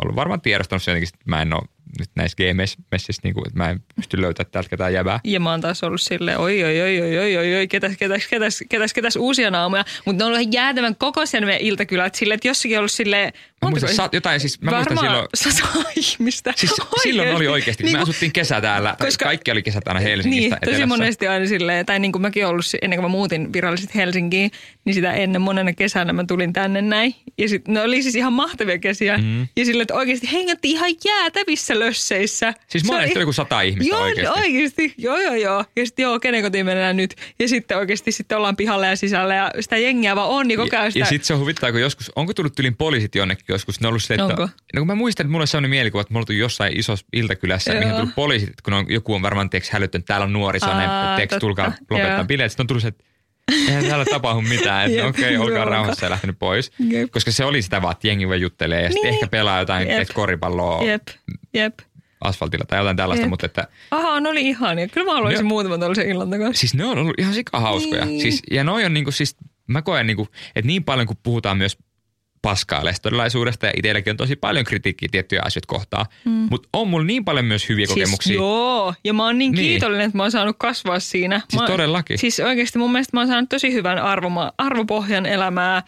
ollut 0.02 0.16
varmaan 0.16 0.40
tiedostanut 0.40 0.82
sen 0.82 0.92
jotenkin, 0.92 1.08
että 1.14 1.30
mä 1.30 1.42
en 1.42 1.54
ole 1.54 1.62
nyt 1.98 2.10
näissä 2.14 2.36
GMS-messissä, 2.36 3.20
niin 3.24 3.34
kuin, 3.34 3.46
että 3.46 3.58
mä 3.58 3.70
en 3.70 3.80
pysty 3.96 4.20
löytämään 4.20 4.50
täältä 4.52 4.68
ketään 4.70 4.92
jäbää. 4.94 5.20
Ja 5.24 5.40
mä 5.40 5.50
oon 5.50 5.60
taas 5.60 5.82
ollut 5.84 6.00
silleen, 6.00 6.38
oi, 6.38 6.64
oi, 6.64 6.80
oi, 6.82 7.00
oi, 7.00 7.18
oi, 7.18 7.36
oi, 7.36 7.54
oi, 7.56 7.68
ketäs, 7.68 7.92
ketäs, 7.98 8.26
ketäs, 8.30 8.64
ketäs, 8.68 8.92
ketäs 8.92 9.16
uusia 9.16 9.50
naamoja. 9.50 9.84
Mutta 10.04 10.18
ne 10.18 10.24
on 10.24 10.28
ollut 10.28 10.40
ihan 10.42 10.52
jäätävän 10.52 10.96
kokoisia 10.96 11.40
ne 11.40 11.58
iltakylät 11.60 12.14
silleen, 12.14 12.34
että 12.34 12.48
jossakin 12.48 12.76
on 12.76 12.78
ollut 12.78 12.92
silleen, 12.92 13.32
Mä 13.64 13.70
muistan, 13.70 13.94
sä, 13.94 14.08
jotain 14.12 14.40
siis, 14.40 14.60
mä 14.60 14.70
muistan 14.70 14.98
silloin, 14.98 15.26
sata 15.34 15.68
ihmistä. 15.96 16.52
Siis 16.56 16.72
silloin 17.02 17.34
oli 17.36 17.46
oikeasti, 17.48 17.82
kun 17.82 17.92
me 17.92 17.98
Niinku- 17.98 18.10
asuttiin 18.10 18.32
kesä 18.32 18.60
täällä, 18.60 18.96
koska, 18.98 19.24
kaikki 19.24 19.50
oli 19.50 19.62
kesät 19.62 19.88
aina 19.88 20.00
Helsingistä 20.00 20.40
Niin, 20.40 20.50
tosi 20.50 20.58
etelässä. 20.62 20.86
monesti 20.86 21.28
aina 21.28 21.46
silleen, 21.46 21.86
tai 21.86 21.98
niin 21.98 22.12
kuin 22.12 22.22
mäkin 22.22 22.46
ollut 22.46 22.64
ennen 22.82 22.96
kuin 22.98 23.04
mä 23.04 23.08
muutin 23.08 23.52
virallisesti 23.52 23.94
Helsinkiin, 23.94 24.50
niin 24.84 24.94
sitä 24.94 25.12
ennen 25.12 25.42
monena 25.42 25.72
kesänä 25.72 26.12
mä 26.12 26.24
tulin 26.28 26.52
tänne 26.52 26.82
näin. 26.82 27.14
Ja 27.38 27.48
sit, 27.48 27.68
ne 27.68 27.82
oli 27.82 28.02
siis 28.02 28.14
ihan 28.14 28.32
mahtavia 28.32 28.78
kesiä. 28.78 29.18
Mm. 29.18 29.40
Ja 29.56 29.64
silleen, 29.64 29.82
että 29.82 29.94
oikeasti 29.94 30.32
hengättiin 30.32 30.76
ihan 30.76 30.90
jäätävissä 31.04 31.77
lösseissä. 31.78 32.54
Siis 32.68 32.84
Se 32.86 32.94
oli- 32.94 33.04
oli 33.04 33.18
joku 33.20 33.32
sata 33.32 33.60
ihmistä 33.60 33.94
joo, 33.94 34.02
oikeasti. 34.02 34.40
oikeasti. 34.40 34.94
Joo, 34.98 35.16
joo, 35.20 35.34
joo. 35.34 35.64
Ja 35.76 35.86
sitten 35.86 36.02
joo, 36.02 36.20
kenen 36.20 36.42
kotiin 36.42 36.66
mennään 36.66 36.96
nyt. 36.96 37.14
Ja 37.38 37.48
sitten 37.48 37.76
oikeasti 37.78 38.12
sitten 38.12 38.38
ollaan 38.38 38.56
pihalla 38.56 38.86
ja 38.86 38.96
sisällä 38.96 39.34
ja 39.34 39.50
sitä 39.60 39.76
jengiä 39.76 40.16
vaan 40.16 40.28
on, 40.28 40.48
niin 40.48 40.58
koko 40.58 40.76
ajan 40.76 40.84
Ja, 40.86 40.90
sitä... 40.90 40.98
ja 40.98 41.06
sitten 41.06 41.26
se 41.26 41.34
on 41.34 41.40
huvittaa, 41.40 41.72
kun 41.72 41.80
joskus, 41.80 42.12
onko 42.16 42.34
tullut 42.34 42.54
tylin 42.54 42.76
poliisit 42.76 43.14
jonnekin 43.14 43.44
joskus, 43.48 43.80
ne 43.80 43.86
on 43.86 43.88
ollut 43.88 44.02
silleen, 44.02 44.30
että, 44.30 44.42
Onko? 44.42 44.54
no 44.74 44.80
kun 44.80 44.86
mä 44.86 44.94
muistan, 44.94 45.24
että 45.26 45.30
mulla 45.32 45.42
on 45.42 45.46
sellainen 45.48 45.70
mielikuva, 45.70 46.00
että 46.00 46.12
mulla 46.14 46.22
on 46.22 46.26
tullut 46.26 46.40
jossain 46.40 46.78
isossa 46.78 47.06
iltakylässä, 47.12 47.70
Joo. 47.72 47.78
mihin 47.80 47.94
on 47.94 48.00
tullut 48.00 48.14
poliisit, 48.14 48.60
kun 48.64 48.72
on, 48.74 48.86
joku 48.88 49.14
on 49.14 49.22
varmaan 49.22 49.50
tiiäks, 49.50 49.70
hälyttänyt, 49.70 50.06
täällä 50.06 50.24
on 50.24 50.32
nuoriso, 50.32 50.66
Aa, 50.66 51.16
tiiäks, 51.16 51.30
totta. 51.30 51.40
tulkaa 51.40 51.72
lopettaa 51.90 52.24
bileet. 52.24 52.52
Sitten 52.52 52.62
on 52.64 52.66
tullut 52.66 52.82
se, 52.82 52.88
että 52.88 53.04
eihän 53.68 53.84
täällä 53.84 54.04
tapahdu 54.04 54.40
mitään, 54.40 54.86
että 54.86 54.98
Jep, 55.02 55.08
okei, 55.08 55.36
okay, 55.36 55.48
olkaa 55.50 55.64
rauhassa 55.64 56.06
ja 56.06 56.10
lähtenyt 56.10 56.38
pois. 56.38 56.72
Jep. 56.88 57.10
Koska 57.10 57.30
se 57.32 57.44
oli 57.44 57.62
sitä 57.62 57.82
vaan, 57.82 57.92
että 57.92 58.08
jengi 58.08 58.28
vaan 58.28 58.40
juttelee 58.40 58.82
ja 58.82 58.88
sitten 58.88 59.02
Niin. 59.02 59.14
ehkä 59.14 59.26
pelaa 59.26 59.58
jotain 59.58 59.88
Jep. 59.88 60.08
koripalloa 60.14 60.84
Jep, 60.84 61.02
jep. 61.54 61.78
asfaltilla 62.20 62.64
tai 62.64 62.78
jotain 62.78 62.96
tällaista, 62.96 63.22
Jep. 63.24 63.30
mutta 63.30 63.46
että 63.46 63.68
Aha, 63.90 64.20
ne 64.20 64.28
oli 64.28 64.40
ihania. 64.48 64.88
Kyllä 64.88 65.04
mä 65.04 65.12
haluaisin 65.14 65.44
Ne- 65.44 65.48
muutaman 65.48 65.80
tällaisen 65.80 66.08
illan 66.08 66.30
takaisin. 66.30 66.54
Siis 66.54 66.74
ne 66.74 66.84
on 66.84 66.98
ollut 66.98 67.14
ihan 67.18 67.34
sikahauskoja. 67.34 68.04
Niin. 68.04 68.20
Siis, 68.20 68.42
ja 68.50 68.64
noi 68.64 68.84
on 68.84 68.94
niinku 68.94 69.10
siis, 69.10 69.36
mä 69.66 69.82
koen 69.82 70.06
niinku, 70.06 70.28
että 70.56 70.66
niin 70.66 70.84
paljon 70.84 71.06
kun 71.06 71.16
puhutaan 71.22 71.58
myös 71.58 71.78
paskaa 72.42 72.84
lestodilaisuudesta 72.84 73.66
ja 73.66 73.72
itselläkin 73.76 74.10
on 74.10 74.16
tosi 74.16 74.36
paljon 74.36 74.64
kritiikkiä 74.64 75.08
tiettyjä 75.12 75.42
asioita 75.44 75.66
kohtaan, 75.66 76.06
mm. 76.24 76.30
mutta 76.50 76.68
on 76.72 76.88
mulla 76.88 77.04
niin 77.06 77.24
paljon 77.24 77.44
myös 77.44 77.68
hyviä 77.68 77.86
kokemuksia. 77.86 78.24
Siis 78.30 78.36
joo, 78.36 78.94
ja 79.04 79.12
mä 79.12 79.24
oon 79.24 79.38
niin, 79.38 79.52
Niin. 79.52 79.62
kiitollinen, 79.64 80.06
että 80.06 80.16
mä 80.16 80.22
oon 80.22 80.30
saanut 80.32 80.56
kasvaa 80.58 81.00
siinä. 81.00 81.40
Siis 81.50 81.62
mä, 81.62 81.66
todellakin. 81.66 82.18
Siis 82.18 82.40
oikeasti 82.40 82.78
mun 82.78 82.92
mielestä 82.92 83.16
mä 83.16 83.20
oon 83.20 83.28
saanut 83.28 83.48
tosi 83.50 83.72
hyvän 83.72 83.98
arvoma, 83.98 84.52
arvopohjan 84.58 85.26
elämää. 85.26 85.82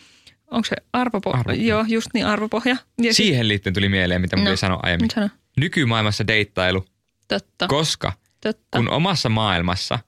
Onko 0.50 0.64
se 0.68 0.76
arvopohja? 0.92 1.40
Arvopohja. 1.40 1.66
Joo, 1.68 1.84
just 1.88 2.08
niin 2.14 2.26
arvopohja. 2.26 2.76
Ja 3.02 3.14
sit- 3.14 3.16
Siihen 3.26 3.48
liittyen 3.48 3.74
tuli 3.74 3.88
mieleen, 3.88 4.20
mitä 4.20 4.36
mun 4.36 4.44
No, 4.44 4.50
no, 4.50 4.56
sanoa 4.56 4.80
aiemmin. 4.82 5.10
sano. 5.10 5.28
Nykymaailmassa 5.56 6.26
deittailu, 6.26 6.84
Totta, 7.28 7.66
koska 7.68 8.12
totta. 8.40 8.78
kun 8.78 8.90
omassa 8.90 9.28
maailmassa, 9.28 9.98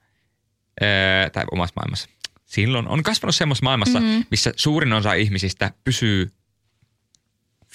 ää, 0.81 1.31
tai 1.31 1.45
omassa 1.53 1.73
maailmassa, 1.77 2.09
silloin 2.53 2.89
on 2.89 3.03
kasvanut 3.03 3.35
semmoisessa 3.35 3.65
maailmassa, 3.65 4.01
mm-hmm. 4.01 4.25
missä 4.31 4.53
suurin 4.57 4.93
osa 4.93 5.13
ihmisistä 5.13 5.71
pysyy 5.85 6.31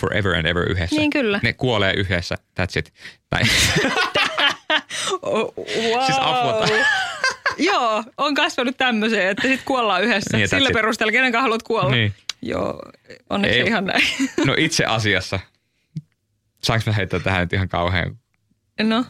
forever 0.01 0.35
and 0.35 0.45
ever 0.45 0.71
yhdessä. 0.71 0.95
Niin 0.95 1.09
kyllä. 1.09 1.39
Ne 1.43 1.53
kuolee 1.53 1.93
yhdessä, 1.93 2.35
that's 2.59 2.79
it. 2.79 2.93
Tai, 3.29 3.41
Oh, 5.21 5.53
wow. 5.57 6.05
Siis 6.05 6.17
apua. 6.21 6.67
Joo, 7.57 8.03
on 8.17 8.33
kasvanut 8.33 8.77
tämmöiseen, 8.77 9.29
että 9.29 9.47
sit 9.47 9.61
kuollaan 9.65 10.03
yhdessä. 10.03 10.37
Niin, 10.37 10.49
Sillä 10.49 10.69
perusteella, 10.73 11.11
kenen 11.11 11.31
kanssa 11.31 11.41
haluat 11.41 11.63
kuolla. 11.63 11.91
Niin. 11.91 12.13
Joo, 12.41 12.81
onneksi 13.29 13.59
Ei. 13.59 13.67
ihan 13.67 13.85
näin. 13.85 14.03
no 14.45 14.55
itse 14.57 14.85
asiassa, 14.85 15.39
saanko 16.63 16.83
mä 16.85 16.93
heittää 16.93 17.19
tähän 17.19 17.41
nyt 17.41 17.53
ihan 17.53 17.69
kauhean 17.69 18.17
No, 18.83 19.05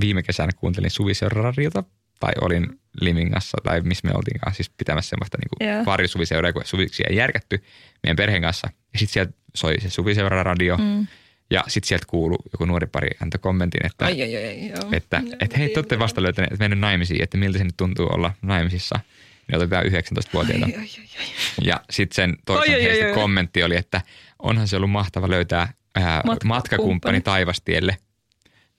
viime 0.00 0.22
kesänä 0.22 0.52
kuuntelin 0.56 0.90
Suviseura-radiota 0.90 1.84
tai 2.20 2.32
olin 2.40 2.80
Limingassa 3.00 3.58
tai 3.64 3.80
missä 3.80 4.08
me 4.08 4.14
oltiinkaan 4.14 4.54
siis 4.54 4.70
pitämässä 4.70 5.10
semmoista 5.10 5.38
niin 5.38 5.86
varjosuviseuraa, 5.86 6.52
kun 6.52 6.62
suviksi 6.64 7.02
ei 7.10 7.16
järkätty 7.16 7.64
meidän 8.02 8.16
perheen 8.16 8.42
kanssa. 8.42 8.68
Ja 8.92 8.98
sitten 8.98 9.12
sieltä 9.12 9.32
soi 9.54 9.80
se 9.80 9.90
Suviseura-radio 9.90 10.76
mm. 10.76 11.06
ja 11.50 11.64
sitten 11.68 11.88
sieltä 11.88 12.06
kuului 12.08 12.38
joku 12.52 12.64
nuori 12.64 12.86
pari 12.86 13.08
antoi 13.22 13.38
kommentin, 13.38 13.86
että, 13.86 14.04
ai, 14.04 14.22
ai, 14.22 14.36
ai, 14.36 14.68
joo. 14.68 14.88
että, 14.92 15.22
että 15.40 15.58
hei, 15.58 15.68
te 15.68 15.78
olette 15.78 15.98
vasta 15.98 16.22
löytäneet, 16.22 16.52
että 16.52 16.64
mennyt 16.64 16.78
naimisiin, 16.78 17.22
että 17.22 17.36
miltä 17.36 17.58
se 17.58 17.64
nyt 17.64 17.76
tuntuu 17.76 18.06
olla 18.06 18.32
naimisissa. 18.42 19.00
Niin 19.48 19.56
otetaan 19.56 19.84
19-vuotiaita. 19.86 20.66
Ai, 20.66 20.74
ai, 20.74 20.80
ai, 20.80 21.08
ai. 21.18 21.26
Ja 21.66 21.80
sitten 21.90 22.14
sen 22.14 22.36
toisen 22.46 22.74
Oi, 22.74 22.80
oi, 22.80 22.86
oi, 22.86 22.90
heistä 22.90 23.06
oi. 23.06 23.12
kommentti 23.12 23.62
oli, 23.62 23.76
että 23.76 24.00
onhan 24.38 24.68
se 24.68 24.76
ollut 24.76 24.90
mahtava 24.90 25.30
löytää 25.30 25.72
ää, 25.94 26.02
Matkakumppani. 26.02 26.48
matkakumppani 26.48 27.20
taivastielle. 27.20 27.96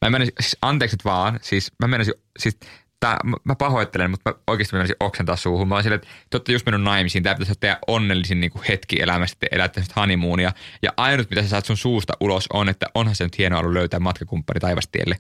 Mä 0.02 0.10
menisin, 0.10 0.34
siis 0.40 0.58
anteeksi 0.62 0.98
vaan, 1.06 1.40
siis 1.42 1.72
mä 1.80 1.88
menisin, 1.88 2.14
siis 2.40 2.58
tää, 3.06 3.18
mä- 3.24 3.38
mä 3.44 3.56
pahoittelen, 3.56 4.12
mutta 4.12 4.30
mä 4.30 4.38
oikeasti 4.48 4.76
menisin 4.76 4.96
oksentaa 5.00 5.36
suuhun. 5.36 5.68
Mä 5.68 5.76
oon 5.76 5.84
silleen, 5.84 6.02
että 6.02 6.08
te 6.30 6.38
olette 6.38 6.52
just 6.52 6.66
mennyt 6.66 6.82
naimisiin, 6.82 7.24
tää 7.24 7.36
pitäisi 7.36 7.52
olla 7.52 7.60
teidän 7.60 7.78
onnellisin 7.88 8.40
niin 8.40 8.52
hetki 8.70 9.02
elämästä, 9.02 9.38
te 9.40 9.48
elätte 9.52 9.84
honeymoonia. 9.96 10.52
Ja 10.82 10.94
ainut, 10.98 11.30
mitä 11.30 11.42
sä 11.42 11.48
saat 11.50 11.66
sun 11.66 11.78
suusta 11.78 12.14
ulos 12.20 12.46
on, 12.54 12.70
että 12.70 12.86
onhan 12.96 13.16
se 13.16 13.24
nyt 13.24 13.38
hienoa 13.38 13.60
ollut 13.60 13.74
löytää 13.74 14.00
matkakumppani 14.00 14.60
taivastielle. 14.60 15.18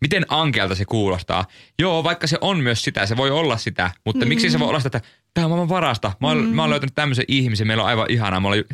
Miten 0.00 0.26
ankealta 0.28 0.74
se 0.74 0.84
kuulostaa? 0.84 1.44
Joo, 1.78 2.04
vaikka 2.04 2.26
se 2.26 2.38
on 2.40 2.60
myös 2.60 2.84
sitä, 2.84 3.06
se 3.06 3.16
voi 3.16 3.30
olla 3.30 3.56
sitä, 3.56 3.90
mutta 4.04 4.24
mm. 4.24 4.28
miksi 4.28 4.50
se 4.50 4.58
voi 4.58 4.68
olla 4.68 4.80
sitä, 4.80 4.98
että 4.98 5.08
tämä 5.34 5.44
on 5.44 5.50
maailman 5.50 5.68
parasta. 5.68 6.12
Mä 6.20 6.28
oon, 6.28 6.44
mm. 6.44 6.54
mä 6.54 6.62
oon 6.62 6.70
löytänyt 6.70 6.94
tämmöisen 6.94 7.24
ihmisen, 7.28 7.66
meillä 7.66 7.82
on 7.82 7.88
aivan 7.88 8.10
ihanaa. 8.10 8.40
Mä 8.40 8.48
olin, 8.48 8.64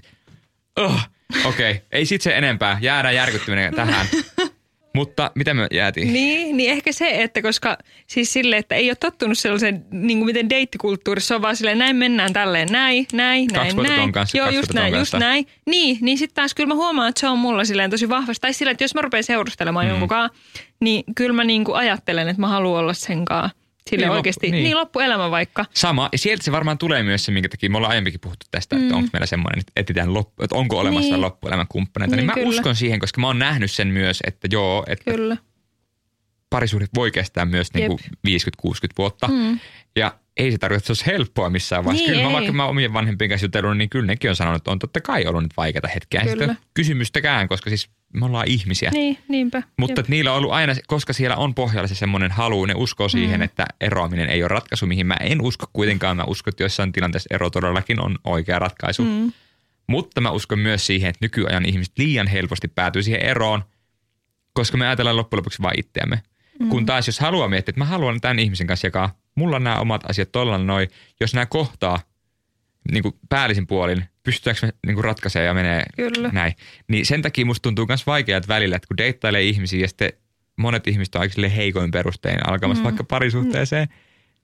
oh, 0.77 1.09
okei, 1.45 1.71
okay. 1.71 1.87
ei 1.93 2.07
sit 2.07 2.23
se 2.23 2.37
enempää, 2.37 2.79
jäädään 2.81 3.15
järkyttyminen 3.15 3.75
tähän. 3.75 4.07
mutta 4.95 5.31
mitä 5.35 5.55
me 5.55 5.67
jäätiin? 5.71 6.13
Niin, 6.13 6.57
niin 6.57 6.71
ehkä 6.71 6.93
se, 6.93 7.23
että 7.23 7.43
koska 7.43 7.79
siis 8.07 8.33
sille, 8.33 8.57
että 8.57 8.75
ei 8.75 8.91
ole 8.91 8.95
tottunut 8.95 9.39
sellaiseen, 9.39 9.85
niin 9.91 10.19
kuin 10.19 10.27
miten 10.27 10.51
deittikulttuurissa 10.51 11.35
on 11.35 11.43
vaan 11.43 11.57
silleen, 11.57 11.79
näin 11.79 11.97
mennään 11.97 12.33
tälleen, 12.33 12.69
näin, 12.71 13.07
näin, 13.13 13.49
Kaksi 13.49 13.77
näin, 13.77 13.89
näin. 13.89 14.13
kanssa, 14.13 14.39
Joo, 14.39 14.49
just 14.49 14.73
näin, 14.75 14.87
just 14.87 14.99
kanssa. 14.99 15.19
näin. 15.19 15.47
Niin, 15.67 15.99
niin 16.01 16.19
sitten 16.19 16.35
taas 16.35 16.55
kyllä 16.55 16.69
mä 16.69 16.75
huomaan, 16.75 17.09
että 17.09 17.21
se 17.21 17.29
on 17.29 17.39
mulla 17.39 17.65
silleen 17.65 17.91
tosi 17.91 18.09
vahvasti. 18.09 18.41
Tai 18.41 18.53
silleen, 18.53 18.73
että 18.73 18.85
jos 18.85 18.95
mä 18.95 19.03
rupean 19.03 19.25
seurustelemaan 19.25 19.87
mm. 19.87 19.91
jonkunkaan, 19.91 20.31
niin 20.81 21.05
kyllä 21.17 21.33
mä 21.33 21.45
niin 21.45 21.65
kuin 21.65 21.77
ajattelen, 21.77 22.29
että 22.29 22.41
mä 22.41 22.49
haluan 22.49 22.81
olla 22.81 22.95
sen 22.95 23.25
kanssa. 23.25 23.64
Sille 23.91 24.01
Niin, 24.01 24.07
niin, 24.07 24.09
loppu- 24.11 24.17
oikeasti, 24.17 24.47
niin. 24.47 24.53
niin. 24.53 24.65
niin 24.65 24.77
loppuelämä 24.77 25.31
vaikka. 25.31 25.65
Sama, 25.75 26.09
ja 26.13 26.19
sieltä 26.19 26.45
se 26.45 26.53
varmaan 26.53 26.79
tulee 26.79 27.03
myös 27.03 27.25
se, 27.25 27.33
minkä 27.33 27.49
takia 27.49 27.71
me 27.71 27.77
ollaan 27.77 27.91
aiemminkin 27.91 28.21
puhuttu 28.21 28.47
tästä, 28.51 28.77
että 28.77 28.89
Mm. 28.89 28.95
onko 28.97 29.09
meillä 29.13 29.27
semmoinen, 29.27 29.59
että 29.61 29.73
etsitään 29.77 30.15
loppu, 30.15 30.43
että 30.43 30.57
onko 30.57 30.79
olemassa 30.79 31.11
Niin. 31.11 31.21
loppuelämän 31.21 31.67
kumppaneita. 31.69 32.17
Niin, 32.17 32.19
Niin, 32.19 32.27
mä 32.27 32.35
kyllä. 32.35 32.49
uskon 32.49 32.77
siihen, 32.77 33.01
koska 33.01 33.21
mä 33.21 33.27
oon 33.27 33.39
nähnyt 33.39 33.71
sen 33.71 33.89
myös, 33.89 34.19
että 34.27 34.49
joo, 34.53 34.85
että 34.89 35.11
Kyllä. 35.11 35.37
parisuhde 36.51 36.87
voi 36.95 37.11
kestää 37.11 37.45
myös 37.45 37.75
niin 37.75 37.87
kuin 37.87 37.99
50-60 38.27 38.93
vuotta. 38.99 39.29
Mm. 39.29 39.59
Ja 39.97 40.15
ei 40.37 40.53
se 40.53 40.59
tarkoita, 40.59 40.79
että 40.79 40.87
se 40.87 40.91
olisi 40.93 41.07
helppoa 41.07 41.51
missään 41.51 41.85
vaiheessa. 41.85 42.11
Niin, 42.11 42.19
kyllä 42.19 42.29
mä 42.29 42.33
vaikka 42.35 42.53
mä 42.53 42.65
omien 42.67 42.93
vanhempien 42.93 43.29
kanssa 43.29 43.45
jutellut, 43.45 43.77
niin 43.77 43.91
kyllä 43.91 44.07
nekin 44.07 44.31
on 44.31 44.37
sanonut, 44.37 44.57
että 44.61 44.71
on 44.71 44.79
totta 44.79 45.01
kai 45.01 45.27
ollut 45.27 45.43
nyt 45.43 45.57
vaikeita 45.57 45.89
hetkiä. 45.89 46.21
Kyllä. 46.21 46.47
sitä 46.47 46.57
kysymystäkään, 46.75 47.49
koska 47.49 47.71
siis 47.71 47.89
me 48.15 48.25
ollaan 48.27 48.49
ihmisiä. 48.49 48.91
Niin, 48.91 49.19
niinpä. 49.29 49.63
Mutta 49.79 49.93
Jep. 49.93 49.99
että 49.99 50.11
niillä 50.11 50.33
on 50.33 50.39
ollut 50.39 50.53
aina, 50.53 50.75
koska 50.87 51.13
siellä 51.13 51.37
on 51.37 51.55
pohjalla 51.55 51.87
se 51.89 51.95
semmoinen 51.95 52.31
halu, 52.31 52.65
ne 52.65 52.75
uskoo 52.77 53.09
siihen, 53.09 53.41
Mm. 53.41 53.45
että 53.45 53.67
eroaminen 53.81 54.29
ei 54.31 54.43
ole 54.43 54.49
ratkaisu, 54.49 54.87
mihin 54.87 55.07
mä 55.07 55.17
en 55.21 55.43
usko 55.43 55.67
kuitenkaan. 55.73 56.17
Mä 56.17 56.25
uskon, 56.25 56.51
että 56.53 56.63
jossain 56.63 56.93
tilanteessa 56.93 57.35
ero 57.35 57.51
todellakin 57.51 58.01
on 58.01 58.19
oikea 58.25 58.59
ratkaisu. 58.59 59.03
Mm. 59.05 59.33
Mutta 59.87 60.21
mä 60.21 60.31
uskon 60.31 60.59
myös 60.59 60.87
siihen, 60.87 61.11
että 61.11 61.19
nykyajan 61.25 61.65
ihmiset 61.65 61.99
liian 61.99 62.27
helposti 62.27 62.69
päätyy 62.69 63.03
siihen 63.03 63.23
eroon, 63.23 63.65
koska 64.55 64.77
me 64.77 64.87
ajatellaan 64.87 65.17
loppujen 65.17 65.39
lopuksi 65.39 65.63
vain 65.63 65.81
itseämme. 65.81 66.23
Mm. 66.61 66.69
Kun 66.69 66.87
taas 66.87 67.07
jos 67.07 67.21
haluaa 67.21 67.49
miettiä, 67.49 67.71
että 67.71 67.79
mä 67.81 67.85
haluan 67.85 68.21
tämän 68.21 68.39
ihmisen 68.39 68.67
kanssa 68.67 68.87
jakaa, 68.87 69.15
mulla 69.35 69.57
on 69.57 69.65
nämä 69.65 69.81
omat 69.81 70.11
asiat 70.11 70.33
tuolla 70.33 70.59
noin, 70.59 70.89
jos 71.21 71.35
nämä 71.35 71.47
kohtaa 71.47 72.01
niin 72.93 73.03
kuin 73.03 73.15
päällisin 73.29 73.67
puolin, 73.67 74.05
pystytäänkö 74.23 74.67
me 74.67 74.73
niin 74.87 74.95
kuin 74.95 75.05
ratkaisemaan 75.05 75.47
ja 75.47 75.55
menee 75.55 75.85
Kyllä. 75.97 76.31
näin. 76.33 76.53
Niin 76.89 77.07
sen 77.07 77.23
takia 77.23 77.47
musta 77.47 77.63
tuntuu 77.63 77.87
myös 77.87 78.07
vaikealta 78.07 78.49
välillä, 78.49 78.77
että 78.77 78.89
kun 78.89 78.97
deittailee 78.97 79.43
ihmisiä 79.43 79.81
ja 79.81 79.89
sitten 79.89 80.13
monet 80.57 80.89
ihmiset 80.89 81.15
on 81.15 81.21
aika 81.21 81.49
heikoin 81.49 81.91
perustein 81.91 82.49
alkamassa 82.49 82.81
mm. 82.81 82.85
vaikka 82.85 83.05
parisuhteeseen, 83.05 83.89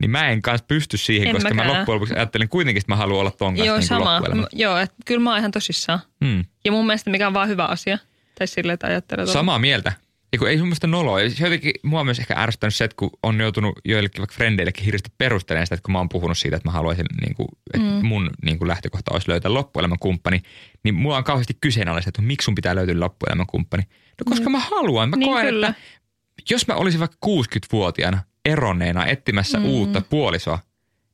niin 0.01 0.11
mä 0.11 0.29
en 0.29 0.43
kanssa 0.43 0.65
pysty 0.69 0.97
siihen, 0.97 1.29
En 1.29 1.35
koska 1.35 1.55
mä 1.55 1.55
mäkään. 1.55 1.79
loppujen 1.79 1.95
lopuksi 1.95 2.15
ajattelin 2.15 2.49
kuitenkin, 2.49 2.81
että 2.81 2.93
mä 2.93 2.97
haluan 2.97 3.21
olla 3.21 3.31
ton 3.31 3.53
kanssa 3.55 3.67
Joo, 3.67 3.77
niin 3.77 3.87
sama. 3.87 4.21
M- 4.21 4.45
Joo, 4.53 4.77
että 4.79 4.97
kyllä 5.07 5.21
mä 5.21 5.31
oon 5.31 5.39
ihan 5.39 5.51
tosissaan. 5.51 6.01
Hmm. 6.25 6.45
Ja 6.65 6.73
mun 6.73 6.87
mielestä 6.87 7.11
mikä 7.11 7.27
on 7.27 7.35
vaan 7.35 7.49
hyvä 7.49 7.65
asia. 7.65 7.99
Tai 8.39 8.47
silleen, 8.47 8.75
että 8.75 8.87
ajattelee. 8.87 9.27
Samaa 9.27 9.59
mieltä. 9.59 9.93
Ja 10.33 10.39
kun 10.39 10.49
ei 10.49 10.59
sun 10.59 10.67
mielestä 10.67 10.87
noloa. 10.87 11.21
Ja 11.21 11.31
se 11.31 11.45
jotenkin 11.45 11.73
mua 11.83 12.01
on 12.01 12.07
myös 12.07 12.19
ehkä 12.19 12.35
ärsyttänyt 12.37 12.75
se, 12.75 12.85
että 12.85 12.95
kun 12.97 13.11
on 13.23 13.41
joutunut 13.41 13.79
joillekin 13.85 14.21
vaikka 14.21 14.35
frendeillekin 14.35 14.85
hirveästi 14.85 15.13
perustelemaan 15.19 15.67
sitä, 15.67 15.75
että 15.75 15.85
kun 15.85 15.93
mä 15.93 15.99
oon 15.99 16.09
puhunut 16.09 16.39
siitä, 16.39 16.57
että 16.57 16.69
mä 16.69 16.73
haluaisin, 16.73 17.07
niin 17.21 17.35
kuin, 17.35 17.49
että 17.75 17.89
mm. 17.89 18.07
mun 18.07 18.31
niin 18.45 18.59
kuin 18.59 18.69
lähtökohta 18.69 19.13
olisi 19.13 19.29
löytää 19.29 19.55
loppuelämän 19.55 19.99
kumppani, 19.99 20.43
niin 20.85 20.95
mua 20.95 21.17
on 21.17 21.25
kauheasti 21.25 21.57
kyseenalaista, 21.61 22.09
että 22.09 22.23
miksi 22.23 22.45
sun 22.45 22.55
pitää 22.55 22.75
löytyä 22.75 23.01
loppuelämän 23.01 23.47
kumppani. 23.47 23.83
No 23.83 24.25
koska 24.25 24.51
mä 24.51 24.59
haluan. 24.59 25.11
Mä 25.11 25.17
Niin, 25.17 25.31
koen, 25.31 25.47
kyllä. 25.47 25.69
että 25.69 26.55
jos 26.55 26.69
mä 26.69 26.75
olisin 26.75 27.01
vaikka 27.01 27.17
60-vuotiaana 27.27 28.19
eronneena 28.45 29.07
etsimässä 29.07 29.59
mm. 29.59 29.65
uutta 29.65 30.01
puolisoa, 30.01 30.59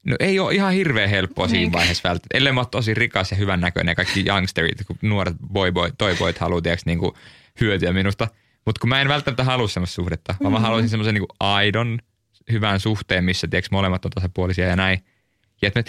No 0.06 0.16
ei 0.20 0.38
ole 0.38 0.54
ihan 0.54 0.72
hirveän 0.72 1.10
helppoa 1.10 1.48
siinä 1.48 1.62
Eikä. 1.62 1.72
vaiheessa 1.72 2.08
välttämättä. 2.08 2.38
Ellei 2.38 2.52
mä 2.52 2.60
ole 2.60 2.68
tosi 2.70 2.94
rikas 2.94 3.30
ja 3.30 3.36
hyvän 3.36 3.60
näköinen 3.60 3.90
ja 3.90 3.94
kaikki 3.94 4.24
youngsterit, 4.26 4.84
kun 4.86 4.96
nuoret 5.02 5.36
boy 5.52 5.72
boy, 5.72 5.92
toy 5.98 6.16
boyt 6.16 6.38
haluaa 6.38 6.60
tiiäks, 6.60 6.86
niin 6.86 6.98
kuin 6.98 7.12
hyötyä 7.60 7.92
minusta. 7.92 8.28
Mutta 8.66 8.80
kun 8.80 8.88
mä 8.88 9.00
en 9.00 9.08
välttämättä 9.08 9.44
halua 9.44 9.68
semmoista 9.68 9.94
suhdetta, 9.94 10.34
vaan 10.42 10.52
mä 10.52 10.60
haluaisin 10.60 10.88
semmoisen 10.90 11.14
niin 11.14 11.26
aidon 11.40 11.98
hyvän 12.52 12.80
suhteen, 12.80 13.24
missä 13.24 13.48
tiiäks, 13.48 13.70
molemmat 13.70 14.04
on 14.04 14.10
tasapuolisia 14.10 14.66
ja 14.68 14.76
näin. 14.76 15.04
Ja 15.62 15.68
että 15.68 15.84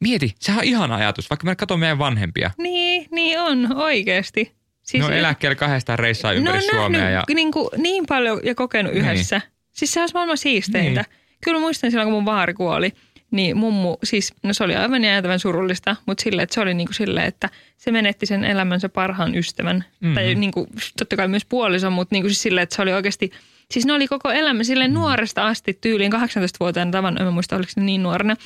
mieti, 0.00 0.34
sehän 0.40 0.58
on 0.58 0.64
ihana 0.64 0.94
ajatus, 0.96 1.30
vaikka 1.30 1.44
mä 1.44 1.56
katson 1.56 1.80
meidän 1.80 1.98
vanhempia. 1.98 2.50
Niin, 2.58 3.08
niin 3.10 3.40
on 3.40 3.76
oikeasti. 3.76 4.52
Siis 4.82 5.00
ne 5.00 5.06
on 5.06 5.12
eläkkeellä 5.12 5.54
kahdestaan 5.54 5.98
reissaa 5.98 6.32
ympäri 6.32 6.58
ne 6.58 6.64
on 6.64 6.70
Suomea. 6.70 7.00
nähnyt 7.00 7.14
Ja, 7.28 7.34
niin, 7.34 7.52
kuin, 7.52 7.68
niin 7.76 8.04
paljon 8.08 8.40
ja 8.44 8.54
kokenut 8.54 8.92
Niin. 8.92 9.04
yhdessä. 9.04 9.40
Siis 9.72 9.92
se 9.92 10.00
olisi 10.00 10.14
maailman 10.14 10.38
siisteintä. 10.38 11.04
Niin. 11.10 11.18
Kyllä 11.44 11.60
muistan 11.60 11.90
silloin, 11.90 12.06
kun 12.06 12.12
mun 12.14 12.24
vaari 12.24 12.54
kuoli, 12.54 12.92
niin 13.32 13.56
mummu, 13.56 13.96
siis 14.04 14.34
no 14.42 14.54
se 14.54 14.64
oli 14.64 14.76
aivan 14.76 15.04
jäätävän 15.04 15.38
surullista, 15.38 15.96
mutta 16.06 16.22
silleen, 16.22 16.42
että 16.42 16.54
se 16.54 16.60
oli 16.60 16.74
niin 16.74 16.86
kuin 16.88 16.94
silleen, 16.94 17.26
että 17.26 17.50
se 17.76 17.90
menetti 17.92 18.26
sen 18.26 18.44
elämänsä 18.44 18.88
parhaan 18.88 19.34
ystävän. 19.34 19.76
Mhm. 19.76 19.86
Mm-hmm. 20.00 20.14
Tai 20.14 20.34
niin 20.34 20.52
kuin, 20.52 20.66
totta 20.98 21.16
kai 21.16 21.28
myös 21.28 21.44
puolison, 21.44 21.92
mutta 21.92 22.14
niin 22.14 22.22
kuin 22.22 22.30
siis 22.30 22.42
silleen, 22.42 22.62
että 22.62 22.76
se 22.76 22.82
oli 22.82 22.92
oikeasti, 22.92 23.30
siis 23.70 23.86
ne 23.86 23.92
oli 23.92 24.08
koko 24.08 24.30
elämä 24.30 24.64
silleen 24.64 24.90
Mhm. 24.90 24.98
mm. 24.98 25.02
nuoresta 25.02 25.46
asti 25.46 25.78
tyyliin 25.80 26.12
18-vuotiaana 26.12 26.90
tavan, 26.90 27.22
en 27.22 27.32
muista 27.32 27.56
oliko 27.56 27.72
ne 27.76 27.82
niin 27.82 28.02
nuorena. 28.02 28.36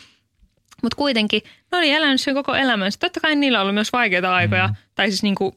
Mutta 0.83 0.97
kuitenkin 0.97 1.43
ne 1.73 1.79
oli 1.79 1.91
elänyt 1.91 2.21
sen 2.21 2.35
koko 2.35 2.55
elämänsä. 2.55 2.99
Totta 2.99 3.21
kai 3.21 3.37
niillä 3.37 3.61
oli 3.61 3.73
myös 3.73 3.93
vaikeita 3.93 4.35
aikoja, 4.35 4.67
mm. 4.69 4.75
tai 4.95 5.11
siis 5.11 5.23
niin 5.23 5.35
kuin 5.35 5.57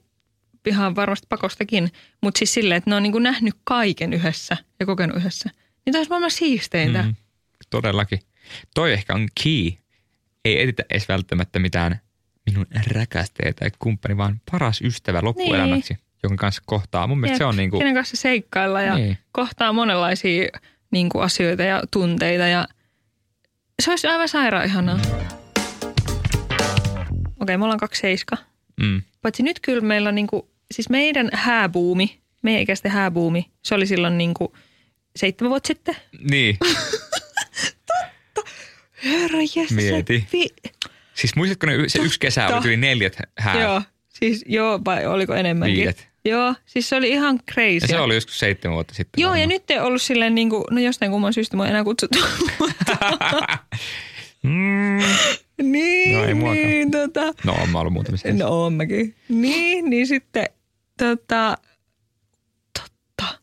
ihan 0.65 0.95
varmasti 0.95 1.27
pakostakin, 1.29 1.91
mutta 2.21 2.37
siis 2.37 2.53
silleen, 2.53 2.77
että 2.77 2.89
ne 2.89 2.95
on 2.95 3.03
niin 3.03 3.11
kuin 3.11 3.23
nähnyt 3.23 3.53
kaiken 3.63 4.13
yhdessä 4.13 4.57
ja 4.79 4.85
kokenut 4.85 5.17
yhdessä. 5.17 5.49
Niin 5.85 5.91
tämä 5.91 5.99
olisi 5.99 6.09
maailman 6.09 6.31
siisteintä. 6.31 7.01
Mm. 7.01 7.07
Mm, 7.07 7.15
todellakin. 7.69 8.19
Toi 8.75 8.93
ehkä 8.93 9.13
on 9.13 9.27
key. 9.43 9.71
Ei 10.45 10.61
etitä 10.61 10.83
edes 10.89 11.07
välttämättä 11.09 11.59
mitään 11.59 11.99
minun 12.45 12.65
rakastaja 12.95 13.53
tai 13.53 13.69
kumppani, 13.79 14.17
vaan 14.17 14.41
paras 14.51 14.81
ystävä 14.81 15.19
loppuelämäksi, 15.23 15.93
niin. 15.93 16.03
jonka 16.23 16.41
kanssa 16.41 16.61
kohtaa. 16.65 17.07
Mun 17.07 17.19
mielestä 17.19 17.37
se 17.37 17.45
on 17.45 17.57
niin 17.57 17.69
kuin, 17.69 17.79
Kenen 17.79 17.93
kanssa 17.95 18.17
seikkailla 18.17 18.81
ja 18.81 18.95
Niin. 18.95 19.17
kohtaa 19.31 19.73
monenlaisia 19.73 20.47
niin 20.91 21.09
kuin 21.09 21.23
asioita 21.23 21.63
ja 21.63 21.83
tunteita 21.91 22.47
ja 22.47 22.67
se 23.81 23.89
olisi 23.91 24.07
aivan 24.07 24.27
sairaan 24.29 24.65
ihanaa. 24.65 24.99
Okei, 27.41 27.57
me 27.57 27.63
ollaan 27.63 27.79
kaksi 27.79 28.01
seiska. 28.01 28.37
mm, 28.81 29.01
Paitsi 29.21 29.43
nyt 29.43 29.59
kyllä 29.59 29.81
meillä 29.81 30.09
on 30.09 30.15
niinku, 30.15 30.49
siis 30.73 30.89
meidän 30.89 31.29
hääbuumi, 31.33 32.19
meidän 32.41 32.61
ikäisten 32.61 32.91
hääbuumi, 32.91 33.49
se 33.63 33.75
oli 33.75 33.87
silloin 33.87 34.17
niinku 34.17 34.53
seitsemän 35.15 35.49
vuotta 35.49 35.67
sitten. 35.67 35.95
niin. 36.31 36.57
Herra 39.05 39.39
jes, 39.55 39.71
Mieti. 39.71 40.19
Se, 40.31 40.37
vi- 40.37 40.71
Siis 41.13 41.35
muistatko 41.35 41.67
ne, 41.67 41.73
se 41.87 41.99
yksi 42.01 42.19
kesä 42.19 42.47
oli 42.47 42.67
yli 42.67 42.77
neljät 42.77 43.17
hää? 43.37 43.61
joo, 43.61 43.81
siis 44.09 44.45
joo, 44.47 44.81
vai 44.85 45.05
oliko 45.05 45.33
enemmänkin? 45.33 45.77
Viidet. 45.77 46.09
Joo, 46.25 46.55
siis 46.65 46.89
se 46.89 46.95
oli 46.95 47.09
ihan 47.09 47.39
crazy. 47.51 47.77
Ja 47.81 47.87
se 47.87 47.99
oli 47.99 48.15
joskus 48.15 48.39
seitsemän 48.39 48.73
vuotta 48.75 48.93
sitten. 48.93 49.21
Joo, 49.21 49.29
ja 49.29 49.39
varmaan. 49.39 49.49
nyt 49.49 49.71
ei 49.71 49.79
ollut 49.79 50.01
silleen 50.01 50.35
niinku, 50.35 50.65
no 50.71 50.79
jostain 50.81 51.11
kumman 51.11 51.33
syystä 51.33 51.55
mua 51.57 51.65
ei 51.65 51.69
enää 51.69 51.83
kutsuttu. 51.83 52.19
mm, 54.43 54.99
niin, 55.61 56.17
No, 56.39 56.53
ei 56.53 56.65
niin, 56.65 56.91
tota, 56.91 57.33
no, 57.43 57.53
on 57.53 57.69
mä 57.69 57.79
ollut 57.79 57.93
muutamissa. 57.93 58.27
no 58.33 58.47
oon 58.47 58.73
mäkin. 58.73 59.15
Niin, 59.29 59.89
niin 59.89 60.07
sitten, 60.07 60.45
tota. 60.97 61.57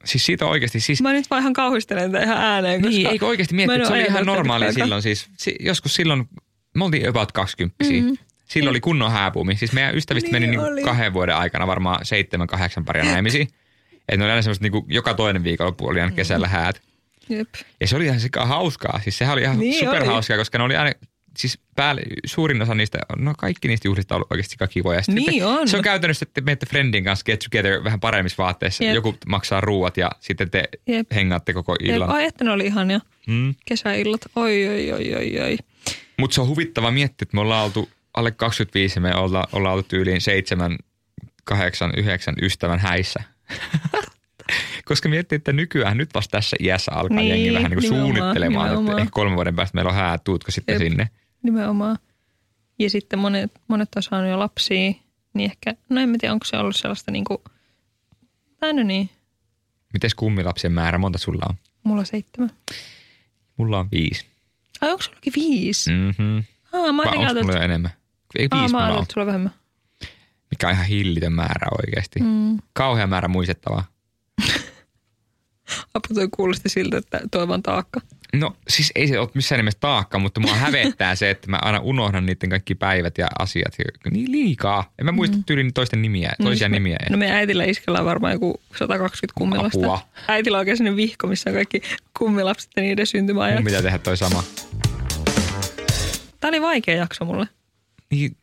Siis 0.04 0.26
siitä 0.26 0.46
oikeasti, 0.46 0.80
siis 0.80 1.02
Mä 1.02 1.12
nyt 1.12 1.30
vaan 1.30 1.40
ihan 1.42 1.52
kauhistelen 1.52 2.12
tätä 2.12 2.24
ihan 2.24 2.36
ääneen, 2.38 2.82
koska 2.82 2.96
Niin, 2.96 3.06
eikö 3.06 3.26
oikeasti 3.26 3.54
miettiä, 3.54 3.76
että 3.76 3.88
se 3.88 3.94
oli 3.94 4.02
ihan 4.02 4.26
normaalia 4.26 4.72
silloin. 4.72 5.02
Siis, 5.02 5.28
si, 5.38 5.56
joskus 5.60 5.94
silloin, 5.94 6.28
me 6.74 6.84
oltiin 6.84 7.08
about 7.08 7.32
20 7.32 7.84
mm-hmm. 7.84 8.16
Silloin 8.44 8.70
oli 8.70 8.80
kunnon 8.80 9.10
hääpumi. 9.12 9.56
Siis 9.56 9.72
meidän 9.72 9.96
ystävistä 9.96 10.30
Niin 10.30 10.42
meni 10.50 10.58
oli. 10.58 10.74
niinku 10.74 10.90
kahden 10.90 11.12
vuoden 11.12 11.36
aikana 11.36 11.66
varmaan 11.66 12.04
seitsemän, 12.04 12.46
kahdeksan 12.46 12.84
paria 12.84 13.04
naimisiin. 13.04 13.48
Että 13.92 14.16
ne 14.16 14.24
oli 14.24 14.30
aina 14.30 14.42
semmoista 14.42 14.62
niinku, 14.62 14.86
joka 14.88 15.14
toinen 15.14 15.44
viikonloppu 15.44 15.86
oli 15.86 16.00
aina 16.00 16.12
kesällä 16.12 16.48
häät. 16.48 16.82
Jep. 17.28 17.48
Ja 17.80 17.86
se 17.86 17.96
oli 17.96 18.04
ihan 18.04 18.20
hauskaa. 18.44 19.00
Siis 19.02 19.18
sehän 19.18 19.32
oli 19.32 19.42
ihan 19.42 19.58
Niin 19.58 19.70
niin 19.70 19.84
superhauskaa, 19.84 20.34
oli. 20.34 20.40
koska 20.40 20.58
ne 20.58 20.64
oli 20.64 20.76
aina, 20.76 20.92
siis 21.36 21.58
päälle, 21.76 22.02
suurin 22.26 22.62
osa 22.62 22.74
niistä, 22.74 22.98
no 23.18 23.34
kaikki 23.38 23.68
niistä 23.68 23.88
juhlista 23.88 24.14
on 24.14 24.16
ollut 24.16 24.30
oikeasti 24.32 24.54
aika 24.60 24.72
kivoja. 24.72 25.02
Sitten 25.02 25.14
Niin 25.14 25.40
te, 25.40 25.46
on. 25.46 25.68
Se 25.68 25.76
on 25.76 25.82
käytännössä, 25.82 26.24
että 26.24 26.34
te 26.34 26.44
menette 26.44 26.66
friendin 26.66 27.04
kanssa 27.04 27.24
get 27.24 27.40
together 27.50 27.84
vähän 27.84 28.00
paremmissa 28.00 28.42
vaatteissa. 28.42 28.84
Jep. 28.84 28.94
Joku 28.94 29.14
maksaa 29.26 29.60
ruuat 29.60 29.96
ja 29.96 30.10
sitten 30.20 30.50
te 30.50 30.64
Jep. 30.86 31.06
hengaatte 31.14 31.52
koko 31.52 31.76
Jep. 31.80 31.94
illan. 31.96 32.10
Ai, 32.10 32.24
että 32.24 32.44
ne 32.44 32.50
oli 32.50 32.66
ihania 32.66 33.00
Mm. 33.26 33.54
kesäillat. 33.66 34.20
Oi, 34.36 34.68
oi, 34.68 34.92
oi, 34.92 35.14
oi, 35.14 35.40
oi. 35.40 35.56
Mutta 36.18 36.34
se 36.34 36.40
on 36.40 36.48
huvittava 36.48 36.90
miettiä, 36.90 37.24
että 37.24 37.34
me 37.36 37.40
ollaan 37.40 37.64
oltu 37.64 37.88
alle 38.14 38.30
25 38.30 38.96
ja 38.96 39.00
me 39.00 39.14
ollaan, 39.14 39.46
ollaan 39.52 39.74
oltu 39.74 39.88
tyyliin 39.88 40.20
7, 40.20 40.76
8, 41.44 41.92
9 41.96 42.34
ystävän 42.42 42.78
häissä. 42.78 43.22
Koska 44.84 45.08
miettii, 45.08 45.36
että 45.36 45.52
nykyään 45.52 45.96
nyt 45.98 46.10
vasta 46.14 46.30
tässä 46.38 46.56
iässä 46.60 46.92
alkaa 46.92 47.16
Niin, 47.16 47.28
jengi 47.28 47.52
vähän 47.54 47.70
niin 47.70 47.80
kuin 47.80 47.82
nimenomaan, 47.90 48.14
suunnittelemaan, 48.14 48.68
nimenomaan. 48.70 48.98
että 49.02 49.12
kolmen 49.12 49.34
vuoden 49.36 49.56
päästä 49.56 49.74
meillä 49.74 49.88
on 49.88 49.94
häät, 49.94 50.24
tuutko 50.24 50.50
sitten 50.50 50.72
Jep. 50.72 50.82
sinne. 50.82 51.08
Nimenomaan. 51.46 51.98
Ja 52.78 52.90
sitten 52.90 53.18
monet, 53.18 53.52
monet 53.68 53.88
on 53.96 54.02
saanut 54.02 54.30
jo 54.30 54.38
lapsia, 54.38 54.92
niin 55.34 55.50
ehkä, 55.50 55.74
no 55.88 56.00
en 56.00 56.08
mä 56.08 56.16
tiedä, 56.20 56.32
onko 56.32 56.44
se 56.44 56.56
ollut 56.56 56.76
sellaista 56.76 57.10
niinku, 57.10 57.42
tai 58.60 58.72
no 58.72 58.82
niin, 58.82 59.10
Mites 59.92 60.14
kummilapsien 60.14 60.72
määrä, 60.72 60.98
monta 60.98 61.18
sulla 61.18 61.46
on? 61.48 61.56
mulla 61.82 62.00
on 62.00 62.06
seitsemän. 62.06 62.50
Mulla 63.56 63.78
on 63.78 63.88
viisi. 63.90 64.26
Ai 64.80 64.90
onko 64.90 65.02
sullakin 65.02 65.32
viisi? 65.36 65.90
Mm-hmm. 65.90 66.44
Aa, 66.72 66.92
mä 66.92 67.02
Vai 67.04 67.16
onko 67.16 67.42
mulla 67.42 67.60
enemmän? 67.60 67.90
Ei 68.38 68.48
aa, 68.50 68.60
viisi 68.60 68.72
mä 68.74 68.78
mulla 68.78 68.84
ajattelin, 68.84 69.02
että 69.02 69.12
sulla 69.14 69.22
on 69.22 69.26
vähemmän. 69.26 69.52
Mikä 70.50 70.68
on 70.68 70.72
ihan 70.72 70.86
hillitön 70.86 71.32
määrä 71.32 71.68
oikeasti. 71.78 72.20
Mm. 72.20 72.58
Kauhea 72.72 73.06
määrä 73.06 73.28
muistettavaa. 73.28 73.84
Apu 75.94 76.14
toi 76.14 76.28
kuulosti 76.36 76.68
siltä, 76.68 76.98
että 76.98 77.20
toi 77.30 77.48
vaan 77.48 77.62
taakka. 77.62 78.00
No 78.38 78.56
siis 78.68 78.92
ei 78.94 79.08
se 79.08 79.18
ole 79.18 79.28
missään 79.34 79.58
nimessä 79.58 79.80
taakka, 79.80 80.18
mutta 80.18 80.40
mua 80.40 80.54
hävettää 80.54 81.14
se, 81.14 81.30
että 81.30 81.50
mä 81.50 81.58
aina 81.62 81.78
unohdan 81.78 82.26
niiden 82.26 82.50
kaikki 82.50 82.74
päivät 82.74 83.18
ja 83.18 83.26
asiat. 83.38 83.74
Niin 84.10 84.32
liikaa. 84.32 84.92
En 84.98 85.04
mä 85.04 85.12
muista 85.12 85.36
tyyliin 85.46 85.74
toisten 85.74 86.02
nimiä, 86.02 86.32
toisia 86.42 86.68
no, 86.68 86.72
nimiä. 86.72 86.96
No 87.10 87.16
meidän 87.16 87.36
äitillä 87.36 87.64
iskellä 87.64 87.98
on 87.98 88.04
varmaan 88.04 88.32
joku 88.32 88.60
120 88.76 89.34
kummilasta. 89.38 89.78
Apua. 89.78 90.08
Äitillä 90.28 90.56
on 90.56 90.58
oikein 90.58 90.76
sellainen 90.76 90.96
vihko, 90.96 91.26
missä 91.26 91.50
on 91.50 91.54
kaikki 91.54 91.82
kummilapset 92.18 92.70
ja 92.76 92.82
niiden 92.82 93.06
syntymäajat. 93.06 93.58
Mun 93.58 93.64
pitää 93.64 93.82
tehdä 93.82 93.98
toi 93.98 94.16
sama. 94.16 94.42
Tämä 96.40 96.48
oli 96.48 96.62
vaikea 96.62 96.96
jakso 96.96 97.24
mulle. 97.24 97.48
Niin, 98.10 98.36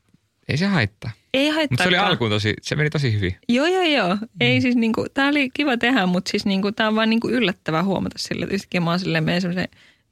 ei 0.49 0.57
se 0.57 0.65
haittaa. 0.65 1.11
Ei 1.33 1.49
haittaa. 1.49 1.67
Mutta 1.73 1.83
se 1.83 1.87
oli 1.87 1.97
alkuun 1.97 2.29
tosi, 2.31 2.53
se 2.61 2.75
meni 2.75 2.89
tosi 2.89 3.13
hyvin. 3.13 3.35
Joo, 3.49 3.65
joo, 3.67 3.83
joo. 3.83 4.15
Mm. 4.15 4.27
Ei 4.41 4.61
siis 4.61 4.75
niinku, 4.75 5.05
tää 5.13 5.27
oli 5.27 5.49
kiva 5.53 5.77
tehdä, 5.77 6.05
mutta 6.05 6.31
siis 6.31 6.45
niinku, 6.45 6.71
tää 6.71 6.87
on 6.87 6.95
vaan 6.95 7.09
niinku 7.09 7.29
yllättävää 7.29 7.83
huomata 7.83 8.15
sille, 8.19 8.43
että 8.43 8.55
yhtäkkiä 8.55 8.81
mä 8.81 8.89
oon 8.89 8.99
silleen 8.99 9.23
menen 9.23 9.41
semmoisen 9.41 9.67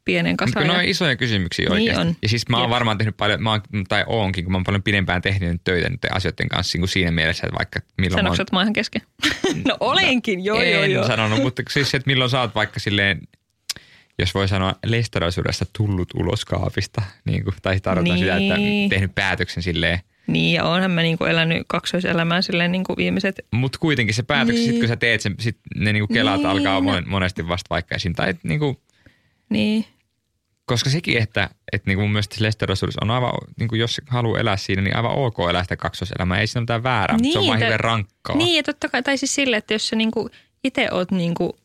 pienen 0.05 0.35
Mutta 0.45 0.59
ne 0.59 0.65
ja- 0.67 0.73
on 0.79 0.85
isoja 0.85 1.15
kysymyksiä 1.15 1.63
Niin 1.65 1.71
oikeasti. 1.73 2.01
on. 2.01 2.15
Ja 2.21 2.29
siis 2.29 2.49
mä 2.49 2.57
oon 2.57 2.63
Jep. 2.65 2.69
varmaan 2.71 2.97
tehnyt 2.97 3.17
paljon, 3.17 3.43
mä 3.43 3.49
oon, 3.51 3.61
tai 3.89 4.03
oonkin, 4.07 4.43
kun 4.45 4.51
mä 4.51 4.57
oon 4.57 4.63
paljon 4.63 4.83
pidempään 4.83 5.21
tehnyt 5.21 5.51
nyt 5.51 5.61
töitä 5.63 5.89
nyt 5.89 5.99
asioiden 6.11 6.49
kanssa 6.49 6.75
niin 6.75 6.81
kuin 6.81 6.89
siinä 6.89 7.11
mielessä, 7.11 7.47
että 7.47 7.57
vaikka 7.57 7.79
milloin 7.97 8.13
mä 8.13 8.17
Sanoitko, 8.17 8.31
oon, 8.31 8.41
että 8.41 8.55
mä 8.55 8.59
oon 8.59 8.65
ihan 8.65 8.73
kesken? 8.73 9.01
no 9.67 9.77
olenkin, 9.79 10.43
joo, 10.45 10.61
joo, 10.63 10.83
en 10.83 10.91
joo. 10.91 11.07
sanonut, 11.07 11.41
mutta 11.41 11.63
siis 11.69 11.95
että 11.95 12.07
milloin 12.07 12.29
sä 12.29 12.41
oot 12.41 12.55
vaikka 12.55 12.79
silleen, 12.79 13.21
jos 14.19 14.33
voi 14.33 14.47
sanoa 14.47 14.75
lestaraisuudesta 14.85 15.65
tullut 15.77 16.13
ulos 16.13 16.45
kaapista, 16.45 17.01
niin 17.25 17.43
kuin, 17.43 17.55
tai 17.61 17.79
tarkoitan 17.79 18.17
sitä, 18.19 18.37
että 18.37 18.57
Niin. 18.57 18.89
tehnyt 18.89 19.15
päätöksen 19.15 19.63
silleen, 19.63 19.99
Niin, 20.31 20.53
ja 20.53 20.63
oonhan 20.65 20.91
mä 20.91 21.01
niinku 21.01 21.25
elänyt 21.25 21.63
kaksoiselämää 21.67 22.41
silleen 22.41 22.71
niinku 22.71 22.97
viimeiset 22.97 23.35
mutta 23.51 23.79
kuitenkin 23.79 24.15
se 24.15 24.23
päätöksen, 24.23 24.55
Niin. 24.55 24.71
sit 24.71 24.79
kun 24.79 24.87
sä 24.87 24.95
teet 24.95 25.21
sen, 25.21 25.35
sit 25.39 25.57
ne 25.75 25.93
niinku 25.93 26.13
kelat 26.13 26.37
Niin. 26.37 26.47
alkaa 26.47 26.79
mon- 26.79 27.05
monesti 27.07 27.47
vasta 27.47 27.67
vaikka 27.69 27.95
esim. 27.95 28.13
Tai 28.13 28.33
niinku, 28.43 28.81
Niin, 29.49 29.85
koska 30.65 30.89
sekin, 30.89 31.17
että, 31.17 31.49
että 31.73 31.89
niinku 31.89 32.01
mun 32.01 32.11
mielestä 32.11 32.35
se 32.35 32.43
lestaraisuudessa 32.43 32.99
on 33.03 33.11
aivan, 33.11 33.31
niinku 33.59 33.75
jos 33.75 34.01
haluaa 34.09 34.39
elää 34.39 34.57
siinä, 34.57 34.81
niin 34.81 34.95
aivan 34.95 35.11
ok 35.11 35.35
elää 35.49 35.63
sitä 35.63 35.77
kaksoiselämää. 35.77 36.39
Ei 36.39 36.47
siinä 36.47 36.59
ole 36.59 36.63
mitään 36.63 36.83
väärää, 36.83 37.17
niin, 37.17 37.33
se 37.33 37.39
on 37.39 37.41
Niin, 37.43 37.49
vaan 37.49 37.59
hirveän 37.59 37.79
rankkaa. 37.79 38.35
niin 38.37 38.57
ja 38.57 38.63
totta 38.63 38.89
kai, 38.89 39.03
tai 39.03 39.17
siis 39.17 39.35
sille, 39.35 39.57
että 39.57 39.73
jos 39.73 39.87
sä 39.87 39.95
niinku 39.95 40.29
itse 40.63 40.87
oot 40.91 41.11
niinku, 41.11 41.57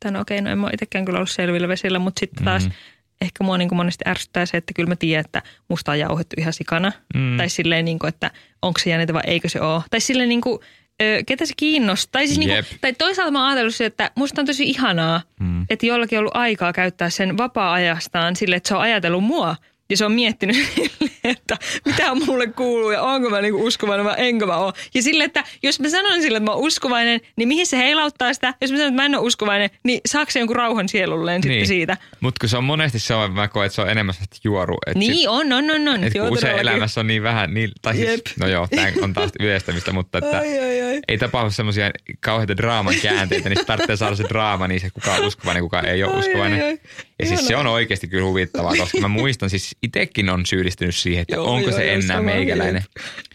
tai 0.00 0.12
no 0.12 0.20
okei, 0.20 0.40
no 0.40 0.50
en 0.50 0.58
mä 0.58 0.70
itsekään 0.72 1.04
kyllä 1.04 1.16
ollut 1.16 1.30
selvillä 1.30 1.68
vesillä, 1.68 1.98
mutta 1.98 2.20
sitten 2.20 2.44
taas, 2.44 2.64
Mhm. 2.64 2.72
Ehkä 3.20 3.44
mua 3.44 3.58
niin 3.58 3.68
kuin 3.68 3.76
monesti 3.76 4.04
ärsyttää 4.08 4.46
se, 4.46 4.56
että 4.56 4.74
kyllä 4.74 4.88
mä 4.88 4.96
tiedän, 4.96 5.24
että 5.24 5.42
musta 5.68 5.92
on 5.92 5.98
jauhettu 5.98 6.36
ihan 6.38 6.52
sikana. 6.52 6.92
Mm. 7.14 7.36
Tai 7.36 7.48
silleen, 7.48 7.84
niin 7.84 7.98
kuin, 7.98 8.08
että 8.08 8.30
onko 8.62 8.80
se 8.80 8.90
jännitä 8.90 9.12
vai 9.14 9.22
eikö 9.26 9.48
se 9.48 9.60
ole. 9.60 9.82
Tai 9.90 10.00
silleen 10.00 10.28
niin 10.28 10.40
kuin, 10.40 10.58
ö, 11.02 11.22
ketä 11.26 11.46
se 11.46 11.52
kiinnostaa. 11.56 12.10
Tai, 12.12 12.26
siis 12.26 12.38
niin 12.38 12.50
kuin, 12.50 12.78
tai 12.80 12.92
toisaalta 12.92 13.30
mä 13.32 13.38
oon 13.40 13.48
ajatellut 13.48 13.74
se, 13.74 13.84
että 13.84 14.10
musta 14.14 14.40
on 14.40 14.46
tosi 14.46 14.64
ihanaa, 14.64 15.20
Mm. 15.40 15.66
että 15.70 15.86
jollakin 15.86 16.18
on 16.18 16.20
ollut 16.20 16.36
aikaa 16.36 16.72
käyttää 16.72 17.10
sen 17.10 17.38
vapaa-ajastaan 17.38 18.36
sille, 18.36 18.56
että 18.56 18.68
se 18.68 18.74
on 18.74 18.80
ajatellut 18.82 19.24
mua. 19.24 19.56
Ja 19.94 19.98
se 19.98 20.04
on 20.04 20.12
miettinyt, 20.12 20.56
että 21.24 21.56
mitä 21.84 22.14
mulle 22.14 22.46
kuuluu 22.46 22.90
ja 22.90 23.02
onko 23.02 23.30
mä 23.30 23.40
niinku 23.40 23.64
uskovainen 23.66 24.06
vai 24.06 24.14
enkö 24.18 24.46
mä 24.46 24.56
ole. 24.56 24.72
Ja 24.94 25.02
sille, 25.02 25.24
että 25.24 25.44
jos 25.62 25.80
mä 25.80 25.88
sanon 25.88 26.22
sille, 26.22 26.36
että 26.36 26.50
mä 26.50 26.54
oon 26.54 26.62
uskovainen, 26.66 27.20
niin 27.36 27.48
mihin 27.48 27.66
se 27.66 27.76
heilauttaa 27.76 28.34
sitä? 28.34 28.54
Jos 28.60 28.70
mä 28.70 28.76
sanon, 28.76 28.88
että 28.88 29.02
mä 29.02 29.06
en 29.06 29.14
ole 29.14 29.26
uskovainen, 29.26 29.70
niin 29.84 30.00
saako 30.06 30.30
se 30.30 30.38
jonkun 30.38 30.56
rauhan 30.56 30.88
sielulleen 30.88 31.40
niin. 31.40 31.52
sitten 31.52 31.66
siitä? 31.66 31.96
Mutta 32.20 32.38
kun 32.40 32.48
se 32.48 32.56
on 32.56 32.64
monesti 32.64 32.98
se 32.98 33.14
on, 33.14 33.32
mä 33.32 33.48
koen, 33.48 33.66
että 33.66 33.74
se 33.74 33.82
on 33.82 33.88
enemmän 33.90 34.14
sellaista 34.14 34.36
juoru. 34.44 34.76
Et 34.86 34.94
Niin 34.96 35.14
sit, 35.14 35.28
on, 35.28 35.52
on, 35.52 35.70
on, 35.70 35.88
on. 35.88 36.04
et 36.04 36.12
kun 36.12 36.22
usein 36.22 36.58
elämässä 36.58 37.00
on 37.00 37.06
niin 37.06 37.22
vähän, 37.22 37.54
niin, 37.54 37.70
tai 37.82 37.94
siis, 37.96 38.08
Jep. 38.08 38.20
no 38.40 38.46
joo, 38.46 38.66
tämä 38.66 38.92
on 39.02 39.12
taas 39.12 39.30
yleistämistä, 39.40 39.92
mutta 39.92 40.18
että 40.18 40.38
Ai, 40.38 40.58
ai, 40.58 40.82
ai. 40.82 41.00
ei 41.08 41.18
tapahdu 41.18 41.50
semmoisia 41.50 41.90
kauheita 42.20 42.56
draaman 42.56 42.94
käänteitä, 43.02 43.48
niin 43.48 43.58
se 43.58 43.64
tarvitsee 43.64 43.96
saada 43.96 44.16
se 44.16 44.24
draama, 44.28 44.68
niin 44.68 44.80
se 44.80 44.90
kuka 44.90 45.12
on 45.14 45.24
uskovainen, 45.24 45.62
kuka 45.62 45.80
ei 45.80 46.04
ole 46.04 46.12
Ai, 46.12 46.18
uskovainen. 46.18 46.62
ai, 46.62 46.68
ai. 46.68 46.78
Ja 47.18 47.26
siis 47.26 47.46
se 47.46 47.56
on 47.56 47.66
oikeasti 47.66 48.08
kyllä 48.08 48.24
huvittavaa, 48.24 48.72
koska 48.78 49.00
mä 49.00 49.08
muistan, 49.08 49.50
siis 49.50 49.76
itsekin 49.82 50.30
on 50.30 50.46
syyllistynyt 50.46 50.94
siihen, 50.94 51.22
että 51.22 51.34
Joo, 51.34 51.52
onko 51.52 51.68
joo, 51.68 51.78
se 51.78 51.86
joo, 51.86 51.94
enää 51.94 52.22
meikäläinen. 52.22 52.84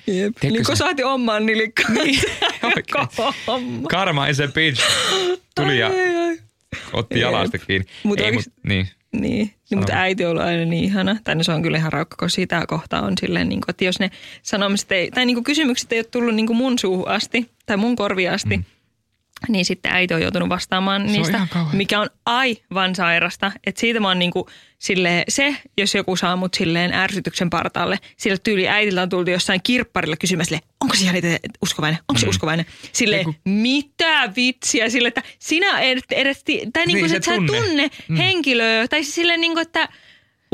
Jep. 0.08 0.34
Niin 0.44 0.66
kun 0.66 0.78
saatiin 0.78 1.06
omaan 1.06 1.46
nilikkaan. 1.46 1.94
Niin. 1.94 2.22
Karma 3.92 4.28
is 4.28 4.40
a 4.40 4.48
bitch. 4.48 4.84
Tuli 5.56 5.80
ja 5.80 5.88
Ai, 5.88 6.00
ai, 6.00 6.16
ai. 6.16 6.38
otti 6.94 7.20
jalasta 7.20 7.58
kiinni. 7.58 7.88
Mut 8.04 8.20
ei, 8.20 8.32
mut, 8.32 8.46
niin. 8.68 8.88
Niin, 9.12 9.54
niin 9.70 9.80
mutta 9.80 9.94
äiti 9.94 10.26
on 10.26 10.32
ollut 10.32 10.44
aina 10.44 10.66
niin 10.66 10.84
ihana. 10.84 11.18
Tai 11.24 11.36
no 11.36 11.44
se 11.44 11.52
on 11.52 11.62
kyllä 11.62 11.78
ihan 11.78 11.94
raukka, 11.94 12.16
kun 12.20 12.30
sitä 12.30 12.64
kohtaa 12.68 13.02
on 13.02 13.14
silleen, 13.22 13.50
niin 13.50 13.62
kuin, 13.62 13.70
että 13.70 13.86
jos 13.86 14.00
ne 14.00 14.12
sanomiset 14.44 14.92
ei, 14.92 15.12
tai 15.12 15.26
niin 15.26 15.36
kuin 15.36 15.44
kysymykset 15.44 15.92
ei 15.92 16.00
ole 16.00 16.06
tullut 16.12 16.36
niin 16.36 16.48
kuin 16.48 16.58
mun 16.58 16.80
suuhun 16.80 17.08
asti 17.08 17.50
tai 17.66 17.78
mun 17.78 17.96
korviin 17.96 18.32
asti, 18.32 18.58
mm. 18.58 18.64
Niin 19.48 19.66
sitten 19.66 19.92
äiti 19.92 20.14
on 20.14 20.22
joutunut 20.22 20.50
vastaamaan 20.50 21.02
on 21.02 21.08
niistä, 21.08 21.48
kauhean. 21.54 21.78
mikä 21.78 22.00
on 22.02 22.10
aivan 22.26 22.96
sairasta. 22.96 23.52
Että 23.68 23.82
siitä 23.82 24.00
mä 24.00 24.08
oon 24.08 24.20
niin 24.20 24.32
kuin, 24.32 24.46
silleen, 24.80 25.24
se, 25.30 25.56
jos 25.78 25.96
joku 25.96 26.16
saa 26.16 26.36
mut 26.36 26.54
silleen 26.54 26.94
ärsytyksen 26.94 27.50
partaalle, 27.50 27.98
sillä 28.18 28.38
tyyli 28.44 28.68
äitiltä 28.68 29.02
on 29.02 29.10
tullut 29.10 29.30
jossain 29.30 29.60
kirpparilla 29.64 30.16
kysymässä, 30.18 30.60
onko 30.82 30.96
se 30.96 31.18
itse 31.18 31.40
uskovainen, 31.62 32.00
onko 32.10 32.20
se 32.20 32.26
Mm. 32.26 32.30
uskovainen? 32.30 32.66
Silleen, 32.92 33.20
Ei 33.20 33.24
kun- 33.26 33.36
mitä 33.46 34.34
vitsiä, 34.36 34.90
sille, 34.90 35.08
että 35.08 35.24
sinä 35.40 35.80
edes, 35.80 36.04
edes 36.12 36.44
tai 36.74 36.86
niin 36.86 36.96
Niin, 36.96 37.10
se 37.10 37.16
että 37.16 37.26
sä 37.26 37.34
et 37.34 37.38
tunne. 37.46 37.62
tunne 37.62 37.90
Mm. 38.08 38.16
henkilöä, 38.16 38.88
tai 38.88 39.04
siis 39.04 39.16
silleen 39.16 39.42
niin 39.42 39.54
kuin, 39.54 39.62
että 39.62 39.90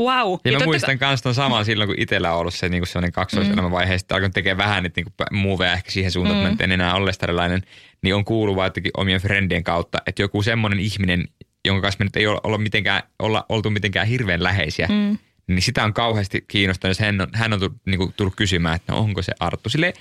wow. 0.00 0.38
Ja, 0.44 0.58
mä 0.58 0.64
muistan 0.64 0.98
myös 1.00 1.22
ton 1.22 1.34
saman 1.34 1.64
silloin, 1.64 1.88
kun 1.88 2.00
itsellä 2.00 2.32
on 2.32 2.38
ollut 2.38 2.54
se 2.54 2.68
niin 2.68 2.86
sellainen 2.86 3.12
kaksoiselämän 3.12 3.70
vaihe, 3.70 3.94
mm. 3.94 3.98
sitten 3.98 4.14
alkanut 4.14 4.34
tekemään 4.34 4.68
vähän 4.68 4.82
niitä 4.82 5.00
niin 5.00 5.42
muuveja 5.42 5.72
ehkä 5.72 5.90
siihen 5.90 6.12
suuntaan, 6.12 6.40
mm. 6.40 6.46
että 6.46 6.64
en 6.64 6.72
enää 6.72 6.94
ole 6.94 7.06
lestarilainen, 7.06 7.62
niin 8.02 8.14
on 8.14 8.24
kuullut 8.24 8.56
vaan 8.56 8.66
jotenkin 8.66 8.92
omien 8.96 9.20
friendien 9.20 9.64
kautta, 9.64 9.98
että 10.06 10.22
joku 10.22 10.42
semmoinen 10.42 10.80
ihminen, 10.80 11.24
jonka 11.64 11.82
kanssa 11.82 11.98
me 11.98 12.04
nyt 12.04 12.16
ei 12.16 12.26
olla, 12.26 12.58
mitenkään, 12.58 13.02
olla 13.18 13.46
oltu 13.48 13.70
mitenkään 13.70 14.06
hirveän 14.06 14.42
läheisiä, 14.42 14.86
mm. 14.86 15.18
niin 15.46 15.62
sitä 15.62 15.84
on 15.84 15.92
kauheasti 15.92 16.44
kiinnostanut. 16.48 16.98
Hän 16.98 17.20
on, 17.20 17.28
hän 17.32 17.52
on 17.52 17.60
tullut, 17.60 17.76
niin 17.86 17.98
kuin, 17.98 18.12
tullut 18.16 18.36
kysymään, 18.36 18.76
että 18.76 18.92
no 18.92 18.98
onko 18.98 19.22
se 19.22 19.32
Arttu. 19.40 19.68
Sille, 19.68 19.92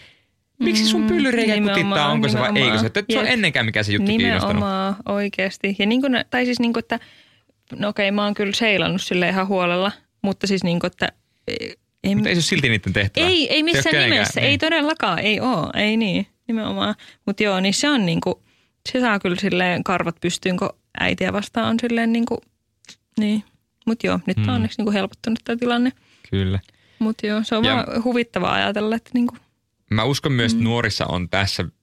miksi 0.59 0.85
sun 0.85 1.07
pyllyreikä 1.07 1.53
nimenomaan, 1.53 1.83
kutittaa, 1.83 2.11
onko 2.11 2.29
se 2.29 2.39
vai 2.39 2.51
nimenomaan. 2.51 2.85
eikö 2.85 2.93
se? 2.93 2.99
Että 2.99 3.13
se 3.13 3.19
on 3.19 3.27
ennenkään 3.27 3.65
mikä 3.65 3.83
se 3.83 3.91
juttu 3.91 4.07
kiinnostanut. 4.07 4.55
Nimenomaan 4.55 4.95
oikeasti. 5.05 5.75
Ja 5.79 5.85
niin 5.85 6.01
kuin, 6.01 6.25
tai 6.29 6.45
siis 6.45 6.59
niin 6.59 6.73
kuin, 6.73 6.81
että 6.81 6.99
no 7.75 7.87
okei, 7.89 8.11
mä 8.11 8.23
oon 8.23 8.33
kyllä 8.33 8.53
seilannut 8.53 9.01
sille 9.01 9.29
ihan 9.29 9.47
huolella, 9.47 9.91
mutta 10.21 10.47
siis 10.47 10.63
niin 10.63 10.79
kuin, 10.79 10.91
että 10.91 11.09
ei, 12.03 12.15
Mutta 12.15 12.29
ei 12.29 12.35
se 12.35 12.39
ole 12.39 12.43
silti 12.43 12.69
niiden 12.69 12.93
tehtävä. 12.93 13.25
ei, 13.27 13.53
ei 13.53 13.63
missään 13.63 13.83
kenenkään, 13.91 14.11
nimessä, 14.11 14.39
niin. 14.39 14.49
ei 14.49 14.57
todellakaan, 14.57 15.19
ei 15.19 15.39
oo, 15.39 15.71
ei 15.75 15.97
niin, 15.97 16.27
nimenomaan. 16.47 16.95
Mutta 17.25 17.43
joo, 17.43 17.59
niin 17.59 17.73
se 17.73 17.89
on 17.89 18.05
niin 18.05 18.21
kuin, 18.21 18.35
se 18.91 18.99
saa 18.99 19.19
kyllä 19.19 19.35
silleen 19.39 19.83
karvat 19.83 20.15
pystyyn, 20.21 20.57
kun 20.57 20.69
äitiä 20.99 21.33
vastaan 21.33 21.69
on 21.69 21.77
silleen 21.81 22.13
niin 22.13 22.25
kuin, 22.25 22.39
niin. 23.19 23.43
Mutta 23.85 24.07
joo, 24.07 24.19
nyt 24.27 24.37
mm. 24.37 24.43
Mm. 24.43 24.49
on 24.49 24.55
onneksi 24.55 24.77
niin 24.79 24.85
kuin 24.85 24.93
helpottunut 24.93 25.39
tämä 25.43 25.57
tilanne. 25.57 25.91
Kyllä. 26.29 26.59
Mutta 26.99 27.27
joo, 27.27 27.43
se 27.43 27.55
on 27.55 27.65
Ja- 27.65 27.73
vaan 27.75 28.03
huvittavaa 28.03 28.53
ajatella, 28.53 28.95
että 28.95 29.09
niin 29.13 29.27
kuin, 29.27 29.39
Mä 29.91 30.03
uskon 30.03 30.31
myös, 30.31 30.51
että 30.53 30.63
nuorissa 30.63 31.05
on 31.05 31.29
tässäkin 31.29 31.73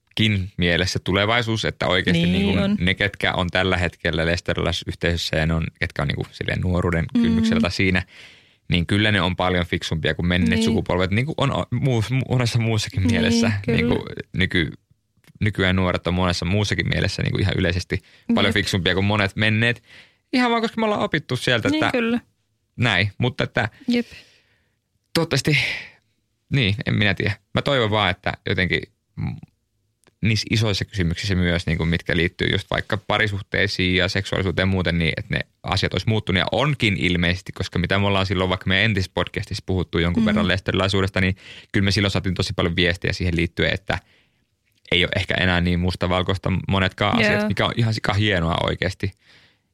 mielessä 0.57 0.99
tulevaisuus, 0.99 1.65
että 1.65 1.87
oikeasti 1.87 2.23
Niin 2.23 2.33
niin 2.33 2.59
kuin 2.59 2.77
ne, 2.87 2.95
ketkä 2.95 3.33
on 3.35 3.49
tällä 3.51 3.77
hetkellä 3.77 4.27
lesteriläisyhteisössä 4.27 5.37
ja 5.37 5.47
ne 5.47 5.55
on, 5.55 5.67
ketkä 5.81 6.03
on 6.03 6.09
niin 6.09 6.17
kuin 6.17 6.27
silleen 6.33 6.61
nuoruuden 6.61 7.05
kynnyksellä 7.13 7.61
tai 7.61 7.71
siinä, 7.73 8.03
niin 8.69 8.87
kyllä 8.87 9.13
ne 9.13 9.21
on 9.21 9.37
paljon 9.37 9.67
fiksumpia 9.67 10.15
kuin 10.15 10.27
menneet 10.27 10.49
Niin. 10.51 10.57
niin. 10.57 10.65
sukupolvet, 10.65 11.11
niin 11.11 11.27
kuin 11.27 11.35
on 11.39 11.53
muu, 11.71 12.05
monessa 12.29 12.59
muussakin 12.59 13.01
Niin, 13.03 13.11
mielessä. 13.11 13.53
kyllä. 13.65 13.77
Niin 13.77 13.89
kuin 13.89 14.03
nyky, 14.33 14.73
nykyään 15.41 15.77
nuoret 15.77 16.07
on 16.07 16.15
monessa 16.15 16.45
muussakin 16.45 16.89
mielessä 16.89 17.23
niin 17.23 17.31
kuin 17.33 17.41
ihan 17.43 17.55
yleisesti 17.59 17.99
paljon 18.35 18.49
Jep. 18.49 18.55
fiksumpia 18.55 18.95
kuin 18.95 19.05
monet 19.05 19.37
menneet. 19.37 19.83
Ihan 20.33 20.51
vaan, 20.51 20.63
koska 20.63 20.81
me 20.81 20.85
ollaan 20.85 21.03
opittu 21.03 21.37
sieltä, 21.37 21.69
niin 21.69 21.85
että 21.85 21.93
kyllä, 21.99 22.21
näin. 22.77 23.13
Mutta 23.19 23.45
että 23.45 23.69
jep. 23.89 24.07
toivottavasti, 25.15 25.59
niin, 26.53 26.75
en 26.87 26.95
minä 26.95 27.15
tiedä. 27.15 27.33
Mä 27.55 27.63
toivon 27.63 27.91
vaan, 27.91 28.11
että 28.11 28.33
jotenkin 28.49 28.81
mm, 29.17 29.37
niissä 30.23 30.47
isoissa 30.51 30.85
kysymyksissä 30.85 31.35
myös, 31.35 31.67
niin 31.67 31.79
kuin 31.79 31.89
mitkä 31.89 32.17
liittyy 32.17 32.49
just 32.53 32.71
vaikka 32.71 32.97
parisuhteisiin 32.97 33.97
ja 33.97 34.09
seksuaalisuuteen 34.09 34.69
ja 34.69 34.71
muuten, 34.73 34.99
niin 34.99 35.13
että 35.17 35.35
ne 35.35 35.41
asiat 35.63 35.95
olisi 35.95 36.09
muuttunut 36.09 36.39
ja 36.39 36.47
onkin 36.53 36.97
ilmeisesti, 36.97 37.53
koska 37.53 37.79
mitä 37.79 37.99
me 37.99 38.07
ollaan 38.07 38.27
silloin 38.27 38.51
vaikka 38.51 38.67
meidän 38.67 38.85
entisessä 38.85 39.13
podcastissa 39.15 39.63
puhuttu 39.67 39.99
jonkun 39.99 40.23
mm. 40.23 40.27
verran 40.27 40.49
lesterilaisuudesta, 40.49 41.21
niin 41.21 41.37
kyllä 41.73 41.85
me 41.85 41.91
silloin 41.91 42.11
saatiin 42.11 42.35
tosi 42.35 42.53
paljon 42.53 42.77
viestiä 42.77 43.13
siihen 43.13 43.37
liittyen, 43.37 43.75
että 43.75 43.99
ei 44.93 45.05
ole 45.05 45.13
ehkä 45.17 45.35
enää 45.35 45.61
niin 45.61 45.81
mustavalkoista 45.81 46.53
monetkaan 46.69 47.21
Joo. 47.21 47.31
asiat, 47.31 47.49
mikä 47.49 47.67
on 47.67 47.73
ihan 47.77 47.95
sika 47.95 48.13
hienoa 48.13 48.57
oikeasti. 48.63 49.11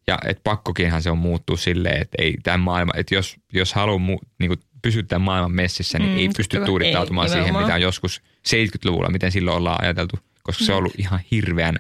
Ja 0.07 0.19
et 0.25 0.41
pakkokinhan 0.45 1.03
se 1.03 1.11
on 1.11 1.19
muuttuu 1.19 1.57
silleen, 1.57 2.03
että 2.03 2.23
ei 2.23 2.37
tämä 2.43 2.57
maailma, 2.57 2.93
että 2.97 3.15
jos, 3.15 3.37
jos 3.53 3.73
haluaa 3.75 3.99
mu, 3.99 4.19
niin 4.39 4.49
kuin 4.49 4.61
pysyä 4.83 5.03
tämän 5.03 5.23
maailman 5.23 5.53
messissä, 5.53 5.99
niin 5.99 6.11
Mm, 6.11 6.19
ei 6.19 6.29
pysty 6.37 6.61
tuudittautumaan 6.65 7.29
Ei, 7.29 7.33
siihen, 7.33 7.57
mitä 7.57 7.75
on 7.75 7.81
joskus 7.81 8.23
70-luvulla, 8.49 9.11
miten 9.11 9.33
silloin 9.33 9.57
ollaan 9.57 9.83
ajateltu. 9.83 10.19
Koska 10.49 10.65
se 10.65 10.73
on 10.73 10.79
ollut 10.79 10.95
ihan 10.99 11.21
hirveän, 11.31 11.77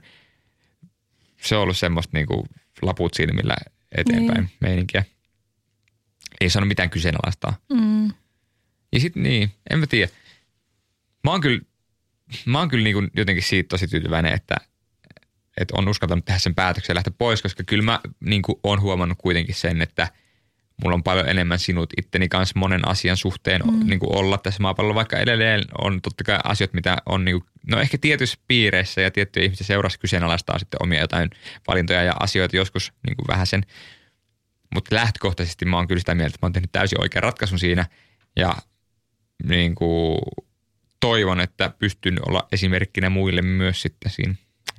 se 1.42 1.56
on 1.56 1.62
ollut 1.62 1.76
semmoista 1.78 2.10
niin 2.16 2.26
kuin 2.26 2.46
laput 2.82 3.14
silmillä 3.14 3.56
eteenpäin 3.92 4.38
Niin. 4.38 4.50
meininkiä. 4.60 5.04
Ei 6.40 6.50
saanut 6.50 6.68
mitään 6.68 6.90
kyseenalaistaa. 6.90 7.56
Mm. 7.72 8.06
Ja 8.92 9.00
sitten 9.00 9.22
niin, 9.22 9.50
en 9.70 9.78
mä 9.78 9.86
tiedä. 9.86 10.12
Mä 11.24 11.30
oon 11.30 11.40
kyllä, 11.40 11.60
mä 12.46 12.58
oon 12.58 12.68
kyllä 12.68 12.84
niin 12.84 12.94
kuin 12.94 13.10
jotenkin 13.16 13.44
siitä 13.44 13.68
tosi 13.68 13.88
tyytyväinen, 13.88 14.32
että, 14.34 14.56
että 15.56 15.74
on 15.76 15.88
uskaltanut 15.88 16.24
tehdä 16.24 16.38
sen 16.38 16.54
päätöksen 16.54 16.96
lähteä 16.96 17.12
pois, 17.18 17.42
koska 17.42 17.64
kyllä 17.64 17.84
mä 17.84 18.00
niin 18.20 18.42
kuin 18.42 18.60
oon 18.64 18.80
huomannut 18.80 19.18
kuitenkin 19.20 19.54
sen, 19.54 19.82
että 19.82 20.08
mulla 20.82 20.94
on 20.94 21.02
paljon 21.02 21.28
enemmän 21.28 21.58
sinut 21.58 21.92
itteni 21.96 22.28
kanssa 22.28 22.58
monen 22.58 22.88
asian 22.88 23.16
suhteen 23.16 23.62
mm. 23.64 23.86
niin 23.86 23.98
kuin 23.98 24.16
olla 24.16 24.38
tässä 24.38 24.62
maapallolla, 24.62 24.94
vaikka 24.94 25.18
edelleen 25.18 25.64
on 25.78 26.02
totta 26.02 26.24
kai 26.24 26.38
asiat, 26.44 26.72
mitä 26.72 26.96
on 27.06 27.24
niin 27.24 27.40
kuin, 27.40 27.50
no 27.70 27.80
ehkä 27.80 27.98
tietyissä 27.98 28.38
piireissä 28.48 29.00
ja 29.00 29.10
tiettyjä 29.10 29.44
ihmisiä 29.44 29.66
seurassa 29.66 29.98
kyseenalaistaa 29.98 30.58
sitten 30.58 30.82
omia 30.82 31.00
jotain 31.00 31.30
valintoja 31.68 32.02
ja 32.02 32.14
asioita 32.20 32.56
joskus 32.56 32.92
niin 33.06 33.16
kuin 33.16 33.26
vähän 33.28 33.46
sen, 33.46 33.62
mutta 34.74 34.94
lähtökohtaisesti 34.94 35.64
mä 35.64 35.76
oon 35.76 35.88
kyllä 35.88 36.00
sitä 36.00 36.14
mieltä, 36.14 36.28
että 36.34 36.38
mä 36.42 36.46
oon 36.46 36.52
tehnyt 36.52 36.72
täysin 36.72 37.00
oikean 37.00 37.22
ratkaisun 37.22 37.58
siinä 37.58 37.86
ja 38.36 38.54
niin 39.44 39.74
kuin, 39.74 40.18
toivon, 41.00 41.40
että 41.40 41.70
pystyn 41.78 42.18
olla 42.28 42.48
esimerkkinä 42.52 43.10
muille 43.10 43.42
myös 43.42 43.82
sitten 43.82 44.12
siinä. 44.12 44.34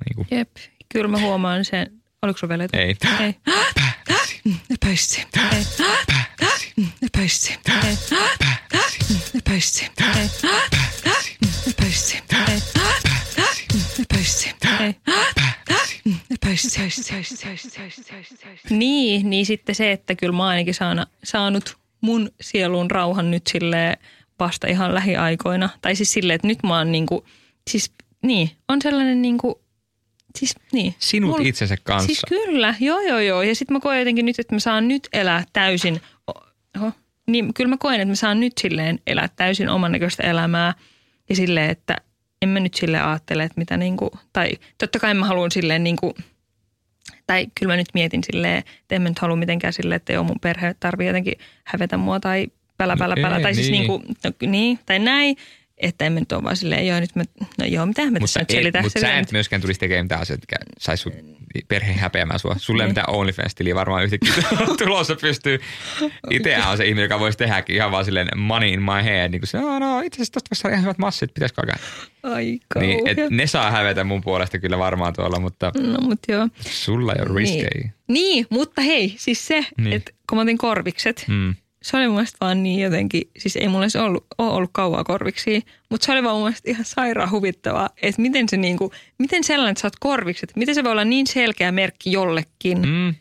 Niin 0.08 0.16
kuin, 0.16 0.28
Jep, 0.30 0.50
kyllä 0.88 1.08
mä 1.08 1.18
huomaan 1.18 1.64
sen. 1.64 1.92
Oliko 2.22 2.38
sulla 2.38 2.48
vielä 2.48 2.68
ei. 2.72 2.96
Ei. 3.20 3.34
Epäissi. 4.70 5.26
Ei. 5.52 5.64
Epäissi. 7.02 7.58
Ei. 7.82 7.96
Epäissi. 9.34 9.90
Niin, 18.70 19.30
niin 19.30 19.46
sitten 19.46 19.74
se, 19.74 19.92
että 19.92 20.14
kyllä 20.14 20.32
mä 20.32 20.42
oon 20.42 20.50
ainakin 20.50 20.74
saana, 20.74 21.06
saanut 21.24 21.78
mun 22.00 22.30
sielun 22.40 22.90
rauhan 22.90 23.30
nyt 23.30 23.46
sille 23.46 23.98
vasta 24.38 24.66
ihan 24.66 24.94
lähiaikoina. 24.94 25.68
Tai 25.82 25.96
siis 25.96 26.12
silleen, 26.12 26.34
että 26.34 26.46
nyt 26.46 26.62
mä 26.62 26.78
oon 26.78 26.92
niinku, 26.92 27.24
siis 27.70 27.92
niin, 28.22 28.50
on 28.68 28.82
sellainen 28.82 29.22
niinku, 29.22 29.62
siis 30.38 30.54
niin. 30.72 30.94
Sinut 30.98 31.30
Mulla- 31.30 31.48
itsensä 31.48 31.76
kanssa. 31.82 32.06
Siis 32.06 32.20
kyllä, 32.28 32.74
joo 32.80 33.00
joo 33.00 33.18
joo. 33.18 33.42
Ja 33.42 33.54
sitten 33.54 33.76
mä 33.76 33.80
koen 33.80 33.98
jotenkin 33.98 34.26
nyt, 34.26 34.38
että 34.38 34.54
mä 34.54 34.58
saan 34.58 34.88
nyt 34.88 35.08
elää 35.12 35.44
täysin, 35.52 36.00
oho, 36.78 36.92
niin 37.26 37.54
kyllä 37.54 37.70
mä 37.70 37.76
koen, 37.76 38.00
että 38.00 38.08
mä 38.12 38.14
saan 38.14 38.40
nyt 38.40 38.52
silleen 38.60 38.98
elää 39.06 39.28
täysin 39.36 39.68
oman 39.68 39.92
näköistä 39.92 40.22
elämää. 40.22 40.74
Ja 41.28 41.36
silleen, 41.36 41.70
että 41.70 41.96
en 42.42 42.48
mä 42.48 42.60
nyt 42.60 42.74
silleen 42.74 43.04
ajattele, 43.04 43.42
että 43.44 43.58
mitä 43.60 43.76
niinku, 43.76 44.10
tai 44.32 44.50
totta 44.78 44.98
kai 44.98 45.14
mä 45.14 45.26
haluan 45.26 45.50
silleen 45.50 45.84
niinku, 45.84 46.14
tai 47.26 47.46
kyllä 47.60 47.72
mä 47.72 47.76
nyt 47.76 47.88
mietin 47.94 48.24
silleen, 48.24 48.58
että 48.58 48.94
en 48.94 49.02
mä 49.02 49.08
nyt 49.08 49.18
halua 49.18 49.36
mitenkään 49.36 49.72
silleen, 49.72 49.96
että 49.96 50.12
joo 50.12 50.24
mun 50.24 50.40
perhe 50.40 50.74
tarvii 50.80 51.06
jotenkin 51.06 51.34
hävetä 51.64 51.96
mua 51.96 52.20
tai 52.20 52.46
pälä, 52.76 52.96
pälä, 52.96 53.14
No 53.14 53.22
pälä. 53.22 53.36
ei, 53.36 53.42
tai 53.42 53.54
siis 53.54 53.70
niin. 53.70 53.78
niinku, 53.88 54.02
no, 54.24 54.50
niin, 54.50 54.78
tai 54.86 54.98
näin. 54.98 55.36
Että 55.82 56.04
en 56.06 56.12
mä 56.12 56.20
nyt 56.20 56.32
ole 56.32 56.42
vaan 56.42 56.56
silleen, 56.56 56.86
joo 56.86 57.00
nyt 57.00 57.14
mä, 57.16 57.22
no 57.58 57.64
joo, 57.64 57.86
mitä 57.86 58.10
mä 58.10 58.20
tässä 58.20 58.40
nyt 58.40 58.50
selitän. 58.50 58.82
mutta 58.84 59.00
sä 59.00 59.18
et 59.18 59.32
myöskään 59.32 59.62
tulisi 59.62 59.80
tekemään 59.80 60.04
mitään 60.04 60.20
asioita, 60.20 60.46
jotka 60.52 60.66
sais 60.78 61.02
sun 61.02 61.12
perheen 61.68 61.98
häpeämään 61.98 62.38
sua. 62.40 62.54
Sulle 62.58 62.82
ei 62.82 62.86
Niin. 62.86 62.90
mitään 62.90 63.10
OnlyFans-tiliä 63.10 63.74
varmaan 63.74 64.04
yhtäkkiä 64.04 64.34
tulossa 64.84 65.16
pystyy. 65.16 65.58
Itse 66.30 66.56
on 66.70 66.76
se 66.76 66.84
ihminen, 66.84 67.02
joka 67.02 67.20
voisi 67.20 67.38
tehdäkin 67.38 67.76
ihan 67.76 67.90
vaan 67.90 68.04
silleen 68.04 68.28
money 68.36 68.68
in 68.68 68.82
my 68.82 69.04
head. 69.04 69.30
Niin 69.30 69.40
kuin 69.40 69.48
se, 69.48 69.58
no, 69.58 69.78
no 69.78 70.00
itse 70.00 70.16
asiassa 70.16 70.32
tosta 70.32 70.48
voisi 70.50 70.60
saada 70.60 70.74
ihan 70.74 70.84
hyvät 70.84 70.98
massit, 70.98 71.34
pitäisikö 71.34 71.60
alkaa. 71.62 71.76
Ai 72.22 72.58
Niin, 72.80 73.08
et 73.08 73.18
ne 73.30 73.46
saa 73.46 73.70
hävetä 73.70 74.04
mun 74.04 74.20
puolesta 74.20 74.58
kyllä 74.58 74.78
varmaan 74.78 75.12
tuolla, 75.12 75.40
mutta 75.40 75.72
No 75.82 75.98
mut 76.00 76.18
joo. 76.28 76.48
sulla 76.60 77.12
ei 77.14 77.22
ole 77.28 77.38
riskejä. 77.38 77.70
Niin. 77.74 77.92
niin, 78.08 78.46
mutta 78.50 78.82
hei, 78.82 79.14
siis 79.18 79.46
se, 79.46 79.64
niin. 79.80 79.92
että 79.92 80.10
kun 80.28 80.38
mä 80.38 80.42
otin 80.42 80.58
korvikset, 80.58 81.24
Mm. 81.28 81.54
Se 81.82 81.96
oli 81.96 82.06
mun 82.06 82.14
mielestä 82.14 82.36
vaan 82.40 82.62
niin 82.62 82.80
jotenkin, 82.80 83.22
siis 83.38 83.56
ei 83.56 83.68
mulle 83.68 83.88
se 83.90 84.00
ollut, 84.00 84.26
ole 84.38 84.50
ollut 84.50 84.70
kauaa 84.72 85.04
korviksi, 85.04 85.62
mutta 85.90 86.06
se 86.06 86.12
oli 86.12 86.22
vaan 86.22 86.34
mun 86.36 86.44
mielestä 86.44 86.70
ihan 86.70 86.84
sairaan 86.84 87.30
huvittavaa, 87.30 87.90
että 88.02 88.22
miten 88.22 88.48
se 88.48 88.56
niinku, 88.56 88.92
miten 89.18 89.44
sellainen, 89.44 89.72
että 89.72 89.80
sä 89.80 89.86
oot 89.86 89.96
korvikset, 90.00 90.52
miten 90.56 90.74
se 90.74 90.84
voi 90.84 90.92
olla 90.92 91.04
niin 91.04 91.26
selkeä 91.26 91.72
merkki 91.72 92.12
jollekin. 92.12 92.78
Mm. 92.78 93.14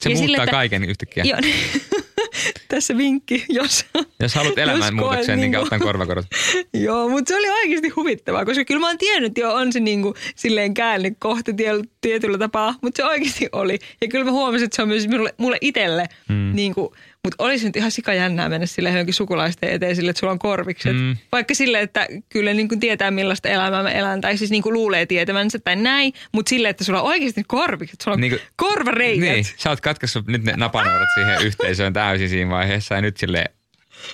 Se 0.00 0.10
Ja 0.10 0.16
muuttaa 0.16 0.26
sille, 0.26 0.36
että- 0.36 0.50
kaiken 0.50 0.84
yhtäkkiä. 0.84 1.24
Joo, 1.24 1.38
tässä 2.68 2.96
vinkki, 2.96 3.44
jos... 3.48 3.86
Jos 4.20 4.34
haluat 4.34 4.58
elämän 4.58 4.94
muutokseen, 4.94 5.40
niin 5.40 5.52
kautta 5.52 5.78
korvakorot. 5.78 6.26
Joo, 6.84 7.08
mutta 7.08 7.28
se 7.28 7.36
oli 7.38 7.48
oikeasti 7.48 7.88
huvittavaa, 7.88 8.44
koska 8.44 8.64
kyllä 8.64 8.80
mä 8.80 8.86
oon 8.86 8.98
tiennyt, 8.98 9.30
että 9.30 9.40
joo, 9.40 9.54
on 9.54 9.72
se 9.72 9.80
niinku 9.80 10.14
silleen 10.36 10.74
käänne 10.74 11.10
kohta 11.18 11.52
tie- 11.52 11.84
tietyllä 12.00 12.38
tapaa, 12.38 12.74
mutta 12.82 13.02
se 13.02 13.08
oikeasti 13.08 13.48
oli. 13.52 13.78
Ja 14.00 14.08
kyllä 14.08 14.24
mä 14.24 14.30
huomasin, 14.30 14.64
että 14.64 14.76
se 14.76 14.82
on 14.82 14.88
myös 14.88 15.08
mulle, 15.08 15.34
mulle 15.38 15.58
itselle, 15.60 16.06
mm. 16.28 16.50
niinku, 16.54 16.94
mutta 17.24 17.44
olisi 17.44 17.66
nyt 17.66 17.76
ihan 17.76 17.90
sikajännää 17.90 18.48
mennä 18.48 18.66
sille 18.66 18.88
johonkin 18.88 19.14
sukulaisten 19.14 19.70
eteen 19.70 19.96
sille, 19.96 20.10
että 20.10 20.20
sulla 20.20 20.32
on 20.32 20.38
korvikset. 20.38 20.96
Mm. 20.96 21.16
Vaikka 21.32 21.54
sille, 21.54 21.80
että 21.80 22.06
kyllä 22.28 22.54
niinku 22.54 22.76
tietää 22.76 23.10
millaista 23.10 23.48
elämää 23.48 23.82
mä 23.82 23.90
elän, 23.90 24.20
tai 24.20 24.36
siis 24.36 24.50
niinku 24.50 24.72
luulee 24.72 25.06
tietävänsä 25.06 25.58
tai 25.58 25.76
näin, 25.76 26.12
mutta 26.32 26.50
sille, 26.50 26.68
että 26.68 26.84
sulla 26.84 27.00
on 27.02 27.06
oikeasti 27.08 27.42
korvikset, 27.46 28.00
sulla 28.00 28.14
on 28.14 28.20
Niinku- 28.20 28.36
niinku, 28.38 28.52
korvareijät. 28.56 29.34
Niin, 29.34 29.44
sä 29.56 29.70
oot 29.70 29.80
katkaissut 29.80 30.26
nyt 30.26 30.44
ne 30.44 30.52
napanuoret 30.56 31.08
siihen 31.14 31.42
yhteisöön 31.46 31.92
täysin 31.92 32.28
siinä 32.28 32.50
vaiheessa 32.50 32.94
ja 32.94 33.00
nyt 33.00 33.16
silleen, 33.16 33.48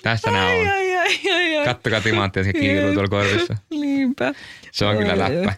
tässä 0.02 0.30
nämä 0.30 0.46
on. 0.46 0.68
ai, 0.68 0.96
ai, 0.96 1.18
ai, 1.32 1.56
ai. 1.56 1.64
Kattokaa 1.64 2.00
timanttia, 2.00 2.44
se 2.44 2.52
kiiluu 2.52 2.92
tuolla 2.92 3.08
korvissa. 3.08 3.56
Niinpä. 3.70 4.34
Se 4.72 4.84
on 4.84 4.96
kyllä 4.96 5.12
Ai, 5.12 5.20
ai. 5.22 5.36
läppä. 5.36 5.52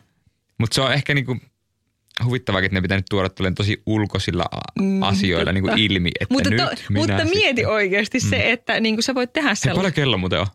Mutta 0.59 0.75
se 0.75 0.81
on 0.81 0.93
ehkä 0.93 1.15
niinku 1.15 1.37
huvittavaakin, 2.25 2.67
että 2.67 2.75
ne 2.77 2.81
pitää 2.83 2.99
nyt 2.99 3.07
tuoda 3.11 3.29
tosi 3.57 3.83
ulkoisilla 3.87 4.45
Mm, 4.81 5.03
asioilla 5.03 5.53
niinku 5.53 5.69
totta. 5.69 5.83
ilmi, 5.83 6.11
että 6.21 6.35
Mutta, 6.35 6.51
nyt 6.51 6.59
to, 6.59 6.71
minä 6.89 7.01
mutta 7.01 7.25
mieti 7.25 7.47
sitten. 7.49 7.69
oikeasti 7.69 8.19
mm. 8.19 8.29
se, 8.31 8.53
että 8.53 8.81
niin 8.81 8.95
kuin 8.95 9.03
sä 9.03 9.15
voit 9.15 9.33
tehdä 9.33 9.55
sellaista. 9.55 9.79
paljon 9.79 9.93
kello 9.93 10.19
muuten 10.19 10.41
on? 10.41 10.47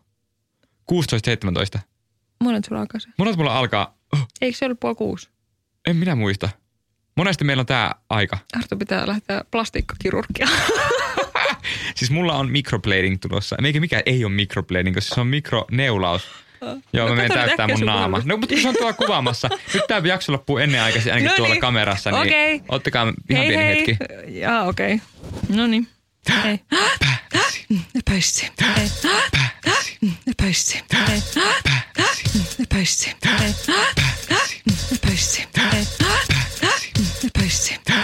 16.17. 0.92 1.78
Monet 2.44 2.64
sulla 2.64 2.80
alkaa 2.80 3.00
se? 3.00 3.08
Monet 3.18 3.36
mulla 3.36 3.58
alkaa, 3.58 3.98
oh, 4.12 4.26
Eikö 4.40 4.58
se 4.58 4.64
ollut 4.64 4.80
puoli 4.80 4.94
kuusi? 4.94 5.28
en 5.86 5.96
minä 5.96 6.14
muista. 6.14 6.48
Monesti 7.16 7.44
meillä 7.44 7.60
on 7.60 7.66
tää 7.66 7.94
aika. 8.10 8.38
Arto 8.56 8.76
pitää 8.76 9.06
lähteä 9.06 9.44
plastiikkakirurgiaan. 9.50 10.52
Siis 11.96 12.10
mulla 12.10 12.34
on 12.34 12.50
microblading 12.50 13.16
tulossa. 13.20 13.56
Eikä 13.64 13.80
mikä 13.80 14.02
ei 14.06 14.24
ole 14.24 14.32
microblading, 14.32 14.94
koska 14.94 15.14
se 15.14 15.20
on 15.20 15.26
mikroneulaus. 15.26 16.22
Joo, 16.92 17.08
No 17.08 17.08
mä 17.08 17.14
menen 17.16 17.28
kato 17.28 17.40
nyt 17.40 17.46
täyttää 17.46 17.68
mun 17.68 17.86
naama. 17.86 18.22
No, 18.24 18.36
mutta 18.36 18.54
kun 18.54 18.62
se 18.62 18.68
on 18.68 18.74
tuolla 18.74 18.92
kuvaamassa. 18.92 19.48
Nyt 19.74 19.82
tää 19.88 20.02
jakso 20.04 20.32
loppuu 20.32 20.58
ennen 20.58 20.82
aikaisin, 20.82 21.12
ainakin 21.12 21.30
No 21.30 21.36
tuolla 21.36 21.54
niin. 21.54 21.60
kamerassa. 21.60 22.10
Niin 22.10 22.20
Okei. 22.20 22.60
Ottakaa 22.68 23.02
ihan 23.02 23.16
hei 23.42 23.48
pieni 23.48 23.64
hei. 23.64 23.76
hetki. 23.78 23.96
Jaa, 24.40 24.64
okei. 24.64 24.94
Okay. 24.94 25.56
No 25.56 25.66
niin. 25.66 25.88
Hei. 26.44 26.60
Pöyssi. 28.04 28.50
Hei. 28.78 28.88
Pöyssi. 30.38 30.82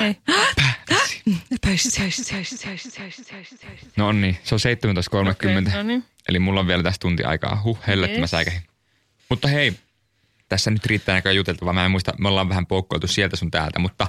Hei. 0.01 0.17
No 3.97 4.13
niin, 4.13 4.37
se 4.45 4.55
on 4.55 4.61
17.30. 5.25 5.31
Okei, 5.31 5.55
no 5.55 5.83
niin. 5.83 6.05
Eli 6.29 6.39
mulla 6.39 6.61
on 6.61 6.67
vielä 6.67 6.83
tässä 6.83 6.99
tunti 7.01 7.25
aikaa. 7.25 7.61
Huh, 7.65 7.79
hellettä 7.87 8.17
mä 8.19 8.23
Yes. 8.23 8.31
säikähin. 8.31 8.63
Mutta 9.29 9.49
hei, 9.49 9.73
tässä 10.49 10.71
nyt 10.71 10.87
riittää 10.87 11.15
näköjään 11.15 11.37
juteltavaa. 11.37 11.73
Mä 11.73 11.85
en 11.85 11.91
muista, 11.91 12.15
me 12.19 12.29
ollaan 12.29 12.49
vähän 12.49 12.67
poukkoiltu 12.67 13.07
sieltä 13.07 13.37
sun 13.37 13.51
täältä, 13.51 13.79
mutta 13.79 14.07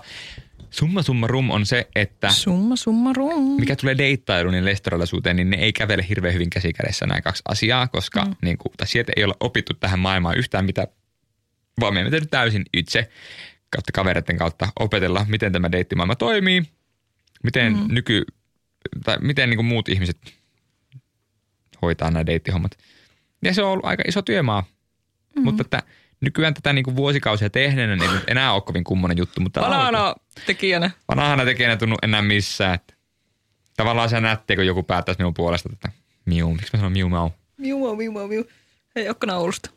summa 0.70 1.02
summarum 1.02 1.50
on 1.50 1.66
se, 1.66 1.88
että 1.96 2.30
Summa 2.32 2.76
summarum. 2.76 3.60
mikä 3.60 3.76
tulee 3.76 3.98
deittailuun 3.98 4.56
ja 4.56 4.66
lestorilaisuuteen, 4.66 5.36
niin 5.36 5.50
ne 5.50 5.58
ei 5.58 5.74
kävele 5.74 6.06
hirveän 6.10 6.34
hyvin 6.34 6.50
käsikädessä 6.50 7.06
nämä 7.06 7.22
kaksi 7.22 7.42
asiaa, 7.48 7.88
koska 7.88 8.26
mm. 8.26 8.36
niin 8.42 8.58
kuin, 8.58 8.74
sieltä 8.84 9.14
ei 9.16 9.24
ole 9.24 9.36
opittu 9.40 9.74
tähän 9.74 10.00
maailmaan 10.00 10.38
yhtään 10.38 10.66
mitä, 10.66 10.88
vaan 11.80 11.94
meidän 11.94 12.12
täytyy 12.12 12.30
täysin 12.30 12.66
itse 12.74 13.10
kautta 13.70 13.92
kavereiden 13.94 14.38
kautta 14.38 14.68
opetella, 14.80 15.26
miten 15.30 15.52
tämä 15.52 15.72
deittimaailma 15.72 16.16
toimii, 16.16 16.64
miten 17.46 17.74
mm. 17.74 17.88
nyky, 17.90 18.26
tai 19.04 19.18
miten 19.22 19.50
niin 19.50 19.58
kuin 19.58 19.66
muut 19.66 19.90
ihmiset 19.90 20.18
hoitaa 21.82 22.12
nämä 22.12 22.26
deittihommat. 22.26 22.78
Ja 23.44 23.54
se 23.54 23.64
on 23.64 23.72
ollut 23.72 23.86
aika 23.86 24.04
iso 24.08 24.22
työmaa, 24.22 24.64
mm. 25.36 25.44
mutta 25.44 25.62
että 25.62 25.84
nykyään 26.22 26.54
tätä 26.54 26.74
niin 26.74 26.86
kuin 26.86 26.96
vuosikausia 26.96 27.50
tehneenä, 27.50 27.96
niin 27.96 28.12
ei 28.12 28.20
enää 28.28 28.54
ole 28.54 28.62
kovin 28.62 28.84
kummonen 28.84 29.18
juttu, 29.18 29.42
mutta 29.42 29.62
Banana 29.62 30.16
tekijänä. 30.46 30.92
Vanhana 31.08 31.46
tekijänä 31.46 31.78
tunnu 31.78 31.96
enää 32.04 32.22
missään. 32.22 32.76
Että 32.76 32.94
tavallaan 33.78 34.10
se 34.10 34.22
nätti, 34.22 34.56
kun 34.56 34.66
joku 34.66 34.84
päättäisi 34.84 35.20
minun 35.20 35.34
puolesta 35.34 35.70
tätä 35.70 35.90
miu. 36.26 36.54
Miksi 36.54 36.70
mä 36.74 36.78
sanon 36.78 36.92
miu 36.92 37.10
mau? 37.10 37.30
Miu, 37.58 37.96
miu, 37.96 38.12
miu, 38.12 38.28
miu. 38.28 38.44
Hei, 38.96 39.10
Okkana 39.10 39.36
Oulusta. 39.36 39.70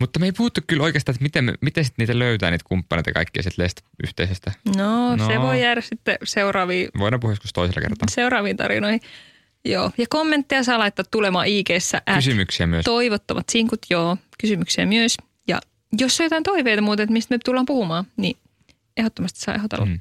Mutta 0.00 0.18
me 0.18 0.26
ei 0.26 0.32
puhuttu 0.32 0.60
kyllä 0.66 0.82
oikeastaan, 0.82 1.14
että 1.14 1.22
miten, 1.22 1.44
me, 1.44 1.54
miten 1.60 1.84
sit 1.84 1.94
niitä 1.98 2.18
löytää, 2.18 2.50
niitä 2.50 2.64
kumppaneita 2.68 3.12
kaikkia 3.12 3.42
sieltä 3.42 3.62
Lest-yhteisöstä. 3.62 4.52
No, 4.76 5.08
No. 5.10 5.16
no, 5.16 5.26
se 5.26 5.40
voi 5.40 5.60
jäädä 5.62 5.80
sitten 5.80 6.18
seuraaviin, 6.24 6.88
Voidaan 6.98 7.20
puhua 7.20 7.32
joskus 7.32 7.52
toisella 7.52 7.80
kertaa. 7.80 8.06
seuraaviin 8.10 8.56
tarinoihin. 8.56 9.00
Joo, 9.64 9.90
ja 9.98 10.06
kommentteja 10.10 10.64
saa 10.64 10.78
laittaa 10.78 11.04
tulemaan 11.10 11.46
IG-ssä. 11.46 12.02
at 12.06 12.14
Kysymyksiä 12.16 12.66
myös. 12.66 12.84
Toivottomat 12.84 13.48
sinkut, 13.48 13.80
joo. 13.90 14.16
Kysymyksiä 14.40 14.86
myös. 14.86 15.16
Ja 15.48 15.60
jos 15.98 16.20
on 16.20 16.24
jotain 16.24 16.42
toiveita 16.42 16.82
muuten, 16.82 17.04
että 17.04 17.12
mistä 17.12 17.34
me 17.34 17.38
tullaan 17.44 17.66
puhumaan, 17.66 18.04
niin 18.16 18.36
ehdottomasti 18.96 19.40
saa 19.40 19.54
ehdotella. 19.54 19.86
Mm. 19.86 20.00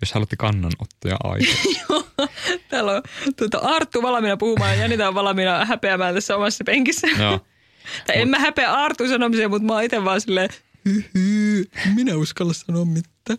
Jos 0.00 0.12
haluatte 0.12 0.36
kannanottoja 0.36 1.16
aikaa. 1.24 2.28
Täällä 2.68 2.92
on 2.92 3.02
tuota, 3.36 3.58
Arttu 3.58 4.02
valmiina 4.02 4.36
puhumaan 4.36 4.70
ja 4.76 4.82
Janita 4.82 5.08
on 5.08 5.14
valmiina 5.14 5.64
häpeämään 5.64 6.14
tässä 6.14 6.36
omassa 6.36 6.64
penkissä. 6.64 7.06
no, 7.18 7.40
Tai 8.06 8.20
en 8.20 8.28
mä 8.28 8.38
häpeä 8.38 8.72
Artun 8.72 9.08
sanomiseen, 9.08 9.50
mutta 9.50 9.66
mä 9.66 9.72
oon 9.72 9.82
itse 9.82 10.04
vaan 10.04 10.20
silleen, 10.20 10.48
"Hyhy, 10.84 11.64
en 11.86 11.92
minä 11.94 12.16
uskalla 12.16 12.52
sanoa 12.52 12.84
mitään. 12.84 13.38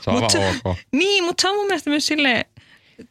se 0.00 0.10
on 0.10 0.22
Mut 0.22 0.34
aivan 0.34 0.54
ok. 0.64 0.76
Niin, 0.92 1.24
mutta 1.24 1.42
se 1.42 1.48
on 1.48 1.56
mun 1.56 1.66
mielestä 1.66 1.90
myös 1.90 2.06
silleen, 2.06 2.44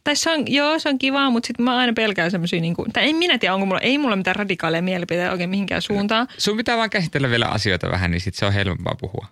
tai 0.04 0.16
se 0.16 0.30
on, 0.30 0.52
joo, 0.52 0.78
se 0.78 0.88
on 0.88 0.98
kivaa, 0.98 1.30
mutta 1.30 1.46
sitten 1.46 1.64
mä 1.64 1.76
aina 1.76 1.92
pelkään 1.92 2.30
semmoisia, 2.30 2.60
niin 2.60 2.74
kuin, 2.74 2.92
tai 2.92 3.08
en 3.08 3.16
minä 3.16 3.38
tiedä, 3.38 3.54
onko 3.54 3.66
mulla, 3.66 3.80
ei 3.80 3.98
mulla 3.98 4.16
mitään 4.16 4.36
radikaaleja 4.36 4.82
mielipiteitä 4.82 5.32
oikein 5.32 5.50
mihinkään 5.50 5.82
suuntaan. 5.82 6.28
Sun 6.38 6.56
pitää 6.56 6.76
vaan 6.76 6.90
käsitellä 6.90 7.30
vielä 7.30 7.46
asioita 7.46 7.90
vähän, 7.90 8.10
niin 8.10 8.20
sit 8.20 8.34
se 8.34 8.46
on 8.46 8.52
helpompaa 8.52 8.94
puhua. 9.00 9.26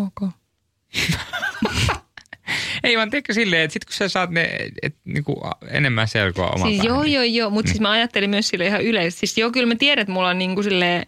Ok. 0.00 0.30
Ei 2.84 2.96
vaan 2.96 3.10
tiedätkö 3.10 3.32
silleen, 3.34 3.62
että 3.62 3.72
sit 3.72 3.84
kun 3.84 3.94
sä 3.94 4.08
saat 4.08 4.30
ne 4.30 4.58
et, 4.82 4.96
niinku, 5.04 5.40
enemmän 5.70 6.08
selkoa 6.08 6.50
oman 6.50 6.68
Siis 6.68 6.78
päähän, 6.82 6.94
joo, 6.94 7.02
niin- 7.02 7.14
joo, 7.14 7.24
joo, 7.24 7.50
mutta 7.50 7.68
siis 7.68 7.80
mä 7.80 7.90
ajattelin 7.90 8.30
myös 8.30 8.48
sille 8.48 8.66
ihan 8.66 8.82
yleisesti. 8.82 9.26
Siis 9.26 9.38
joo, 9.38 9.50
kyllä 9.50 9.66
mä 9.66 9.74
tiedän, 9.74 10.02
että 10.02 10.12
mulla 10.12 10.28
on 10.28 10.38
niin 10.38 10.54
kuin 10.54 10.64
sille, 10.64 11.06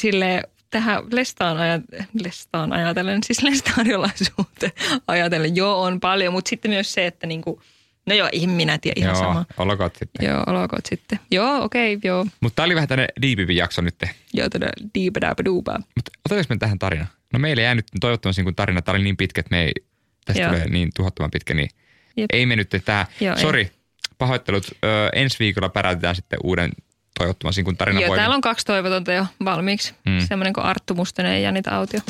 sille 0.00 0.42
tähän 0.70 1.02
lestaan, 1.12 1.58
ajat, 1.58 1.82
lestaan 2.22 2.72
ajatellen, 2.72 3.20
siis 3.26 3.42
lestaariolaisuuteen 3.42 4.72
ajatellen, 5.08 5.56
joo, 5.56 5.82
on 5.82 6.00
paljon, 6.00 6.32
mutta 6.32 6.48
sitten 6.48 6.70
myös 6.70 6.92
se, 6.94 7.06
että 7.06 7.26
niin 7.26 7.42
kuin, 7.42 7.60
no 8.06 8.14
joo, 8.14 8.28
en 8.32 8.50
minä 8.50 8.78
tiedä 8.78 8.94
ihan 9.00 9.14
Joo, 9.14 9.22
sama. 9.22 9.44
olkoot 9.56 9.96
sitten. 9.96 10.28
Joo, 10.28 10.44
olkoon 10.46 10.82
sitten. 10.88 11.18
Joo, 11.30 11.64
okei, 11.64 11.94
okay, 11.94 12.08
joo. 12.08 12.26
Mutta 12.40 12.56
tää 12.56 12.64
oli 12.64 12.74
vähän 12.74 12.88
tänne 12.88 13.08
diipimpi 13.22 13.56
jakso 13.56 13.82
nyt. 13.82 13.94
Joo, 14.32 14.48
tätä 14.48 14.70
diipedääpäduupää. 14.94 15.78
Mutta 15.96 16.10
otetaanko 16.26 16.54
me 16.54 16.58
tähän 16.58 16.78
tarina? 16.78 17.06
No 17.32 17.38
meillä 17.38 17.62
jää 17.62 17.74
nyt 17.74 17.86
toivottavasti 18.00 18.42
kun 18.42 18.54
tarina, 18.54 18.82
tämä 18.82 18.96
oli 18.96 19.04
niin 19.04 19.16
pitkä, 19.16 19.40
että 19.40 19.50
me 19.50 19.62
ei, 19.62 19.72
tästä 20.32 20.42
Joo. 20.42 20.52
tulee 20.52 20.68
niin 20.68 20.90
tuhottoman 20.96 21.30
pitkä, 21.30 21.54
niin 21.54 21.68
Jep. 22.16 22.30
ei 22.32 22.46
me 22.46 22.56
nyt 22.56 22.70
tää. 22.84 23.06
Joo, 23.20 23.34
ei. 23.36 23.42
Sori, 23.42 23.70
pahoittelut. 24.18 24.66
Ö, 24.84 25.08
ensi 25.12 25.36
viikolla 25.38 25.68
päräytetään 25.68 26.16
sitten 26.16 26.38
uuden 26.44 26.70
toivottoman 27.18 27.52
sinkun 27.52 27.76
tarinan 27.76 28.02
Joo, 28.02 28.08
voimin. 28.08 28.20
täällä 28.20 28.34
on 28.34 28.40
kaksi 28.40 28.66
toivotonta 28.66 29.12
jo 29.12 29.26
valmiiksi. 29.44 29.94
Mm. 30.06 30.12
Mm. 30.12 30.26
Semmoinen 30.26 30.52
kuin 30.52 30.64
Arttu 30.64 30.94
Mustonen 30.94 31.32
ja 31.32 31.38
Janita 31.38 31.76
Autio. 31.76 32.00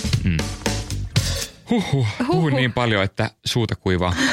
Huhhuh, 1.70 2.06
puhuin 2.26 2.56
niin 2.56 2.72
paljon, 2.72 3.04
että 3.04 3.30
suuta 3.44 3.76
kuivaa. 3.76 4.14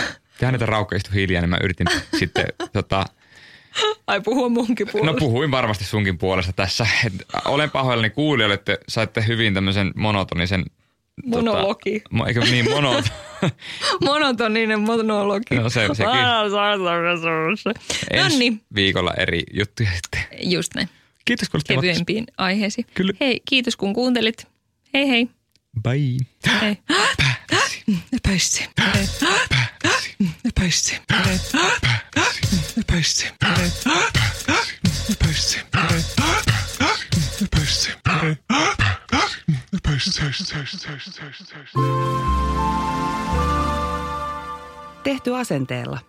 Ja 0.41 0.51
näitä 0.51 0.65
raukka 0.65 0.95
istui 0.95 1.15
hiljaa, 1.15 1.41
niin 1.41 1.49
mä 1.49 1.57
yritin 1.63 1.87
sitten 2.19 2.45
tota, 2.73 3.05
Ai 4.07 4.21
puhua 4.21 4.49
munkin 4.49 4.87
No 4.87 4.91
puolesta. 4.91 5.19
puhuin 5.19 5.51
varmasti 5.51 5.83
sunkin 5.83 6.17
puolesta 6.17 6.53
tässä. 6.53 6.87
Et 7.05 7.13
olen 7.45 7.71
pahoillani 7.71 8.09
kuulijoille, 8.09 8.53
että 8.53 8.77
saitte 8.87 9.23
hyvin 9.27 9.53
tämmöisen 9.53 9.91
monotonisen 9.95 10.65
Monologi. 11.25 11.99
Tota, 11.99 12.27
eikö 12.27 12.39
niin, 12.39 12.69
mono, 12.69 13.03
Monotoninen 14.05 14.79
monologi. 14.79 15.55
No 15.55 15.69
se- 15.69 15.87
sekin. 15.93 16.11
Ensi 18.11 18.53
viikolla 18.75 19.13
eri 19.13 19.43
juttuja 19.53 19.89
sitten. 19.93 20.21
just 20.43 20.75
näin. 20.75 20.89
Kiitos 21.25 21.49
kun 21.49 21.57
olet 21.57 21.67
Kevyempiin 21.67 22.27
aiheisiin. 22.37 22.85
Kyllä. 22.93 23.13
Hei, 23.19 23.41
kiitos 23.45 23.75
kun 23.75 23.93
kuuntelit. 23.93 24.47
Hei 24.93 25.09
hei. 25.09 25.27
Bye. 25.83 26.17
Hei. 26.61 26.77
Pössi. 28.23 28.65
Pössi. 30.55 30.95
Pössi. 32.87 33.27
Tehty 45.03 45.35
asenteella. 45.35 45.99